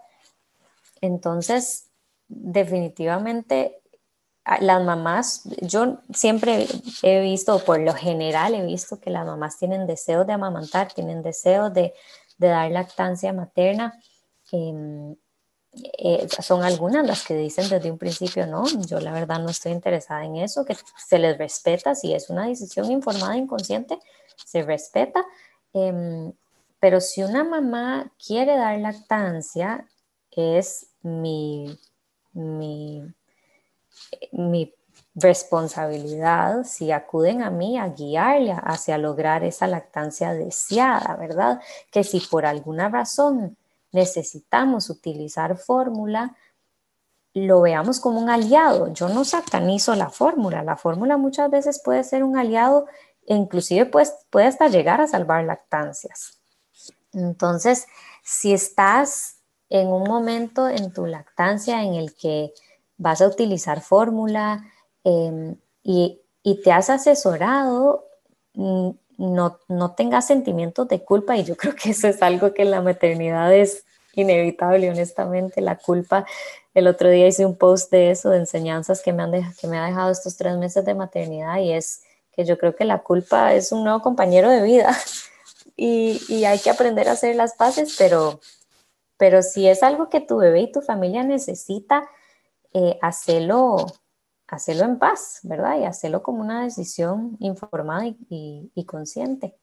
Entonces, 1.01 1.89
definitivamente 2.27 3.81
las 4.59 4.83
mamás, 4.83 5.43
yo 5.61 5.97
siempre 6.13 6.67
he 7.01 7.21
visto, 7.21 7.59
por 7.59 7.79
lo 7.79 7.93
general 7.93 8.53
he 8.53 8.65
visto 8.65 8.99
que 8.99 9.09
las 9.09 9.25
mamás 9.25 9.57
tienen 9.57 9.87
deseos 9.87 10.27
de 10.27 10.33
amamantar, 10.33 10.93
tienen 10.93 11.23
deseos 11.23 11.73
de, 11.73 11.93
dar 12.37 12.69
lactancia 12.71 13.33
materna. 13.33 13.99
Em, 14.51 15.15
eh, 15.97 16.27
son 16.41 16.63
algunas 16.63 17.05
las 17.05 17.25
que 17.25 17.35
dicen 17.35 17.67
desde 17.69 17.91
un 17.91 17.97
principio, 17.97 18.45
no, 18.45 18.65
yo 18.87 18.99
la 18.99 19.11
verdad 19.11 19.39
no 19.39 19.49
estoy 19.49 19.71
interesada 19.71 20.23
en 20.25 20.37
eso, 20.37 20.63
que 20.63 20.77
se 21.07 21.19
les 21.19 21.37
respeta, 21.37 21.95
si 21.95 22.13
es 22.13 22.29
una 22.29 22.47
decisión 22.47 22.91
informada, 22.91 23.35
inconsciente, 23.37 23.99
se 24.45 24.61
respeta. 24.63 25.25
Em, 25.73 26.33
pero 26.79 27.01
si 27.01 27.23
una 27.23 27.43
mamá 27.43 28.11
quiere 28.23 28.55
dar 28.57 28.77
lactancia, 28.79 29.87
es 30.31 30.87
mi, 31.01 31.79
mi, 32.33 33.01
mi 34.31 34.73
responsabilidad 35.15 36.63
si 36.65 36.91
acuden 36.91 37.41
a 37.41 37.49
mí 37.49 37.77
a 37.77 37.87
guiarle 37.87 38.55
hacia 38.63 38.97
lograr 38.97 39.43
esa 39.43 39.65
lactancia 39.65 40.33
deseada, 40.33 41.15
¿verdad? 41.15 41.61
Que 41.91 42.03
si 42.03 42.19
por 42.19 42.45
alguna 42.45 42.89
razón 42.89 43.57
necesitamos 43.91 44.89
utilizar 44.89 45.57
fórmula, 45.57 46.35
lo 47.33 47.61
veamos 47.61 47.99
como 47.99 48.19
un 48.19 48.29
aliado. 48.29 48.93
Yo 48.93 49.09
no 49.09 49.25
satanizo 49.25 49.95
la 49.95 50.09
fórmula. 50.09 50.63
La 50.63 50.77
fórmula 50.77 51.17
muchas 51.17 51.49
veces 51.49 51.81
puede 51.83 52.03
ser 52.03 52.23
un 52.23 52.37
aliado 52.37 52.85
e 53.25 53.35
inclusive 53.35 53.85
pues, 53.85 54.13
puede 54.29 54.47
hasta 54.47 54.67
llegar 54.67 55.01
a 55.01 55.07
salvar 55.07 55.43
lactancias. 55.43 56.39
Entonces, 57.13 57.87
si 58.23 58.53
estás 58.53 59.37
en 59.69 59.87
un 59.87 60.03
momento 60.03 60.67
en 60.67 60.93
tu 60.93 61.05
lactancia 61.05 61.83
en 61.83 61.95
el 61.95 62.15
que 62.15 62.53
vas 62.97 63.21
a 63.21 63.27
utilizar 63.27 63.81
fórmula 63.81 64.65
em, 65.03 65.55
y, 65.83 66.21
y, 66.43 66.61
te 66.61 66.71
has 66.71 66.89
asesorado, 66.89 68.05
mm, 68.53 68.89
no, 69.17 69.59
no 69.67 69.95
tengas 69.95 70.27
sentimientos 70.27 70.87
de 70.87 71.03
culpa 71.03 71.37
y 71.37 71.43
yo 71.43 71.55
creo 71.57 71.75
que 71.75 71.91
eso 71.91 72.07
es 72.07 72.21
algo 72.21 72.53
que 72.53 72.63
en 72.63 72.71
la 72.71 72.81
maternidad 72.81 73.53
es 73.53 73.85
inevitable, 74.15 74.89
honestamente, 74.89 75.61
la 75.61 75.77
culpa. 75.77 76.25
El 76.73 76.87
otro 76.87 77.09
día 77.09 77.27
hice 77.27 77.45
un 77.45 77.57
post 77.57 77.91
de 77.91 78.11
eso, 78.11 78.29
de 78.29 78.37
enseñanzas 78.37 79.01
que 79.01 79.13
me, 79.13 79.23
han 79.23 79.53
que 79.59 79.67
me 79.67 79.77
ha 79.77 79.85
dejado 79.85 80.11
estos 80.11 80.37
tres 80.37 80.57
meses 80.57 80.85
de 80.85 80.93
maternidad 80.93 81.57
y 81.59 81.73
es 81.73 82.03
que 82.31 82.45
yo 82.45 82.57
creo 82.57 82.75
que 82.75 82.85
la 82.85 82.99
culpa 82.99 83.53
es 83.53 83.71
un 83.71 83.83
nuevo 83.83 84.01
compañero 84.01 84.49
de 84.49 84.61
vida 84.61 84.95
y, 85.75 86.21
y 86.27 86.45
hay 86.45 86.59
que 86.59 86.69
aprender 86.69 87.07
a 87.07 87.13
hacer 87.13 87.35
las 87.35 87.55
paces, 87.55 87.95
pero, 87.97 88.39
pero 89.17 89.41
si 89.41 89.67
es 89.67 89.83
algo 89.83 90.09
que 90.09 90.21
tu 90.21 90.37
bebé 90.37 90.61
y 90.61 90.71
tu 90.71 90.81
familia 90.81 91.23
necesita, 91.23 92.09
eh, 92.77 92.99
hacerlo, 93.01 93.85
hacerlo 94.47 94.83
en 94.83 94.99
paz, 94.99 95.39
¿verdad? 95.43 95.79
Y 95.79 95.85
hacerlo 95.85 96.21
como 96.21 96.41
una 96.41 96.63
decisión 96.63 97.37
informada 97.39 98.05
y, 98.05 98.85
consciente. 98.85 99.55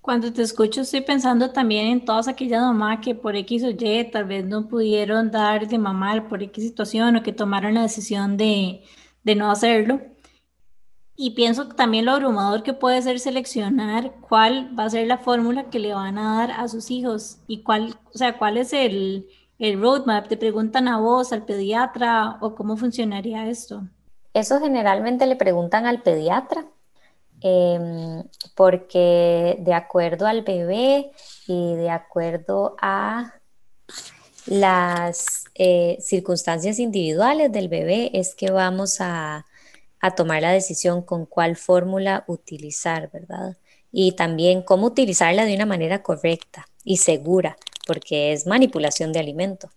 Cuando 0.00 0.32
te 0.32 0.42
escucho 0.42 0.82
estoy 0.82 1.00
pensando 1.00 1.50
también 1.50 1.88
en 1.88 2.04
todas 2.04 2.28
aquellas 2.28 2.62
mamás 2.62 3.00
que 3.00 3.16
por 3.16 3.34
X 3.34 3.64
o 3.64 3.70
Y 3.70 4.08
tal 4.08 4.26
vez 4.26 4.44
no 4.44 4.68
pudieron 4.68 5.32
dar 5.32 5.66
de 5.66 5.78
mamar 5.78 6.28
por 6.28 6.44
X 6.44 6.62
situación 6.62 7.16
o 7.16 7.24
que 7.24 7.32
tomaron 7.32 7.74
la 7.74 7.82
decisión 7.82 8.36
de, 8.36 8.84
de 9.24 9.34
no 9.34 9.50
hacerlo. 9.50 10.00
Y 11.16 11.30
pienso 11.30 11.66
también 11.70 12.04
lo 12.04 12.12
abrumador 12.12 12.62
que 12.62 12.72
puede 12.72 13.02
ser 13.02 13.18
seleccionar 13.18 14.14
cuál 14.20 14.78
va 14.78 14.84
a 14.84 14.90
ser 14.90 15.08
la 15.08 15.18
fórmula 15.18 15.70
que 15.70 15.80
le 15.80 15.92
van 15.92 16.18
a 16.18 16.36
dar 16.38 16.52
a 16.52 16.68
sus 16.68 16.92
hijos 16.92 17.38
y 17.48 17.64
cuál, 17.64 17.96
o 18.14 18.18
sea, 18.18 18.38
cuál 18.38 18.58
es 18.58 18.72
el, 18.72 19.26
el 19.58 19.80
roadmap. 19.80 20.28
Te 20.28 20.36
preguntan 20.36 20.88
a 20.88 20.98
vos, 20.98 21.32
al 21.32 21.44
pediatra 21.44 22.38
o 22.40 22.54
cómo 22.54 22.76
funcionaría 22.76 23.48
esto. 23.48 23.82
Eso 24.32 24.60
generalmente 24.60 25.26
le 25.26 25.36
preguntan 25.36 25.86
al 25.86 26.02
pediatra 26.02 26.66
Em, 27.46 28.24
porque 28.54 29.56
de 29.58 29.74
acuerdo 29.74 30.26
al 30.26 30.40
bebé 30.40 31.10
y 31.46 31.74
de 31.74 31.90
acuerdo 31.90 32.74
a 32.80 33.34
las 34.46 35.44
eh, 35.54 35.98
circunstancias 36.00 36.78
individuales 36.78 37.52
del 37.52 37.68
bebé 37.68 38.10
es 38.14 38.34
que 38.34 38.50
vamos 38.50 38.96
a, 39.00 39.44
tomar 40.16 40.40
la 40.40 40.52
decisión 40.52 41.02
con 41.02 41.26
cuál 41.26 41.56
fórmula 41.56 42.24
utilizar, 42.28 43.10
¿verdad? 43.10 43.58
Y 43.92 44.12
también 44.12 44.62
cómo 44.62 44.86
utilizarla 44.86 45.44
de 45.44 45.54
una 45.54 45.66
manera 45.66 46.02
correcta 46.02 46.66
y 46.82 46.98
segura, 46.98 47.58
porque 47.86 48.32
es 48.32 48.46
manipulación 48.46 49.12
de 49.12 49.20
alimento. 49.20 49.70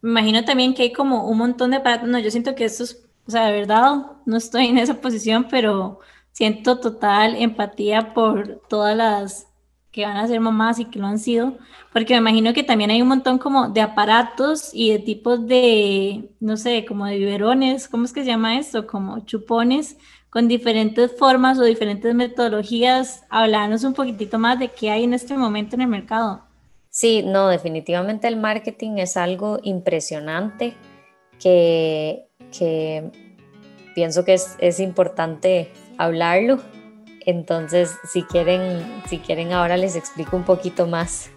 Me 0.00 0.10
imagino 0.10 0.44
también 0.44 0.74
que 0.74 0.82
hay 0.82 0.92
como 0.92 1.28
un 1.28 1.38
montón 1.38 1.70
de 1.70 1.78
aparatos, 1.78 2.08
no, 2.08 2.18
yo 2.18 2.30
siento 2.30 2.54
que 2.54 2.64
esto 2.64 2.84
es, 2.84 3.04
o 3.26 3.30
sea, 3.30 3.46
de 3.46 3.52
verdad, 3.52 3.94
no 4.26 4.36
estoy 4.36 4.66
en 4.66 4.78
esa 4.78 5.00
posición, 5.00 5.46
pero 5.50 6.00
siento 6.32 6.78
total 6.78 7.36
empatía 7.36 8.12
por 8.12 8.60
todas 8.68 8.96
las 8.96 9.46
que 9.90 10.04
van 10.04 10.16
a 10.16 10.26
ser 10.26 10.40
mamás 10.40 10.80
y 10.80 10.86
que 10.86 10.98
lo 10.98 11.06
han 11.06 11.20
sido, 11.20 11.56
porque 11.92 12.14
me 12.14 12.18
imagino 12.18 12.52
que 12.52 12.64
también 12.64 12.90
hay 12.90 13.00
un 13.00 13.08
montón 13.08 13.38
como 13.38 13.68
de 13.68 13.80
aparatos 13.80 14.70
y 14.74 14.90
de 14.90 14.98
tipos 14.98 15.46
de, 15.46 16.30
no 16.40 16.56
sé, 16.56 16.84
como 16.84 17.06
de 17.06 17.16
biberones, 17.16 17.88
¿cómo 17.88 18.04
es 18.04 18.12
que 18.12 18.24
se 18.24 18.30
llama 18.30 18.58
esto? 18.58 18.88
Como 18.88 19.20
chupones 19.20 19.96
con 20.34 20.48
diferentes 20.48 21.16
formas 21.16 21.60
o 21.60 21.62
diferentes 21.62 22.12
metodologías. 22.12 23.22
Hablarnos 23.30 23.84
un 23.84 23.94
poquitito 23.94 24.36
más 24.36 24.58
de 24.58 24.66
qué 24.66 24.90
hay 24.90 25.04
en 25.04 25.14
este 25.14 25.36
momento 25.36 25.76
en 25.76 25.82
el 25.82 25.88
mercado. 25.88 26.42
Sí, 26.94 27.24
no, 27.24 27.48
definitivamente 27.48 28.28
el 28.28 28.36
marketing 28.36 28.98
es 28.98 29.16
algo 29.16 29.58
impresionante 29.64 30.74
que, 31.40 32.28
que 32.56 33.10
pienso 33.96 34.24
que 34.24 34.34
es, 34.34 34.54
es 34.60 34.78
importante 34.78 35.72
hablarlo. 35.98 36.60
Entonces, 37.26 37.96
si 38.12 38.22
quieren, 38.22 39.02
si 39.08 39.18
quieren 39.18 39.52
ahora 39.52 39.76
les 39.76 39.96
explico 39.96 40.36
un 40.36 40.44
poquito 40.44 40.86
más. 40.86 41.32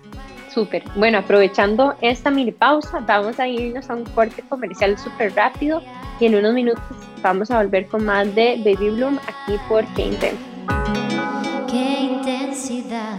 Súper. 0.53 0.83
Bueno, 0.95 1.17
aprovechando 1.17 1.95
esta 2.01 2.29
mini 2.29 2.51
pausa, 2.51 2.99
vamos 2.99 3.39
a 3.39 3.47
irnos 3.47 3.89
a 3.89 3.95
un 3.95 4.03
corte 4.03 4.43
comercial 4.47 4.95
súper 4.99 5.33
rápido 5.33 5.81
y 6.19 6.27
en 6.27 6.35
unos 6.35 6.53
minutos 6.53 6.83
vamos 7.23 7.49
a 7.49 7.57
volver 7.57 7.87
con 7.87 8.05
más 8.05 8.35
de 8.35 8.57
Baby 8.63 8.91
Bloom 8.91 9.17
aquí 9.25 9.57
por 9.67 9.83
Qué 9.95 10.03
Intensidad. 10.03 11.65
Qué 11.67 11.99
intensidad. 12.01 13.17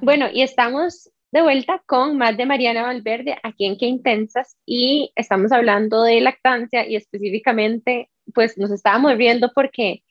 Bueno, 0.00 0.26
y 0.32 0.42
estamos 0.42 1.12
de 1.30 1.42
vuelta 1.42 1.82
con 1.86 2.16
más 2.16 2.36
de 2.36 2.46
Mariana 2.46 2.82
Valverde 2.82 3.36
aquí 3.42 3.66
en 3.66 3.76
Qué 3.76 3.86
Intensas 3.86 4.56
y 4.64 5.12
estamos 5.14 5.52
hablando 5.52 6.02
de 6.02 6.20
lactancia 6.20 6.88
y 6.88 6.96
específicamente 6.96 8.10
pues 8.34 8.56
nos 8.56 8.70
estábamos 8.70 9.16
viendo 9.16 9.50
porque 9.54 10.02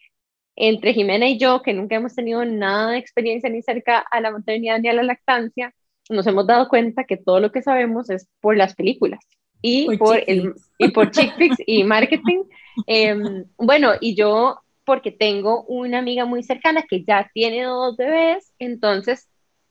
entre 0.56 0.94
Jimena 0.94 1.28
y 1.28 1.38
yo, 1.38 1.62
que 1.62 1.74
nunca 1.74 1.96
hemos 1.96 2.16
tenido 2.16 2.44
nada 2.46 2.92
de 2.92 2.98
experiencia 2.98 3.50
ni 3.50 3.62
cerca 3.62 4.00
a 4.00 4.22
la 4.22 4.32
maternidad 4.32 4.80
ni 4.80 4.90
a 4.90 4.94
la 4.94 5.04
lactancia, 5.04 5.74
nos 6.10 6.26
hemos 6.26 6.48
dado 6.48 6.68
cuenta 6.68 7.04
que 7.04 7.18
todo 7.18 7.40
lo 7.40 7.52
que 7.52 7.62
sabemos 7.62 8.10
es 8.10 8.28
por 8.42 8.58
las 8.58 8.76
películas 8.76 9.20
y 9.62 9.98
por, 9.98 10.24
el, 10.28 10.54
y 10.78 10.90
por 10.90 11.12
chick 11.12 11.34
y 11.66 11.84
marketing. 11.84 12.44
Em, 12.86 13.46
bueno, 13.58 13.94
y 14.00 14.14
yo, 14.14 14.60
porque 14.86 15.12
tengo 15.12 15.64
una 15.64 15.98
amiga 15.98 16.26
muy 16.26 16.44
cercana 16.44 16.84
que 16.88 17.04
ya 17.04 17.28
tiene 17.34 17.64
dos 17.64 17.98
bebés, 17.98 18.54
entonces 18.60 19.28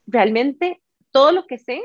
realmente 0.09 0.81
todo 1.17 1.33
lo 1.33 1.47
que 1.47 1.57
sé 1.57 1.83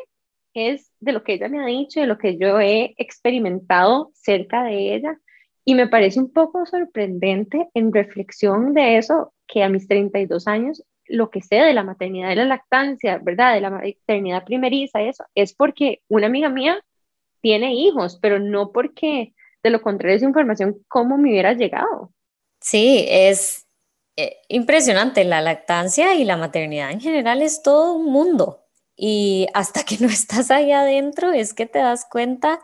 es 0.54 0.92
de 1.00 1.14
lo 1.14 1.24
que 1.24 1.36
ella 1.36 1.48
me 1.48 1.64
ha 1.64 1.66
dicho, 1.66 2.02
de 2.02 2.06
lo 2.06 2.18
que 2.18 2.38
yo 2.38 2.60
he 2.60 2.94
experimentado 2.98 4.12
cerca 4.14 4.64
de 4.64 4.94
ella. 4.94 5.18
Y 5.64 5.74
me 5.76 5.88
parece 5.88 6.20
un 6.20 6.34
poco 6.34 6.66
sorprendente 6.66 7.70
en 7.74 7.94
reflexión 7.94 8.74
de 8.74 8.98
eso, 8.98 9.34
que 9.48 9.64
a 9.64 9.70
mis 9.70 9.88
32 9.88 10.48
años 10.48 10.84
lo 11.06 11.30
que 11.30 11.42
sé 11.42 11.56
de 11.56 11.74
la 11.74 11.84
maternidad 11.84 12.32
y 12.32 12.36
la 12.36 12.44
lactancia, 12.44 13.20
¿verdad? 13.20 13.54
De 13.54 13.62
la 13.62 13.70
maternidad 13.70 14.44
primeriza, 14.44 15.02
eso, 15.02 15.24
es 15.34 15.54
porque 15.54 16.02
una 16.10 16.28
amiga 16.28 16.50
mía 16.50 16.84
tiene 17.40 17.74
hijos, 17.74 18.20
pero 18.22 18.38
no 18.38 18.74
porque 18.74 19.34
de 19.64 19.70
lo 19.70 19.82
contrario 19.82 20.18
es 20.18 20.24
información 20.24 20.84
cómo 20.90 21.18
me 21.18 21.30
hubiera 21.30 21.54
llegado. 21.54 22.12
Sí, 22.60 23.06
es 23.10 23.66
eh, 24.18 24.42
impresionante. 24.50 25.24
La 25.24 25.40
lactancia 25.40 26.16
y 26.16 26.26
la 26.26 26.36
maternidad 26.36 26.92
en 26.92 27.00
general 27.00 27.42
es 27.42 27.64
todo 27.64 27.94
un 27.94 28.12
mundo. 28.12 28.61
Y 29.04 29.48
hasta 29.56 29.84
que 29.84 29.98
no 30.00 30.08
estás 30.10 30.52
ahí 30.52 30.72
adentro 30.72 31.32
es 31.32 31.56
que 31.56 31.66
te 31.66 31.80
das 31.80 32.06
cuenta 32.06 32.60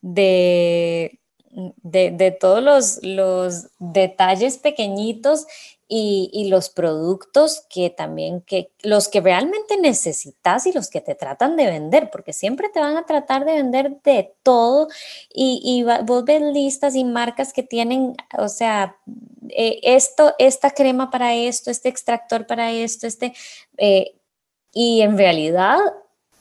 de 0.00 1.20
de, 1.52 2.36
todos 2.40 3.00
los, 3.02 3.68
detalles 3.78 4.58
pequeñitos 4.58 5.46
y, 5.86 6.48
los 6.48 6.70
productos 6.70 7.66
que 7.68 7.90
también, 7.90 8.40
que 8.40 8.70
los 8.82 9.08
que 9.08 9.20
realmente 9.20 9.76
necesitas 9.76 10.66
y 10.66 10.72
los 10.72 10.88
que 10.88 11.02
te 11.02 11.14
tratan 11.14 11.56
de 11.56 11.66
vender, 11.66 12.08
porque 12.10 12.32
siempre 12.32 12.70
te 12.70 12.80
van 12.80 12.96
a 12.96 13.04
tratar 13.04 13.44
de 13.44 13.52
vender 13.52 14.00
de 14.02 14.34
todo 14.42 14.88
y, 15.32 15.60
y 15.62 15.84
vos 16.04 16.24
ves 16.24 16.40
listas 16.40 16.94
y 16.94 17.04
marcas 17.04 17.52
que 17.52 17.62
tienen, 17.62 18.16
o 18.38 18.48
sea, 18.48 18.96
eh, 19.50 19.80
esto, 19.82 20.34
esta 20.38 20.70
crema 20.70 21.10
para 21.10 21.34
esto, 21.34 21.70
este 21.70 21.90
extractor 21.90 22.46
para 22.46 22.72
esto, 22.72 23.06
este, 23.06 23.34
eh, 23.76 24.14
y 24.72 25.02
en 25.02 25.18
realidad 25.18 25.78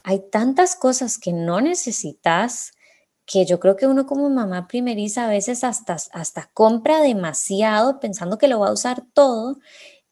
hay 0.04 0.20
tantas 0.32 0.76
cosas 0.76 1.18
que 1.18 1.34
no 1.34 1.62
necesitas 1.62 2.72
que 3.26 3.46
yo 3.46 3.60
creo 3.60 3.76
que 3.76 3.88
uno 3.88 4.06
como 4.06 4.30
mamá 4.30 4.68
primeriza 4.68 5.26
a 5.26 5.30
veces 5.30 5.64
hasta, 5.64 5.98
hasta 6.12 6.50
compra 6.54 7.02
demasiado 7.02 8.00
pensando 8.00 8.38
que 8.38 8.48
lo 8.48 8.60
va 8.60 8.70
a 8.70 8.74
usar 8.74 9.04
todo 9.14 9.60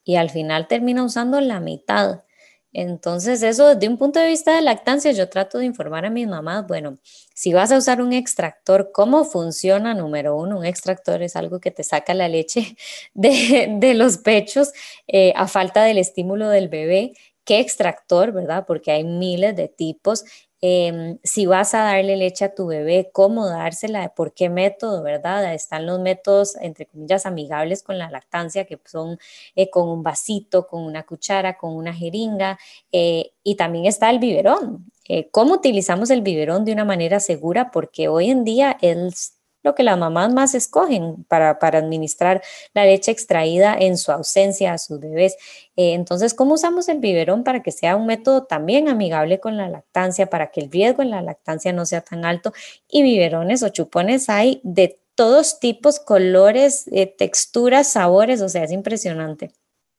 y 0.04 0.16
al 0.16 0.30
final 0.30 0.68
termina 0.68 1.04
usando 1.04 1.42
la 1.42 1.60
mitad. 1.60 2.24
Entonces, 2.72 3.42
eso 3.42 3.74
desde 3.74 3.88
un 3.88 3.98
punto 3.98 4.20
de 4.20 4.28
vista 4.28 4.56
de 4.56 4.62
lactancia, 4.62 5.12
yo 5.12 5.28
trato 5.28 5.58
de 5.58 5.66
informar 5.66 6.06
a 6.06 6.12
mis 6.12 6.28
mamás, 6.28 6.68
bueno, 6.68 7.00
si 7.34 7.52
vas 7.52 7.72
a 7.72 7.78
usar 7.78 8.00
un 8.00 8.14
extractor, 8.14 8.92
¿cómo 8.94 9.26
funciona? 9.26 9.96
Número 9.96 10.36
uno, 10.36 10.60
un 10.60 10.66
extractor 10.66 11.24
es 11.24 11.36
algo 11.36 11.60
que 11.60 11.72
te 11.72 11.84
saca 11.84 12.14
la 12.14 12.28
leche 12.28 12.76
de, 13.14 13.94
los 13.96 14.18
pechos 14.20 14.72
eh, 15.08 15.34
a 15.36 15.48
falta 15.48 15.84
del 15.84 15.98
estímulo 15.98 16.50
del 16.50 16.70
bebé. 16.70 17.14
¿Qué 17.50 17.60
extractor, 17.60 18.32
verdad? 18.32 18.66
Porque 18.68 18.92
hay 18.92 19.04
miles 19.04 19.56
de 19.56 19.68
tipos. 19.68 20.24
Em, 20.62 21.18
si 21.24 21.48
vas 21.48 21.74
a 21.74 21.80
darle 21.80 22.16
leche 22.16 22.46
a 22.46 22.54
tu 22.54 22.68
bebé, 22.68 23.10
cómo 23.12 23.48
dársela, 23.48 24.14
por 24.14 24.36
qué 24.36 24.50
método, 24.52 25.02
¿verdad? 25.02 25.52
Están 25.56 25.88
los 25.88 26.00
métodos, 26.00 26.56
entre 26.58 26.86
comillas, 26.86 27.26
amigables 27.26 27.82
con 27.82 27.98
la 27.98 28.12
lactancia, 28.12 28.66
que 28.66 28.80
son 28.86 29.18
eh, 29.56 29.72
con 29.72 29.90
un 29.90 30.04
vasito, 30.04 30.68
con 30.68 30.84
una 30.84 31.08
cuchara, 31.08 31.58
con 31.58 31.76
una 31.76 31.92
jeringa, 31.92 32.60
eh, 32.92 33.32
y 33.44 33.56
también 33.56 33.86
está 33.88 34.12
el 34.12 34.20
biberón. 34.20 34.92
Eh, 35.08 35.32
¿Cómo 35.32 35.56
utilizamos 35.56 36.12
el 36.12 36.22
biberón 36.22 36.66
de 36.66 36.74
una 36.74 36.86
manera 36.86 37.20
segura? 37.20 37.72
Porque 37.72 38.10
hoy 38.10 38.30
en 38.30 38.44
día 38.44 38.78
es 38.80 39.39
lo 39.64 39.76
que 39.76 39.84
las 39.84 39.98
mamás 39.98 40.34
más 40.34 40.56
escogen 40.56 41.24
para, 41.26 41.58
administrar 41.62 42.42
la 42.74 42.86
leche 42.86 43.12
extraída 43.12 43.76
en 43.78 43.98
su 43.98 44.12
ausencia 44.12 44.74
a 44.74 44.78
sus 44.78 45.00
bebés. 45.00 45.36
Eh, 45.76 45.94
entonces, 45.94 46.34
¿cómo 46.34 46.54
usamos 46.54 46.88
el 46.90 47.00
biberón 47.00 47.44
para 47.44 47.62
que 47.62 47.72
sea 47.72 47.96
un 47.96 48.06
método 48.06 48.44
también 48.44 48.88
amigable 48.88 49.40
con 49.40 49.58
la 49.58 49.70
lactancia, 49.70 50.28
para 50.30 50.52
que 50.52 50.62
el 50.62 50.72
riesgo 50.72 51.02
en 51.02 51.12
la 51.12 51.22
lactancia 51.22 51.74
no 51.74 51.86
sea 51.86 52.02
tan 52.02 52.26
alto? 52.26 52.54
Y 52.88 53.04
biberones 53.04 53.64
o 53.64 53.70
chupones 53.70 54.30
hay 54.30 54.62
de 54.64 55.00
todos 55.16 55.60
tipos, 55.60 56.00
colores, 56.00 56.86
eh, 56.92 57.06
texturas, 57.06 57.92
sabores, 57.92 58.42
o 58.42 58.48
sea, 58.48 58.64
es 58.64 58.72
impresionante. 58.72 59.52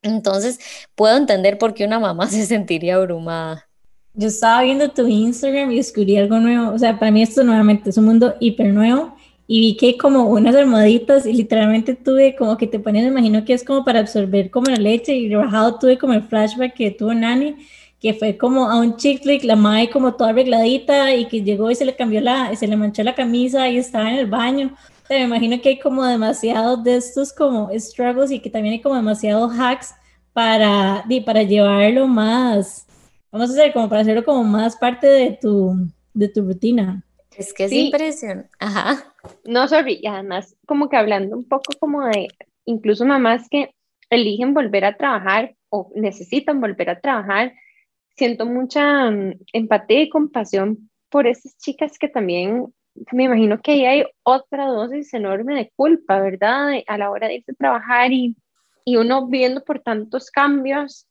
Entonces, 0.03 0.59
puedo 0.95 1.17
entender 1.17 1.59
por 1.59 1.75
qué 1.75 1.85
una 1.85 1.99
mamá 1.99 2.27
se 2.31 2.47
sentiría 2.47 2.97
abrumada. 2.97 3.67
Yo 4.15 4.29
estaba 4.29 4.63
viendo 4.63 4.91
tu 4.91 5.07
Instagram 5.07 5.71
y 5.71 5.77
descubrí 5.77 6.17
algo 6.17 6.39
nuevo. 6.39 6.73
O 6.75 6.79
sea, 6.79 6.99
para 6.99 7.13
mí 7.13 7.23
esto 7.23 7.45
nuevamente 7.45 7.91
es 7.91 7.97
un 7.97 8.07
mundo 8.07 8.35
hiper 8.41 8.73
nuevo 8.73 9.15
y 9.53 9.59
vi 9.59 9.77
que 9.77 9.99
como 9.99 10.29
unas 10.29 10.55
almohaditas 10.55 11.27
y 11.27 11.33
literalmente 11.33 11.97
tuve 11.97 12.37
como 12.37 12.57
que 12.57 12.69
te 12.69 12.79
ponen, 12.79 13.03
me 13.03 13.11
imagino 13.11 13.45
que 13.45 13.53
es 13.53 13.65
como 13.65 13.85
para 13.85 13.99
absorber 13.99 14.49
como 14.49 14.71
la 14.71 14.77
leche 14.77 15.13
y 15.17 15.29
rebajado 15.29 15.77
tuve 15.77 15.99
como 15.99 16.13
el 16.13 16.23
flashback 16.23 16.73
que 16.73 16.93
tuvo 16.93 17.13
Nani, 17.13 17.57
que 17.99 18.15
fue 18.15 18.39
como 18.39 18.71
a 18.71 18.79
un 18.79 18.97
chick 18.97 19.25
flick, 19.25 19.43
la 19.43 19.57
madre 19.57 19.91
como 19.91 20.15
toda 20.15 20.31
arregladita 20.31 21.13
y 21.17 21.27
que 21.27 21.43
llegó 21.43 21.69
y 21.69 21.75
se 21.75 21.85
le 21.85 21.97
cambió 21.97 22.21
la, 22.21 22.55
se 22.55 22.69
le 22.69 22.77
manchó 22.77 23.03
la 23.03 23.17
camisa 23.17 23.69
y 23.69 23.79
estaba 23.79 24.09
en 24.13 24.21
el 24.21 24.27
baño. 24.27 24.73
O 25.03 25.07
sea, 25.09 25.19
me 25.19 25.25
imagino 25.25 25.61
que 25.61 25.71
hay 25.71 25.79
como 25.81 26.05
demasiados 26.05 26.85
de 26.85 26.95
estos 26.95 27.33
como 27.33 27.71
struggles 27.77 28.31
y 28.31 28.39
que 28.39 28.51
también 28.51 28.75
hay 28.75 28.81
como 28.81 28.95
demasiados 28.95 29.53
hacks 29.59 29.93
para, 30.33 31.05
para 31.27 31.43
llevarlo 31.43 32.07
más, 32.07 32.87
vamos 33.33 33.51
a 33.51 33.53
hacer 33.55 33.73
como 33.73 33.89
para 33.89 34.03
hacerlo 34.03 34.25
como 34.25 34.45
más 34.45 34.77
parte 34.77 35.09
de 35.09 35.39
tu, 35.43 35.75
de 36.15 36.29
tu 36.29 36.43
rutina. 36.43 37.03
Es 37.37 37.53
que 37.53 37.65
es 37.65 37.73
impresión. 37.73 38.47
Ajá. 38.61 39.10
No, 39.45 39.69
sorry, 39.69 40.01
y 40.03 40.07
además 40.07 40.57
como 40.67 40.89
que 40.89 40.97
hablando 40.97 41.37
un 41.37 41.47
poco 41.47 41.73
como 41.79 42.07
de 42.07 42.29
incluso 42.65 43.05
mamás 43.05 43.49
que 43.49 43.75
eligen 44.11 44.55
volver 44.55 44.85
a 44.85 44.97
trabajar 44.97 45.55
o 45.69 45.91
necesitan 45.95 46.61
volver 46.61 46.91
a 46.91 47.01
trabajar, 47.01 47.53
siento 48.17 48.47
mucha 48.47 49.11
mm, 49.11 49.35
empatía 49.53 50.03
y 50.03 50.09
compasión 50.09 50.91
por 51.11 51.27
esas 51.27 51.57
chicas 51.59 51.99
que 51.99 52.09
también 52.09 52.73
me 53.13 53.25
imagino 53.25 53.61
que 53.61 53.73
ahí 53.73 53.85
hay 53.85 54.05
otra 54.23 54.67
dosis 54.67 55.13
enorme 55.15 55.55
de 55.55 55.73
culpa, 55.77 56.21
¿verdad? 56.21 56.83
A 56.87 56.99
la 56.99 57.11
hora 57.11 57.29
de 57.29 57.37
irse 57.37 57.53
a 57.53 57.55
trabajar 57.55 58.13
y, 58.13 58.37
y 58.85 58.97
uno 58.97 59.27
viendo 59.29 59.65
por 59.65 59.81
tantos 59.81 60.31
cambios 60.31 61.07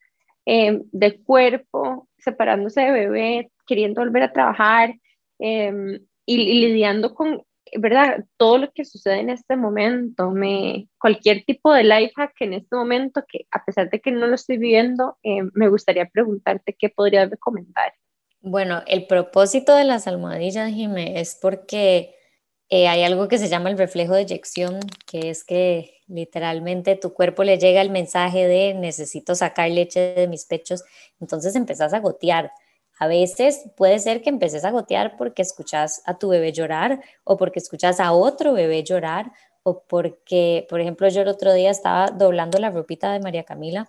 eh, 0.45 0.81
de 0.91 1.21
cuerpo, 1.23 2.07
separándose 2.17 2.81
de 2.81 2.91
bebé, 2.91 3.51
queriendo 3.65 4.01
volver 4.01 4.23
a 4.23 4.33
trabajar. 4.33 4.93
Eh, 5.39 5.99
y, 6.29 6.67
lidiando 6.67 7.15
con, 7.15 7.41
¿verdad? 7.77 8.25
Todo 8.37 8.57
lo 8.57 8.71
que 8.71 8.85
sucede 8.85 9.19
en 9.19 9.29
este 9.29 9.55
momento, 9.55 10.31
me, 10.31 10.87
cualquier 10.99 11.43
tipo 11.45 11.73
de 11.73 11.83
life 11.83 12.13
hack 12.15 12.33
en 12.41 12.53
este 12.53 12.75
momento, 12.75 13.23
que 13.27 13.45
a 13.51 13.63
pesar 13.63 13.89
de 13.89 13.99
que 13.99 14.11
no 14.11 14.27
lo 14.27 14.35
estoy 14.35 14.57
viviendo, 14.57 15.17
eh, 15.23 15.41
me 15.53 15.69
gustaría 15.69 16.05
preguntarte 16.05 16.75
qué 16.77 16.89
podrías 16.89 17.29
recomendar. 17.29 17.93
Bueno, 18.41 18.83
el 18.87 19.05
propósito 19.05 19.75
de 19.75 19.83
las 19.83 20.07
almohadillas, 20.07 20.71
Jimé, 20.71 21.19
es 21.19 21.37
porque 21.41 22.15
eh, 22.69 22.87
hay 22.87 23.03
algo 23.03 23.27
que 23.27 23.37
se 23.37 23.49
llama 23.49 23.69
el 23.69 23.77
reflejo 23.77 24.13
de 24.13 24.21
eyección, 24.21 24.79
que 25.05 25.29
es 25.29 25.43
que 25.43 26.01
literalmente 26.07 26.95
tu 26.95 27.13
cuerpo 27.13 27.43
le 27.43 27.57
llega 27.57 27.81
el 27.81 27.89
mensaje 27.89 28.47
de 28.47 28.73
necesito 28.75 29.35
sacar 29.35 29.69
leche 29.69 30.13
de 30.13 30.27
mis 30.27 30.45
pechos, 30.45 30.83
entonces 31.19 31.55
empezás 31.55 31.93
a 31.93 31.99
gotear. 31.99 32.51
A 32.99 33.07
veces 33.07 33.69
puede 33.77 33.97
ser 33.99 34.21
que 34.21 34.29
empeces 34.29 34.65
a 34.65 34.71
gotear 34.71 35.15
porque 35.17 35.41
escuchas 35.41 36.01
a 36.05 36.19
tu 36.19 36.29
bebé 36.29 36.51
llorar 36.51 37.01
o 37.23 37.37
porque 37.37 37.59
escuchas 37.59 38.01
a 38.01 38.11
otro 38.11 38.53
bebé 38.53 38.83
llorar 38.83 39.31
o 39.63 39.83
porque, 39.87 40.67
por 40.69 40.81
ejemplo, 40.81 41.07
yo 41.07 41.21
el 41.21 41.29
otro 41.29 41.53
día 41.53 41.71
estaba 41.71 42.07
doblando 42.07 42.59
la 42.59 42.71
ropita 42.71 43.13
de 43.13 43.21
María 43.21 43.43
Camila, 43.43 43.87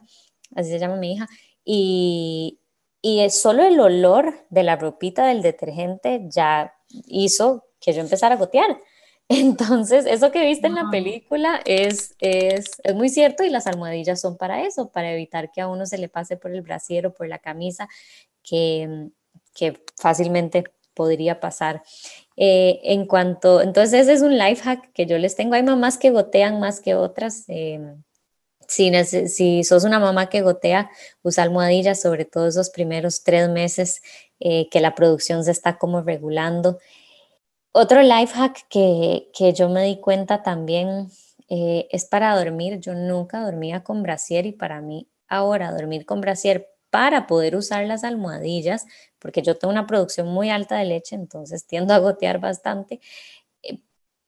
así 0.54 0.70
se 0.70 0.78
llama 0.78 0.96
mi 0.96 1.14
hija, 1.14 1.28
y, 1.64 2.61
y 3.02 3.28
solo 3.30 3.64
el 3.64 3.80
olor 3.80 4.46
de 4.50 4.62
la 4.62 4.76
ropita 4.76 5.26
del 5.26 5.42
detergente 5.42 6.22
ya 6.28 6.74
hizo 7.06 7.66
que 7.80 7.92
yo 7.92 8.00
empezara 8.00 8.36
a 8.36 8.38
gotear. 8.38 8.78
Entonces, 9.28 10.06
eso 10.06 10.32
que 10.32 10.44
viste 10.44 10.66
en 10.66 10.74
la 10.74 10.90
película 10.90 11.61
es, 11.64 12.16
es, 12.18 12.80
es, 12.82 12.94
muy 12.96 13.08
cierto 13.08 13.44
y 13.44 13.50
las 13.50 13.68
almohadillas 13.68 14.20
son 14.20 14.36
para 14.36 14.64
eso, 14.66 14.90
para 14.90 15.12
evitar 15.12 15.52
que 15.52 15.61
a 15.61 15.68
uno 15.68 15.86
se 15.86 15.98
le 15.98 16.08
pase 16.08 16.36
por 16.36 16.52
el 16.52 16.62
brasier 16.62 17.06
o 17.06 17.14
por 17.14 17.28
la 17.28 17.38
camisa 17.38 17.88
que, 18.51 19.11
que 19.55 19.84
fácilmente 19.96 20.64
podría 20.94 21.38
pasar. 21.38 21.82
Eh, 22.36 22.80
en 22.82 23.07
cuanto, 23.07 23.62
entonces 23.62 24.03
ese 24.03 24.12
es 24.14 24.22
un 24.22 24.36
life 24.36 24.62
hack 24.62 24.92
que 24.92 25.07
yo 25.07 25.18
les 25.18 25.36
tengo. 25.36 25.55
Hay 25.55 25.62
mamás 25.62 25.98
que 25.98 26.11
gotean 26.11 26.59
más 26.59 26.80
que 26.80 26.96
otras. 26.96 27.44
Eh, 27.48 27.94
si, 28.66 28.92
si, 29.28 29.64
sos 29.64 29.84
una 29.84 30.01
mamá 30.01 30.28
que 30.28 30.42
gotea, 30.42 30.90
usa 31.22 31.44
almohadillas, 31.44 32.01
sobre 32.01 32.24
todo 32.24 32.48
esos 32.48 32.70
primeros 32.70 33.22
tres 33.22 33.48
meses 33.48 34.03
eh, 34.40 34.68
que 34.70 34.80
la 34.80 34.94
producción 34.94 35.44
se 35.44 35.53
está 35.53 35.78
como 35.78 36.03
regulando. 36.03 36.78
Otro 37.72 38.03
life 38.03 38.34
hack 38.34 38.66
que, 38.68 39.30
que 39.32 39.53
yo 39.53 39.68
me 39.68 39.84
di 39.84 40.01
cuenta 40.01 40.42
también 40.42 41.09
es 41.48 42.05
para 42.05 42.36
dormir. 42.36 42.78
Yo 42.80 42.94
nunca 42.94 43.40
dormía 43.44 43.82
con 43.82 44.03
brasier 44.03 44.46
y 44.46 44.53
para 44.53 44.80
mí 44.80 45.09
ahora 45.28 45.72
dormir 45.72 46.07
con 46.07 46.20
brasier 46.20 46.70
para 46.91 47.26
poder 47.26 47.57
usar 47.57 47.86
las 47.86 48.05
almohadillas, 48.05 48.86
porque 49.18 49.43
yo 49.43 49.57
tengo 49.57 49.72
una 49.72 49.86
producción 49.86 50.28
muy 50.28 50.51
alta 50.51 50.76
de 50.76 50.84
leche, 50.84 51.14
entonces 51.14 51.66
tiendo 51.66 51.95
a 51.95 51.99
gotear 51.99 52.41
bastante. 52.41 53.01
Eh, 53.62 53.78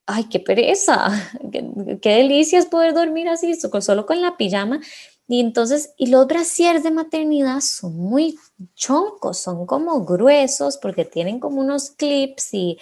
ay, 0.07 0.25
qué 0.31 0.41
pereza, 0.41 1.09
qué, 2.01 2.11
delicia 2.11 2.59
es 2.59 2.67
poder 2.67 2.95
dormir 2.95 3.29
así, 3.29 3.55
solo 3.55 4.07
con 4.07 4.23
la 4.23 4.37
pijama. 4.37 4.81
Y 5.29 5.41
entonces, 5.41 5.95
y 5.97 6.07
los 6.07 6.27
brasieres 6.27 6.83
de 6.83 6.91
maternidad 6.91 7.61
son 7.61 7.97
muy 7.97 8.39
choncos, 8.75 9.39
son 9.39 9.67
como 9.67 10.05
gruesos 10.05 10.77
porque 10.79 11.05
tienen 11.05 11.41
como 11.41 11.61
unos 11.61 11.91
clips 11.91 12.53
y, 12.55 12.79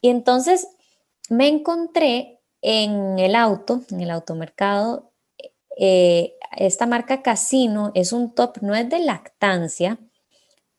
y 0.00 0.08
entonces 0.08 0.68
me 1.28 1.48
encontré 1.48 2.40
en 2.62 3.18
el 3.18 3.34
auto, 3.34 3.82
en 3.90 4.00
el 4.00 4.10
automercado, 4.10 5.12
eh, 5.76 6.33
esta 6.56 6.86
marca 6.86 7.22
Casino 7.22 7.90
es 7.94 8.12
un 8.12 8.34
top, 8.34 8.58
no 8.62 8.74
es 8.74 8.88
de 8.88 9.00
lactancia, 9.00 9.98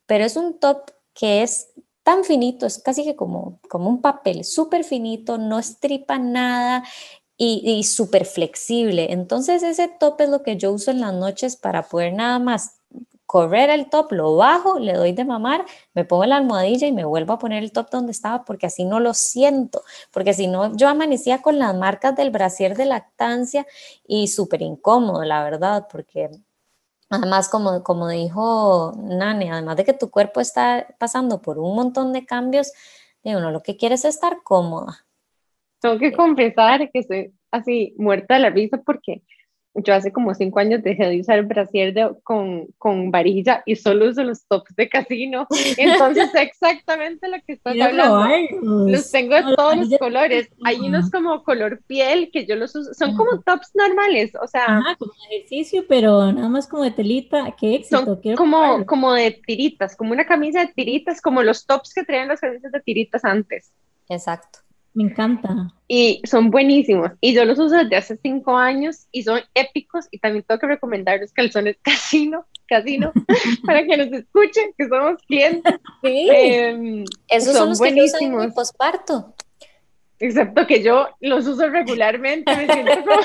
pero 0.06 0.24
es 0.24 0.36
un 0.36 0.58
top 0.58 0.90
que 1.14 1.42
es 1.42 1.68
tan 2.02 2.24
finito, 2.24 2.66
es 2.66 2.78
casi 2.78 3.04
que 3.04 3.16
como, 3.16 3.60
como 3.68 3.88
un 3.88 4.00
papel, 4.00 4.44
súper 4.44 4.84
finito, 4.84 5.38
no 5.38 5.58
estripa 5.58 6.18
nada 6.18 6.84
y, 7.36 7.62
y 7.64 7.84
súper 7.84 8.24
flexible. 8.26 9.12
Entonces 9.12 9.62
ese 9.62 9.88
top 9.88 10.20
es 10.20 10.28
lo 10.28 10.42
que 10.42 10.56
yo 10.56 10.72
uso 10.72 10.90
en 10.90 11.00
las 11.00 11.12
noches 11.12 11.56
para 11.56 11.82
poder 11.82 12.12
nada 12.12 12.38
más 12.38 12.76
correr 13.26 13.70
el 13.70 13.90
top, 13.90 14.12
lo 14.12 14.36
bajo, 14.36 14.78
le 14.78 14.94
doy 14.94 15.12
de 15.12 15.24
mamar, 15.24 15.64
me 15.94 16.04
pongo 16.04 16.24
la 16.26 16.36
almohadilla 16.36 16.86
y 16.86 16.92
me 16.92 17.04
vuelvo 17.04 17.34
a 17.34 17.38
poner 17.38 17.62
el 17.62 17.72
top 17.72 17.90
donde 17.90 18.12
estaba 18.12 18.44
porque 18.44 18.66
así 18.66 18.84
no 18.84 19.00
lo 19.00 19.14
siento, 19.14 19.82
porque 20.12 20.32
si 20.32 20.46
no 20.46 20.76
yo 20.76 20.88
amanecía 20.88 21.42
con 21.42 21.58
las 21.58 21.74
marcas 21.76 22.16
del 22.16 22.30
brasier 22.30 22.76
de 22.76 22.86
lactancia 22.86 23.66
y 24.06 24.28
súper 24.28 24.62
incómodo, 24.62 25.24
la 25.24 25.42
verdad, 25.44 25.88
porque 25.90 26.30
además 27.10 27.48
como, 27.48 27.82
como 27.82 28.08
dijo 28.08 28.92
Nani, 28.96 29.50
además 29.50 29.76
de 29.76 29.84
que 29.84 29.92
tu 29.92 30.10
cuerpo 30.10 30.40
está 30.40 30.86
pasando 30.98 31.42
por 31.42 31.58
un 31.58 31.74
montón 31.74 32.12
de 32.12 32.24
cambios, 32.24 32.72
uno 33.34 33.50
lo 33.50 33.62
que 33.62 33.76
quiere 33.76 33.96
es 33.96 34.04
estar 34.04 34.42
cómoda. 34.42 35.04
Tengo 35.80 35.98
que 35.98 36.12
confesar 36.12 36.90
que 36.90 37.00
estoy 37.00 37.34
así 37.50 37.94
muerta 37.98 38.34
de 38.34 38.40
la 38.40 38.50
risa 38.50 38.78
porque 38.84 39.22
yo 39.84 39.94
hace 39.94 40.12
como 40.12 40.34
cinco 40.34 40.58
años 40.58 40.82
dejé 40.82 41.06
de 41.06 41.20
usar 41.20 41.42
brasier 41.44 41.94
con, 42.22 42.66
con 42.78 43.10
varilla 43.10 43.62
y 43.66 43.76
solo 43.76 44.08
uso 44.08 44.22
los 44.22 44.46
tops 44.46 44.74
de 44.76 44.88
casino. 44.88 45.46
Entonces, 45.76 46.30
exactamente 46.34 47.28
lo 47.28 47.36
que 47.46 47.54
estás 47.54 47.74
hablando. 47.80 48.28
Los 48.88 49.10
tengo 49.10 49.34
de 49.34 49.54
todos 49.54 49.76
los 49.76 49.98
colores. 49.98 50.48
Hay 50.64 50.80
unos 50.80 51.10
como 51.10 51.42
color 51.42 51.80
piel 51.86 52.30
que 52.32 52.46
yo 52.46 52.56
los 52.56 52.74
uso. 52.74 52.94
Son 52.94 53.16
como 53.16 53.40
tops 53.40 53.70
normales, 53.74 54.32
o 54.40 54.46
sea. 54.46 54.64
Ajá, 54.64 54.96
como 54.98 55.12
ejercicio, 55.30 55.84
pero 55.88 56.32
nada 56.32 56.48
más 56.48 56.66
como 56.66 56.82
de 56.82 56.90
telita. 56.90 57.54
Qué 57.58 57.76
éxito. 57.76 58.04
Son 58.04 58.36
como, 58.36 58.86
como 58.86 59.12
de 59.12 59.40
tiritas, 59.46 59.96
como 59.96 60.12
una 60.12 60.26
camisa 60.26 60.60
de 60.60 60.68
tiritas, 60.68 61.20
como 61.20 61.42
los 61.42 61.66
tops 61.66 61.92
que 61.94 62.04
traían 62.04 62.28
las 62.28 62.40
camisas 62.40 62.72
de 62.72 62.80
tiritas 62.80 63.24
antes. 63.24 63.72
Exacto. 64.08 64.65
Me 64.96 65.04
encanta. 65.04 65.74
Y 65.88 66.22
son 66.24 66.50
buenísimos. 66.50 67.10
Y 67.20 67.34
yo 67.34 67.44
los 67.44 67.58
uso 67.58 67.76
desde 67.76 67.96
hace 67.96 68.16
cinco 68.16 68.56
años 68.56 69.08
y 69.12 69.24
son 69.24 69.42
épicos. 69.52 70.06
Y 70.10 70.18
también 70.18 70.42
tengo 70.48 70.58
que 70.58 70.68
recomendar 70.68 71.20
los 71.20 71.34
calzones 71.34 71.76
casino, 71.82 72.46
casino, 72.66 73.12
para 73.66 73.84
que 73.84 73.94
nos 73.98 74.10
escuchen, 74.10 74.72
que 74.78 74.88
somos 74.88 75.22
clientes. 75.28 75.74
Sí. 76.02 76.28
Em, 76.32 77.04
Esos 77.28 77.54
son, 77.54 77.68
los 77.68 77.78
buenísimos. 77.78 78.46
Que 78.46 78.52
posparto. 78.52 79.34
Excepto 80.18 80.66
que 80.66 80.82
yo 80.82 81.10
los 81.20 81.46
uso 81.46 81.68
regularmente. 81.68 82.56
Me 82.56 82.72
siento 82.72 82.92
como... 83.04 83.20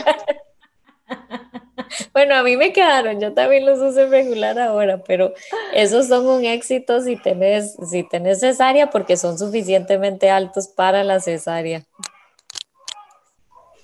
Bueno, 2.14 2.36
a 2.36 2.44
mí 2.44 2.58
me 2.58 2.74
quedaron, 2.74 3.20
yo 3.20 3.34
también 3.34 3.66
los 3.66 3.80
uso 3.80 4.08
regular 4.08 4.60
ahora, 4.60 5.02
pero 5.04 5.34
esos 5.74 6.08
son 6.08 6.26
un 6.28 6.46
éxito 6.46 7.02
si 7.02 7.16
tenés, 7.16 7.76
si 7.90 8.04
tenés 8.08 8.40
cesárea 8.40 8.90
porque 8.90 9.18
son 9.18 9.38
suficientemente 9.38 10.30
altos 10.30 10.68
para 10.68 11.04
la 11.04 11.20
cesárea. 11.20 11.84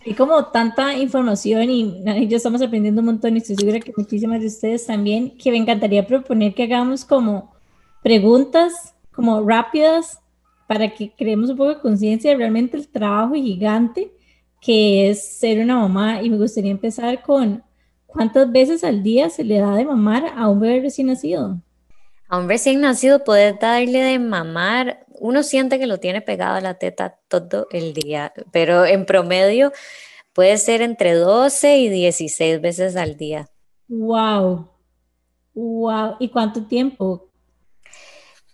Hay 0.05 0.13
como 0.13 0.45
tanta 0.47 0.93
información 0.93 1.69
y, 1.69 2.03
ya 2.27 2.37
estamos 2.37 2.61
aprendiendo 2.61 3.01
un 3.01 3.07
montón 3.07 3.35
y 3.35 3.39
estoy 3.39 3.55
segura 3.55 3.79
que 3.79 3.93
muchísimas 3.95 4.39
de 4.39 4.47
ustedes 4.47 4.85
también, 4.85 5.37
que 5.37 5.51
me 5.51 5.57
encantaría 5.57 6.05
proponer 6.05 6.53
que 6.53 6.63
hagamos 6.63 7.03
como 7.03 7.53
preguntas 8.01 8.93
como 9.11 9.41
rápidas 9.41 10.19
para 10.67 10.93
que 10.93 11.11
creemos 11.11 11.49
un 11.49 11.57
poco 11.57 11.69
de 11.69 11.81
conciencia 11.81 12.31
de 12.31 12.37
realmente 12.37 12.77
el 12.77 12.87
trabajo 12.87 13.33
gigante 13.33 14.11
que 14.61 15.09
es 15.09 15.37
ser 15.39 15.59
una 15.59 15.77
mamá 15.77 16.21
y 16.21 16.29
me 16.29 16.37
gustaría 16.37 16.71
empezar 16.71 17.21
con 17.21 17.63
¿Cuántas 18.07 18.51
veces 18.51 18.83
al 18.83 19.03
día 19.03 19.29
se 19.29 19.43
le 19.43 19.59
da 19.59 19.75
de 19.75 19.85
mamar 19.85 20.33
a 20.35 20.49
un 20.49 20.59
bebé 20.59 20.81
recién 20.81 21.07
nacido? 21.07 21.59
A 22.29 22.39
un 22.39 22.49
recién 22.49 22.81
nacido 22.81 23.23
poder 23.23 23.59
darle 23.59 24.01
de 24.01 24.19
mamar, 24.19 25.05
uno 25.19 25.43
siente 25.43 25.79
que 25.79 25.87
lo 25.87 25.99
tiene 25.99 26.21
pegado 26.21 26.55
a 26.55 26.61
la 26.61 26.75
teta 26.75 27.19
todo 27.27 27.67
el 27.71 27.93
día, 27.93 28.33
pero 28.51 28.85
en 28.85 29.05
promedio 29.05 29.71
puede 30.33 30.57
ser 30.57 30.81
entre 30.81 31.13
12 31.13 31.77
y 31.77 31.89
16 31.89 32.61
veces 32.61 32.95
al 32.95 33.17
día. 33.17 33.49
Wow. 33.87 34.67
Wow. 35.53 36.15
¿Y 36.19 36.29
cuánto 36.29 36.63
tiempo? 36.65 37.26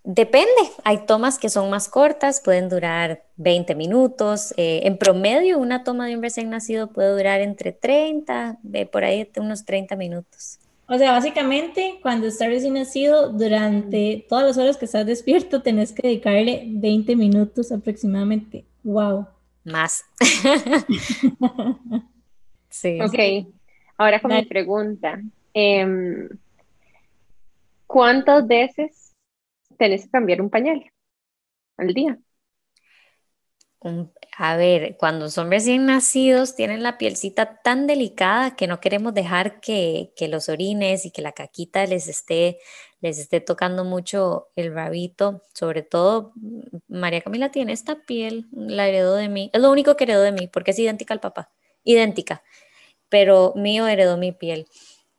Depende, 0.06 0.49
hay 0.84 1.06
tomas 1.06 1.39
que 1.39 1.47
son 1.47 1.70
más 1.70 1.88
cortas, 1.88 2.41
pueden 2.43 2.68
durar 2.68 3.24
20 3.38 3.74
minutos. 3.74 4.54
Eh, 4.58 4.82
en 4.84 4.97
promedio, 4.97 5.58
una 5.60 5.86
toma 5.86 6.08
de 6.08 6.18
un 6.18 6.22
recién 6.22 6.49
nacido 6.49 6.88
puede 6.88 7.16
durar 7.16 7.39
entre 7.39 7.72
30, 7.72 8.60
de 8.64 8.86
por 8.86 9.06
ahí 9.06 9.30
unos 9.38 9.64
30 9.64 9.95
minutos. 9.95 10.60
O 10.89 10.97
sea, 10.97 11.14
básicamente, 11.14 11.99
cuando 12.01 12.28
estás 12.28 12.49
recién 12.49 12.74
nacido, 12.74 13.30
durante 13.30 14.26
todas 14.28 14.45
las 14.45 14.58
horas 14.58 14.76
que 14.76 14.84
estás 14.84 15.06
despierto, 15.06 15.62
tenés 15.62 15.93
que 15.93 16.06
dedicarle 16.06 16.66
20 16.68 17.16
minutos 17.16 17.72
aproximadamente. 17.72 18.66
¡Wow! 18.84 19.26
Más. 19.64 20.04
sí. 22.70 22.99
Ok, 23.01 23.47
ahora 23.97 24.20
con 24.20 24.34
mi 24.34 24.43
pregunta. 24.43 25.22
Em, 25.54 26.28
¿Cuántas 27.88 28.45
veces 28.45 29.12
tenés 29.78 30.05
que 30.05 30.11
cambiar 30.11 30.41
un 30.41 30.49
pañal 30.49 30.91
al 31.78 31.93
día. 31.93 32.19
a 34.38 34.55
ver, 34.55 34.95
cuando 34.97 35.30
son 35.30 35.51
recién 35.51 35.86
nacidos 35.86 36.55
tienen 36.55 36.84
la 36.84 36.97
pielcita 36.97 37.61
tan 37.61 37.86
delicada 37.86 38.55
que 38.55 38.67
no 38.67 38.80
queremos 38.80 39.13
dejar 39.13 39.59
que, 39.59 40.13
los 40.30 40.47
orines 40.49 41.05
y 41.05 41.11
que 41.11 41.21
la 41.21 41.34
caquita 41.34 41.86
les 41.86 42.07
esté, 42.07 42.59
les 43.01 43.19
esté 43.19 43.41
tocando 43.41 43.84
mucho 43.84 44.49
el 44.55 44.74
rabito. 44.74 45.41
Sobre 45.53 45.84
todo, 45.84 46.34
María 46.88 47.21
Camila 47.21 47.51
tiene 47.51 47.74
esta 47.74 47.95
piel, 48.05 48.47
la 48.51 48.88
heredó 48.88 49.15
de 49.15 49.30
mí. 49.30 49.49
Es 49.53 49.61
lo 49.61 49.71
único 49.71 49.97
que 49.97 50.05
heredó 50.05 50.21
de 50.21 50.32
mí 50.32 50.47
porque 50.47 50.71
es 50.71 50.80
idéntica 50.80 51.13
al 51.13 51.19
papá, 51.19 51.51
idéntica. 51.84 52.43
Pero 53.09 53.53
mío 53.55 53.88
heredó 53.88 54.17
mi 54.17 54.32
piel. 54.32 54.67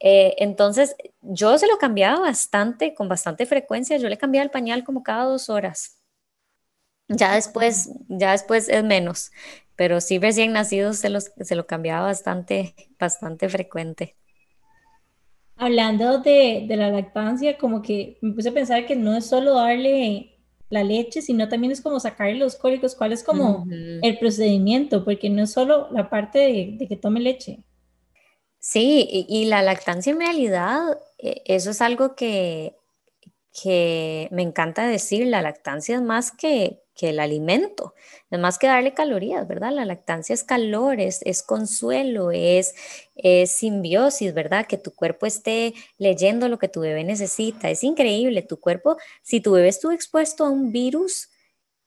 Eh, 0.01 0.35
entonces, 0.39 0.97
yo 1.23 1.57
se 1.59 1.67
lo 1.67 1.79
cambiaba 1.79 2.21
bastante, 2.21 2.95
con 2.95 3.09
bastante 3.09 3.47
frecuencia. 3.47 3.97
Yo 3.97 4.09
le 4.09 4.19
cambiaba 4.19 4.45
el 4.45 4.51
pañal 4.51 4.85
como 4.85 5.03
cada 5.03 5.25
dos 5.25 5.49
horas. 5.49 6.01
Ya 7.09 7.35
después, 7.35 7.91
ya 8.09 8.33
después 8.33 8.69
es 8.69 8.83
menos, 8.83 9.31
pero 9.77 10.01
sí 10.01 10.19
recién 10.19 10.53
nacidos 10.53 10.97
se, 10.99 11.11
los, 11.11 11.33
se 11.39 11.55
lo 11.55 11.67
cambiaba 11.67 12.07
bastante, 12.07 12.75
bastante 12.99 13.49
frecuente. 13.49 14.17
Hablando 15.57 16.19
de, 16.19 16.65
de, 16.67 16.77
la 16.77 16.91
lactancia, 16.91 17.59
como 17.59 17.83
que 17.83 18.19
me 18.23 18.33
puse 18.33 18.49
a 18.49 18.53
pensar 18.53 18.87
que 18.87 18.97
no 18.97 19.15
es 19.17 19.27
solo 19.27 19.55
darle 19.55 20.35
la 20.71 20.83
leche, 20.83 21.21
sino 21.23 21.49
también 21.49 21.73
es 21.73 21.81
como 21.81 22.01
sacarle 22.01 22.37
los 22.37 22.57
cólicos, 22.57 22.95
cuál 22.95 23.13
es 23.13 23.23
como 23.23 23.67
el 23.71 24.19
procedimiento, 24.19 25.05
porque 25.05 25.31
no 25.31 25.43
es 25.43 25.53
solo 25.53 25.89
la 25.93 26.11
parte 26.11 26.39
de 26.79 26.87
que 26.89 26.97
tome 26.97 27.21
leche. 27.21 27.61
Sí, 28.67 29.27
y, 29.29 29.45
la 29.45 29.61
lactancia 29.61 30.11
en 30.11 30.21
realidad, 30.21 30.99
eh, 31.19 31.43
eso 31.45 31.71
es 31.71 31.83
algo 31.83 32.17
que, 32.17 32.75
que 33.53 34.27
me 34.33 34.41
encanta 34.41 34.87
decir, 34.87 35.27
la 35.27 35.43
lactancia 35.43 35.97
es 35.97 36.01
más 36.01 36.33
que, 36.33 36.83
que 36.95 37.11
el 37.11 37.21
alimento, 37.21 37.93
es 38.31 38.39
más 38.39 38.59
que 38.59 38.67
darle 38.69 38.95
calorías, 38.95 39.47
¿verdad? 39.47 39.71
La 39.71 39.85
lactancia 39.85 40.33
es 40.33 40.45
calor, 40.45 40.99
es, 40.99 41.43
consuelo, 41.43 42.31
es, 42.31 42.75
es, 43.17 43.51
simbiosis, 43.51 44.33
¿verdad? 44.33 44.67
Que 44.67 44.79
tu 44.79 44.95
cuerpo 44.95 45.27
esté 45.27 45.75
leyendo 45.99 46.49
lo 46.49 46.59
que 46.59 46.69
tu 46.69 46.81
bebé 46.81 47.05
necesita. 47.05 47.69
Es 47.69 47.85
increíble, 47.85 48.41
tu 48.41 48.61
cuerpo, 48.61 48.97
si 49.23 49.41
tu 49.43 49.53
bebé 49.53 49.69
estuvo 49.69 49.93
expuesto 49.93 50.47
a 50.47 50.51
un 50.51 50.73
virus, 50.73 51.29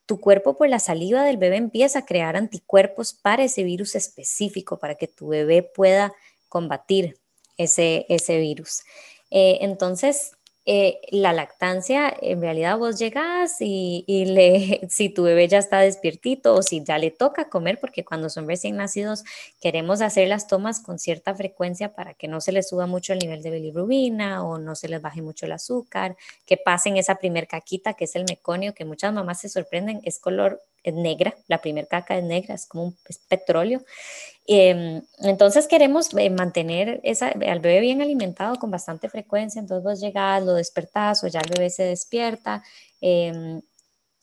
tu 0.06 0.20
cuerpo 0.20 0.56
por 0.56 0.68
la 0.68 0.78
saliva 0.78 1.24
del 1.24 1.38
bebé 1.38 1.56
empieza 1.56 1.98
a 1.98 2.06
crear 2.06 2.36
anticuerpos 2.36 3.14
para 3.14 3.42
ese 3.42 3.64
virus 3.64 3.96
específico, 3.96 4.78
para 4.78 4.94
que 4.94 5.08
tu 5.08 5.26
bebé 5.26 5.64
pueda 5.64 6.14
combatir 6.48 7.18
ese, 7.56 8.06
ese 8.08 8.38
virus. 8.38 8.82
Eh, 9.30 9.58
entonces, 9.60 10.32
eh, 10.70 11.00
la 11.12 11.32
lactancia, 11.32 12.14
en 12.20 12.42
realidad 12.42 12.76
vos 12.76 12.98
llegas 12.98 13.56
y, 13.60 14.04
le, 14.26 14.86
si 14.90 15.08
tu 15.08 15.22
bebé 15.22 15.48
ya 15.48 15.56
está 15.56 15.80
despiertito 15.80 16.54
o 16.54 16.62
si 16.62 16.84
ya 16.84 16.98
le 16.98 17.10
toca 17.10 17.48
comer, 17.48 17.78
porque 17.80 18.04
cuando 18.04 18.28
son 18.28 18.46
recién 18.46 18.76
nacidos 18.76 19.24
queremos 19.62 20.02
hacer 20.02 20.28
las 20.28 20.46
tomas 20.46 20.80
con 20.80 20.98
cierta 20.98 21.34
frecuencia 21.34 21.94
para 21.94 22.12
que 22.12 22.28
no 22.28 22.42
se 22.42 22.52
les 22.52 22.68
suba 22.68 22.86
mucho 22.86 23.14
el 23.14 23.18
nivel 23.18 23.42
de 23.42 23.50
bilirrubina 23.50 24.44
o 24.44 24.58
no 24.58 24.74
se 24.74 24.88
les 24.88 25.00
baje 25.00 25.22
mucho 25.22 25.46
el 25.46 25.52
azúcar, 25.52 26.18
que 26.44 26.58
pasen 26.58 26.98
esa 26.98 27.14
primer 27.14 27.48
caquita 27.48 27.94
que 27.94 28.04
es 28.04 28.14
el 28.14 28.26
meconio, 28.28 28.74
que 28.74 28.84
muchas 28.84 29.14
mamás 29.14 29.40
se 29.40 29.48
sorprenden, 29.48 30.02
es 30.04 30.18
color 30.18 30.60
es 30.82 30.92
negra, 30.94 31.34
la 31.46 31.62
primer 31.62 31.88
caca 31.88 32.16
es 32.18 32.24
negra, 32.24 32.54
es 32.54 32.66
como 32.66 32.84
un 32.84 32.96
petróleo. 33.28 33.82
Em, 34.50 35.02
entonces 35.18 35.68
queremos 35.68 36.14
eh, 36.14 36.30
mantener 36.30 37.00
esa, 37.04 37.28
al 37.28 37.60
bebé 37.60 37.80
bien 37.80 38.00
alimentado 38.00 38.56
con 38.56 38.70
bastante 38.70 39.10
frecuencia, 39.10 39.60
entonces 39.60 39.84
vos 39.84 40.00
llegás, 40.00 40.42
lo 40.42 40.54
despertás 40.54 41.22
o 41.22 41.26
ya 41.26 41.40
el 41.40 41.50
bebé 41.54 41.68
se 41.68 41.82
despierta, 41.84 42.62
eh, 43.02 43.60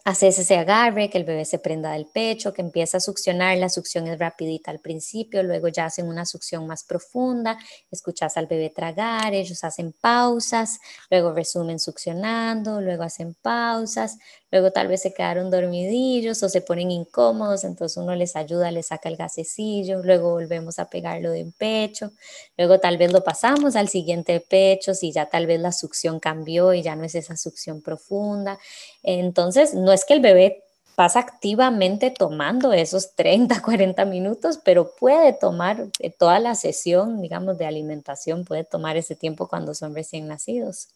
haces 0.05 0.37
ese 0.37 0.55
agarre, 0.55 1.09
que 1.09 1.17
el 1.17 1.23
bebé 1.23 1.45
se 1.45 1.57
prenda 1.57 1.93
del 1.93 2.05
pecho, 2.05 2.53
que 2.53 2.61
empieza 2.61 2.97
a 2.97 2.99
succionar, 2.99 3.57
la 3.57 3.69
succión 3.69 4.07
es 4.07 4.19
rapidita 4.19 4.69
al 4.69 4.79
principio, 4.79 5.41
luego 5.41 5.67
ya 5.67 5.85
hacen 5.85 6.07
una 6.07 6.27
succión 6.27 6.67
más 6.67 6.83
profunda, 6.83 7.57
escuchas 7.89 8.37
al 8.37 8.45
bebé 8.45 8.69
tragar, 8.69 9.33
ellos 9.33 9.63
hacen 9.63 9.93
pausas, 9.99 10.79
luego 11.09 11.33
resumen 11.33 11.79
succionando, 11.79 12.81
luego 12.81 13.01
hacen 13.01 13.33
pausas, 13.41 14.19
luego 14.51 14.71
tal 14.71 14.87
vez 14.87 15.01
se 15.01 15.11
quedaron 15.11 15.49
dormidillos 15.49 16.43
o 16.43 16.49
se 16.49 16.61
ponen 16.61 16.91
incómodos, 16.91 17.63
entonces 17.63 17.97
uno 17.97 18.13
les 18.15 18.35
ayuda, 18.35 18.69
les 18.69 18.87
saca 18.87 19.09
el 19.09 19.17
gasecillo, 19.17 20.03
luego 20.03 20.29
volvemos 20.31 20.77
a 20.77 20.87
pegarlo 20.87 21.31
de 21.31 21.51
pecho, 21.57 22.11
luego 22.57 22.79
tal 22.79 22.97
vez 22.97 23.11
lo 23.11 23.23
pasamos 23.23 23.75
al 23.75 23.89
siguiente 23.89 24.39
pecho, 24.39 24.93
si 24.93 25.11
ya 25.11 25.25
tal 25.25 25.47
vez 25.47 25.59
la 25.59 25.71
succión 25.71 26.19
cambió 26.19 26.73
y 26.75 26.83
ya 26.83 26.95
no 26.95 27.05
es 27.05 27.15
esa 27.15 27.35
succión 27.35 27.81
profunda, 27.81 28.59
entonces 29.01 29.73
no 29.73 29.94
es 29.95 30.05
que 30.05 30.15
el 30.15 30.21
bebé 30.21 30.63
pasa 30.95 31.19
activamente 31.21 32.11
tomando 32.11 32.73
esos 32.73 33.15
30, 33.15 33.61
40 33.63 34.05
minutos, 34.07 34.59
pero 34.65 34.91
puede 34.99 35.33
tomar 35.33 35.87
eh, 36.01 36.11
toda 36.11 36.39
la 36.39 36.55
sesión, 36.55 37.21
digamos, 37.21 37.57
de 37.59 37.67
alimentación, 37.67 38.45
puede 38.45 38.65
tomar 38.65 38.97
ese 38.97 39.15
tiempo 39.15 39.47
cuando 39.49 39.75
son 39.75 39.95
recién 39.95 40.27
nacidos. 40.29 40.89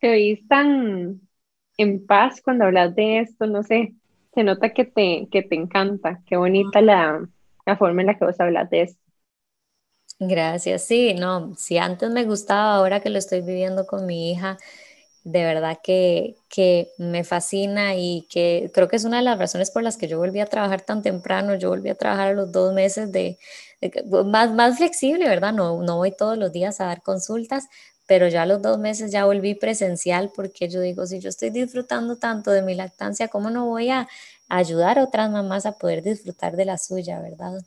Te 0.00 0.10
oís 0.10 0.46
tan 0.48 1.20
en 1.78 2.06
paz 2.06 2.40
cuando 2.42 2.64
hablas 2.66 2.94
de 2.94 3.20
esto, 3.20 3.46
no 3.46 3.62
sé, 3.62 3.94
se 4.34 4.44
nota 4.44 4.72
que 4.74 4.84
te, 4.84 5.28
que 5.30 5.42
te 5.42 5.54
encanta, 5.56 6.22
qué 6.26 6.36
bonita 6.36 6.80
la, 6.82 7.28
la 7.66 7.76
forma 7.76 8.02
en 8.02 8.08
la 8.08 8.18
que 8.18 8.24
vos 8.26 8.40
hablas 8.40 8.70
de 8.70 8.82
esto. 8.82 9.00
Gracias, 10.18 10.84
sí, 10.86 11.12
no, 11.14 11.54
si 11.56 11.76
antes 11.78 12.10
me 12.10 12.24
gustaba, 12.24 12.76
ahora 12.76 13.00
que 13.00 13.10
lo 13.10 13.18
estoy 13.18 13.42
viviendo 13.42 13.86
con 13.86 14.06
mi 14.06 14.30
hija, 14.30 14.56
de 15.26 15.44
verdad 15.44 15.80
que, 15.82 16.36
que, 16.48 16.92
me 16.98 17.24
fascina 17.24 17.96
y 17.96 18.28
que 18.30 18.70
creo 18.72 18.86
que 18.86 18.94
es 18.94 19.04
una 19.04 19.16
de 19.16 19.24
las 19.24 19.36
razones 19.36 19.72
por 19.72 19.82
las 19.82 19.96
que 19.96 20.06
yo 20.06 20.18
volví 20.18 20.38
a 20.38 20.46
trabajar 20.46 20.82
tan 20.82 21.02
temprano, 21.02 21.56
yo 21.56 21.68
volví 21.68 21.88
a 21.88 21.96
trabajar 21.96 22.28
a 22.28 22.32
los 22.32 22.52
dos 22.52 22.72
meses 22.72 23.10
de, 23.10 23.36
más, 24.24 24.52
más 24.54 24.76
flexible, 24.76 25.28
¿verdad? 25.28 25.52
No, 25.52 25.82
no 25.82 25.96
voy 25.96 26.12
todos 26.16 26.38
los 26.38 26.52
días 26.52 26.80
a 26.80 26.86
dar 26.86 27.02
consultas, 27.02 27.64
pero 28.06 28.28
ya 28.28 28.42
a 28.42 28.46
los 28.46 28.62
dos 28.62 28.78
meses 28.78 29.10
ya 29.10 29.24
volví 29.24 29.56
presencial 29.56 30.30
porque 30.32 30.68
yo 30.68 30.80
digo, 30.80 31.04
si 31.06 31.18
yo 31.18 31.28
estoy 31.28 31.50
disfrutando 31.50 32.18
tanto 32.18 32.52
de 32.52 32.62
mi 32.62 32.76
lactancia, 32.76 33.26
¿cómo 33.26 33.50
no 33.50 33.66
voy 33.66 33.90
a 33.90 34.08
ayudar 34.48 35.00
a 35.00 35.02
otras 35.02 35.28
mamás 35.28 35.66
a 35.66 35.72
poder 35.72 36.04
disfrutar 36.04 36.54
de 36.54 36.66
la 36.66 36.78
suya, 36.78 37.20
¿verdad? 37.20 37.64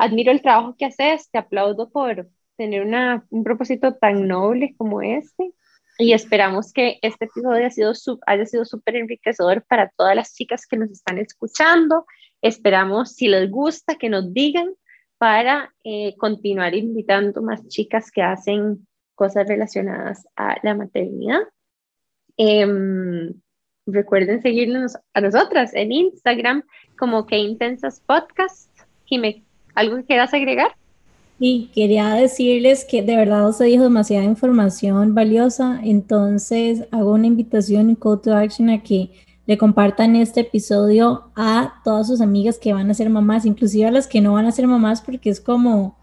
admiro 0.00 0.32
el 0.32 0.42
trabajo 0.42 0.74
que 0.76 0.86
haces, 0.86 1.30
te 1.30 1.38
aplaudo 1.38 1.90
por 1.90 2.28
tener 2.56 2.84
una, 2.84 3.24
un 3.30 3.44
propósito 3.44 3.94
tan 3.94 4.26
noble 4.26 4.74
como 4.76 5.02
este 5.02 5.52
y 5.98 6.14
esperamos 6.14 6.72
que 6.72 6.98
este 7.02 7.26
episodio 7.26 7.58
haya 7.58 7.70
sido, 7.70 7.92
haya 8.26 8.46
sido 8.46 8.64
súper 8.64 8.96
enriquecedor 8.96 9.62
para 9.68 9.90
todas 9.96 10.16
las 10.16 10.34
chicas 10.34 10.66
que 10.66 10.78
nos 10.78 10.90
están 10.90 11.18
escuchando. 11.18 12.06
Esperamos, 12.40 13.12
si 13.12 13.28
les 13.28 13.50
gusta, 13.50 13.96
que 13.96 14.08
nos 14.08 14.32
digan 14.32 14.72
para 15.18 15.74
eh, 15.84 16.16
continuar 16.16 16.74
invitando 16.74 17.42
más 17.42 17.68
chicas 17.68 18.10
que 18.10 18.22
hacen 18.22 18.86
cosas 19.14 19.46
relacionadas 19.46 20.26
a 20.36 20.56
la 20.62 20.74
maternidad. 20.74 21.42
Em, 22.38 23.34
recuerden 23.84 24.40
seguirnos 24.40 24.96
a 25.12 25.20
nosotras 25.20 25.74
en 25.74 25.92
Instagram 25.92 26.62
como 26.98 27.26
que 27.26 27.36
intensas 27.36 28.00
podcast. 28.00 28.70
me 29.10 29.44
¿Algo 29.74 29.96
que 29.96 30.04
quieras 30.04 30.32
agregar? 30.34 30.72
Sí, 31.38 31.70
quería 31.74 32.12
decirles 32.14 32.84
que 32.84 33.02
de 33.02 33.16
verdad 33.16 33.48
os 33.48 33.58
dijo 33.58 33.84
demasiada 33.84 34.24
información 34.24 35.14
valiosa, 35.14 35.80
entonces 35.82 36.84
hago 36.90 37.12
una 37.12 37.28
invitación 37.28 37.88
y 37.88 37.96
call 37.96 38.20
to 38.20 38.34
action 38.34 38.68
a 38.68 38.82
que 38.82 39.10
le 39.46 39.56
compartan 39.56 40.16
este 40.16 40.40
episodio 40.40 41.30
a 41.34 41.80
todas 41.82 42.08
sus 42.08 42.20
amigas 42.20 42.58
que 42.58 42.74
van 42.74 42.90
a 42.90 42.94
ser 42.94 43.08
mamás, 43.08 43.46
inclusive 43.46 43.86
a 43.86 43.90
las 43.90 44.06
que 44.06 44.20
no 44.20 44.34
van 44.34 44.44
a 44.44 44.52
ser 44.52 44.66
mamás, 44.66 45.00
porque 45.00 45.30
es 45.30 45.40
como, 45.40 45.96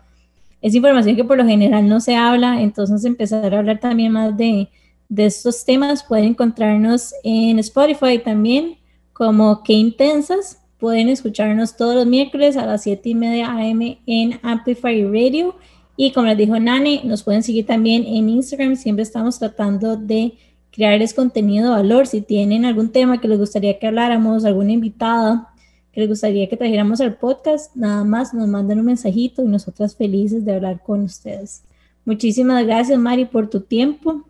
es 0.59 0.74
información 0.74 1.15
que 1.15 1.24
por 1.24 1.38
lo 1.38 1.45
general 1.45 1.88
no 1.88 1.99
se 1.99 2.15
habla, 2.15 2.61
entonces 2.61 3.05
empezar 3.05 3.53
a 3.53 3.59
hablar 3.59 3.80
también 3.80 4.11
más 4.11 4.36
de, 4.36 4.70
de 5.07 5.26
estos 5.28 5.63
temas, 5.63 6.03
pueden 6.03 6.26
encontrarnos 6.26 7.13
en 7.24 7.59
Spotify 7.59 8.18
también 8.18 8.80
como 9.13 9.61
Qué 9.63 9.74
Intensas, 9.74 10.59
Pueden 10.80 11.09
escucharnos 11.09 11.75
todos 11.75 11.95
los 11.95 12.05
miércoles 12.05 12.55
a 12.55 12.65
las 12.65 12.84
7 12.84 13.09
y 13.09 13.15
media 13.15 13.51
AM 13.51 13.97
en 14.05 14.39
Amplify 14.43 15.03
Radio. 15.05 15.55
Y 15.95 16.11
como 16.11 16.28
les 16.28 16.38
dijo 16.38 16.59
Nani, 16.59 17.01
nos 17.03 17.23
pueden 17.23 17.41
seguir 17.41 17.65
también 17.65 18.05
en 18.05 18.30
Instagram. 18.30 18.75
Siempre 18.75 19.01
estamos 19.01 19.39
tratando 19.39 19.97
de 19.97 20.34
crearles 20.71 21.15
contenido 21.15 21.71
de 21.71 21.82
valor. 21.82 22.05
Si 22.05 22.21
tienen 22.21 22.65
algún 22.65 22.91
tema 22.91 23.19
que 23.19 23.28
les 23.28 23.39
gustaría 23.39 23.80
que 23.80 23.88
habláramos, 23.88 24.45
alguna 24.45 24.73
invitada 24.73 25.51
que 25.91 26.01
les 26.01 26.09
gustaría 26.09 26.47
que 26.47 26.55
trajéramos 26.55 27.01
al 27.01 27.15
podcast, 27.15 27.75
nada 27.75 28.03
más 28.03 28.32
nos 28.32 28.47
manden 28.47 28.80
un 28.80 28.86
mensajito 28.86 29.41
y 29.41 29.47
nosotras 29.47 29.95
felices 29.95 30.45
de 30.45 30.53
hablar 30.53 30.84
con 30.84 31.01
ustedes. 31.01 31.63
Muchísimas 32.05 32.63
gracias, 32.67 32.99
Mari, 32.99 33.25
por 33.25 33.49
tu 33.49 33.61
tiempo. 33.61 34.21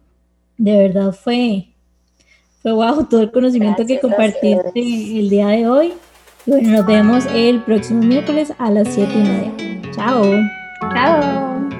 De 0.57 0.77
verdad 0.77 1.11
fue, 1.11 1.67
fue 2.61 2.71
wow 2.71 3.05
todo 3.09 3.21
el 3.21 3.31
conocimiento 3.31 3.85
que 3.85 3.99
compartiste 3.99 4.71
el 4.75 5.29
día 5.29 5.47
de 5.47 5.67
hoy. 5.67 5.93
Bueno, 6.47 6.69
nos 6.69 6.85
vemos 6.85 7.25
el 7.33 7.61
próximo 7.61 8.01
miércoles 8.01 8.53
a 8.57 8.71
las 8.71 8.87
7 8.93 9.11
y 9.13 9.17
media. 9.17 9.91
Chao. 9.93 10.23
Chao. 10.93 11.76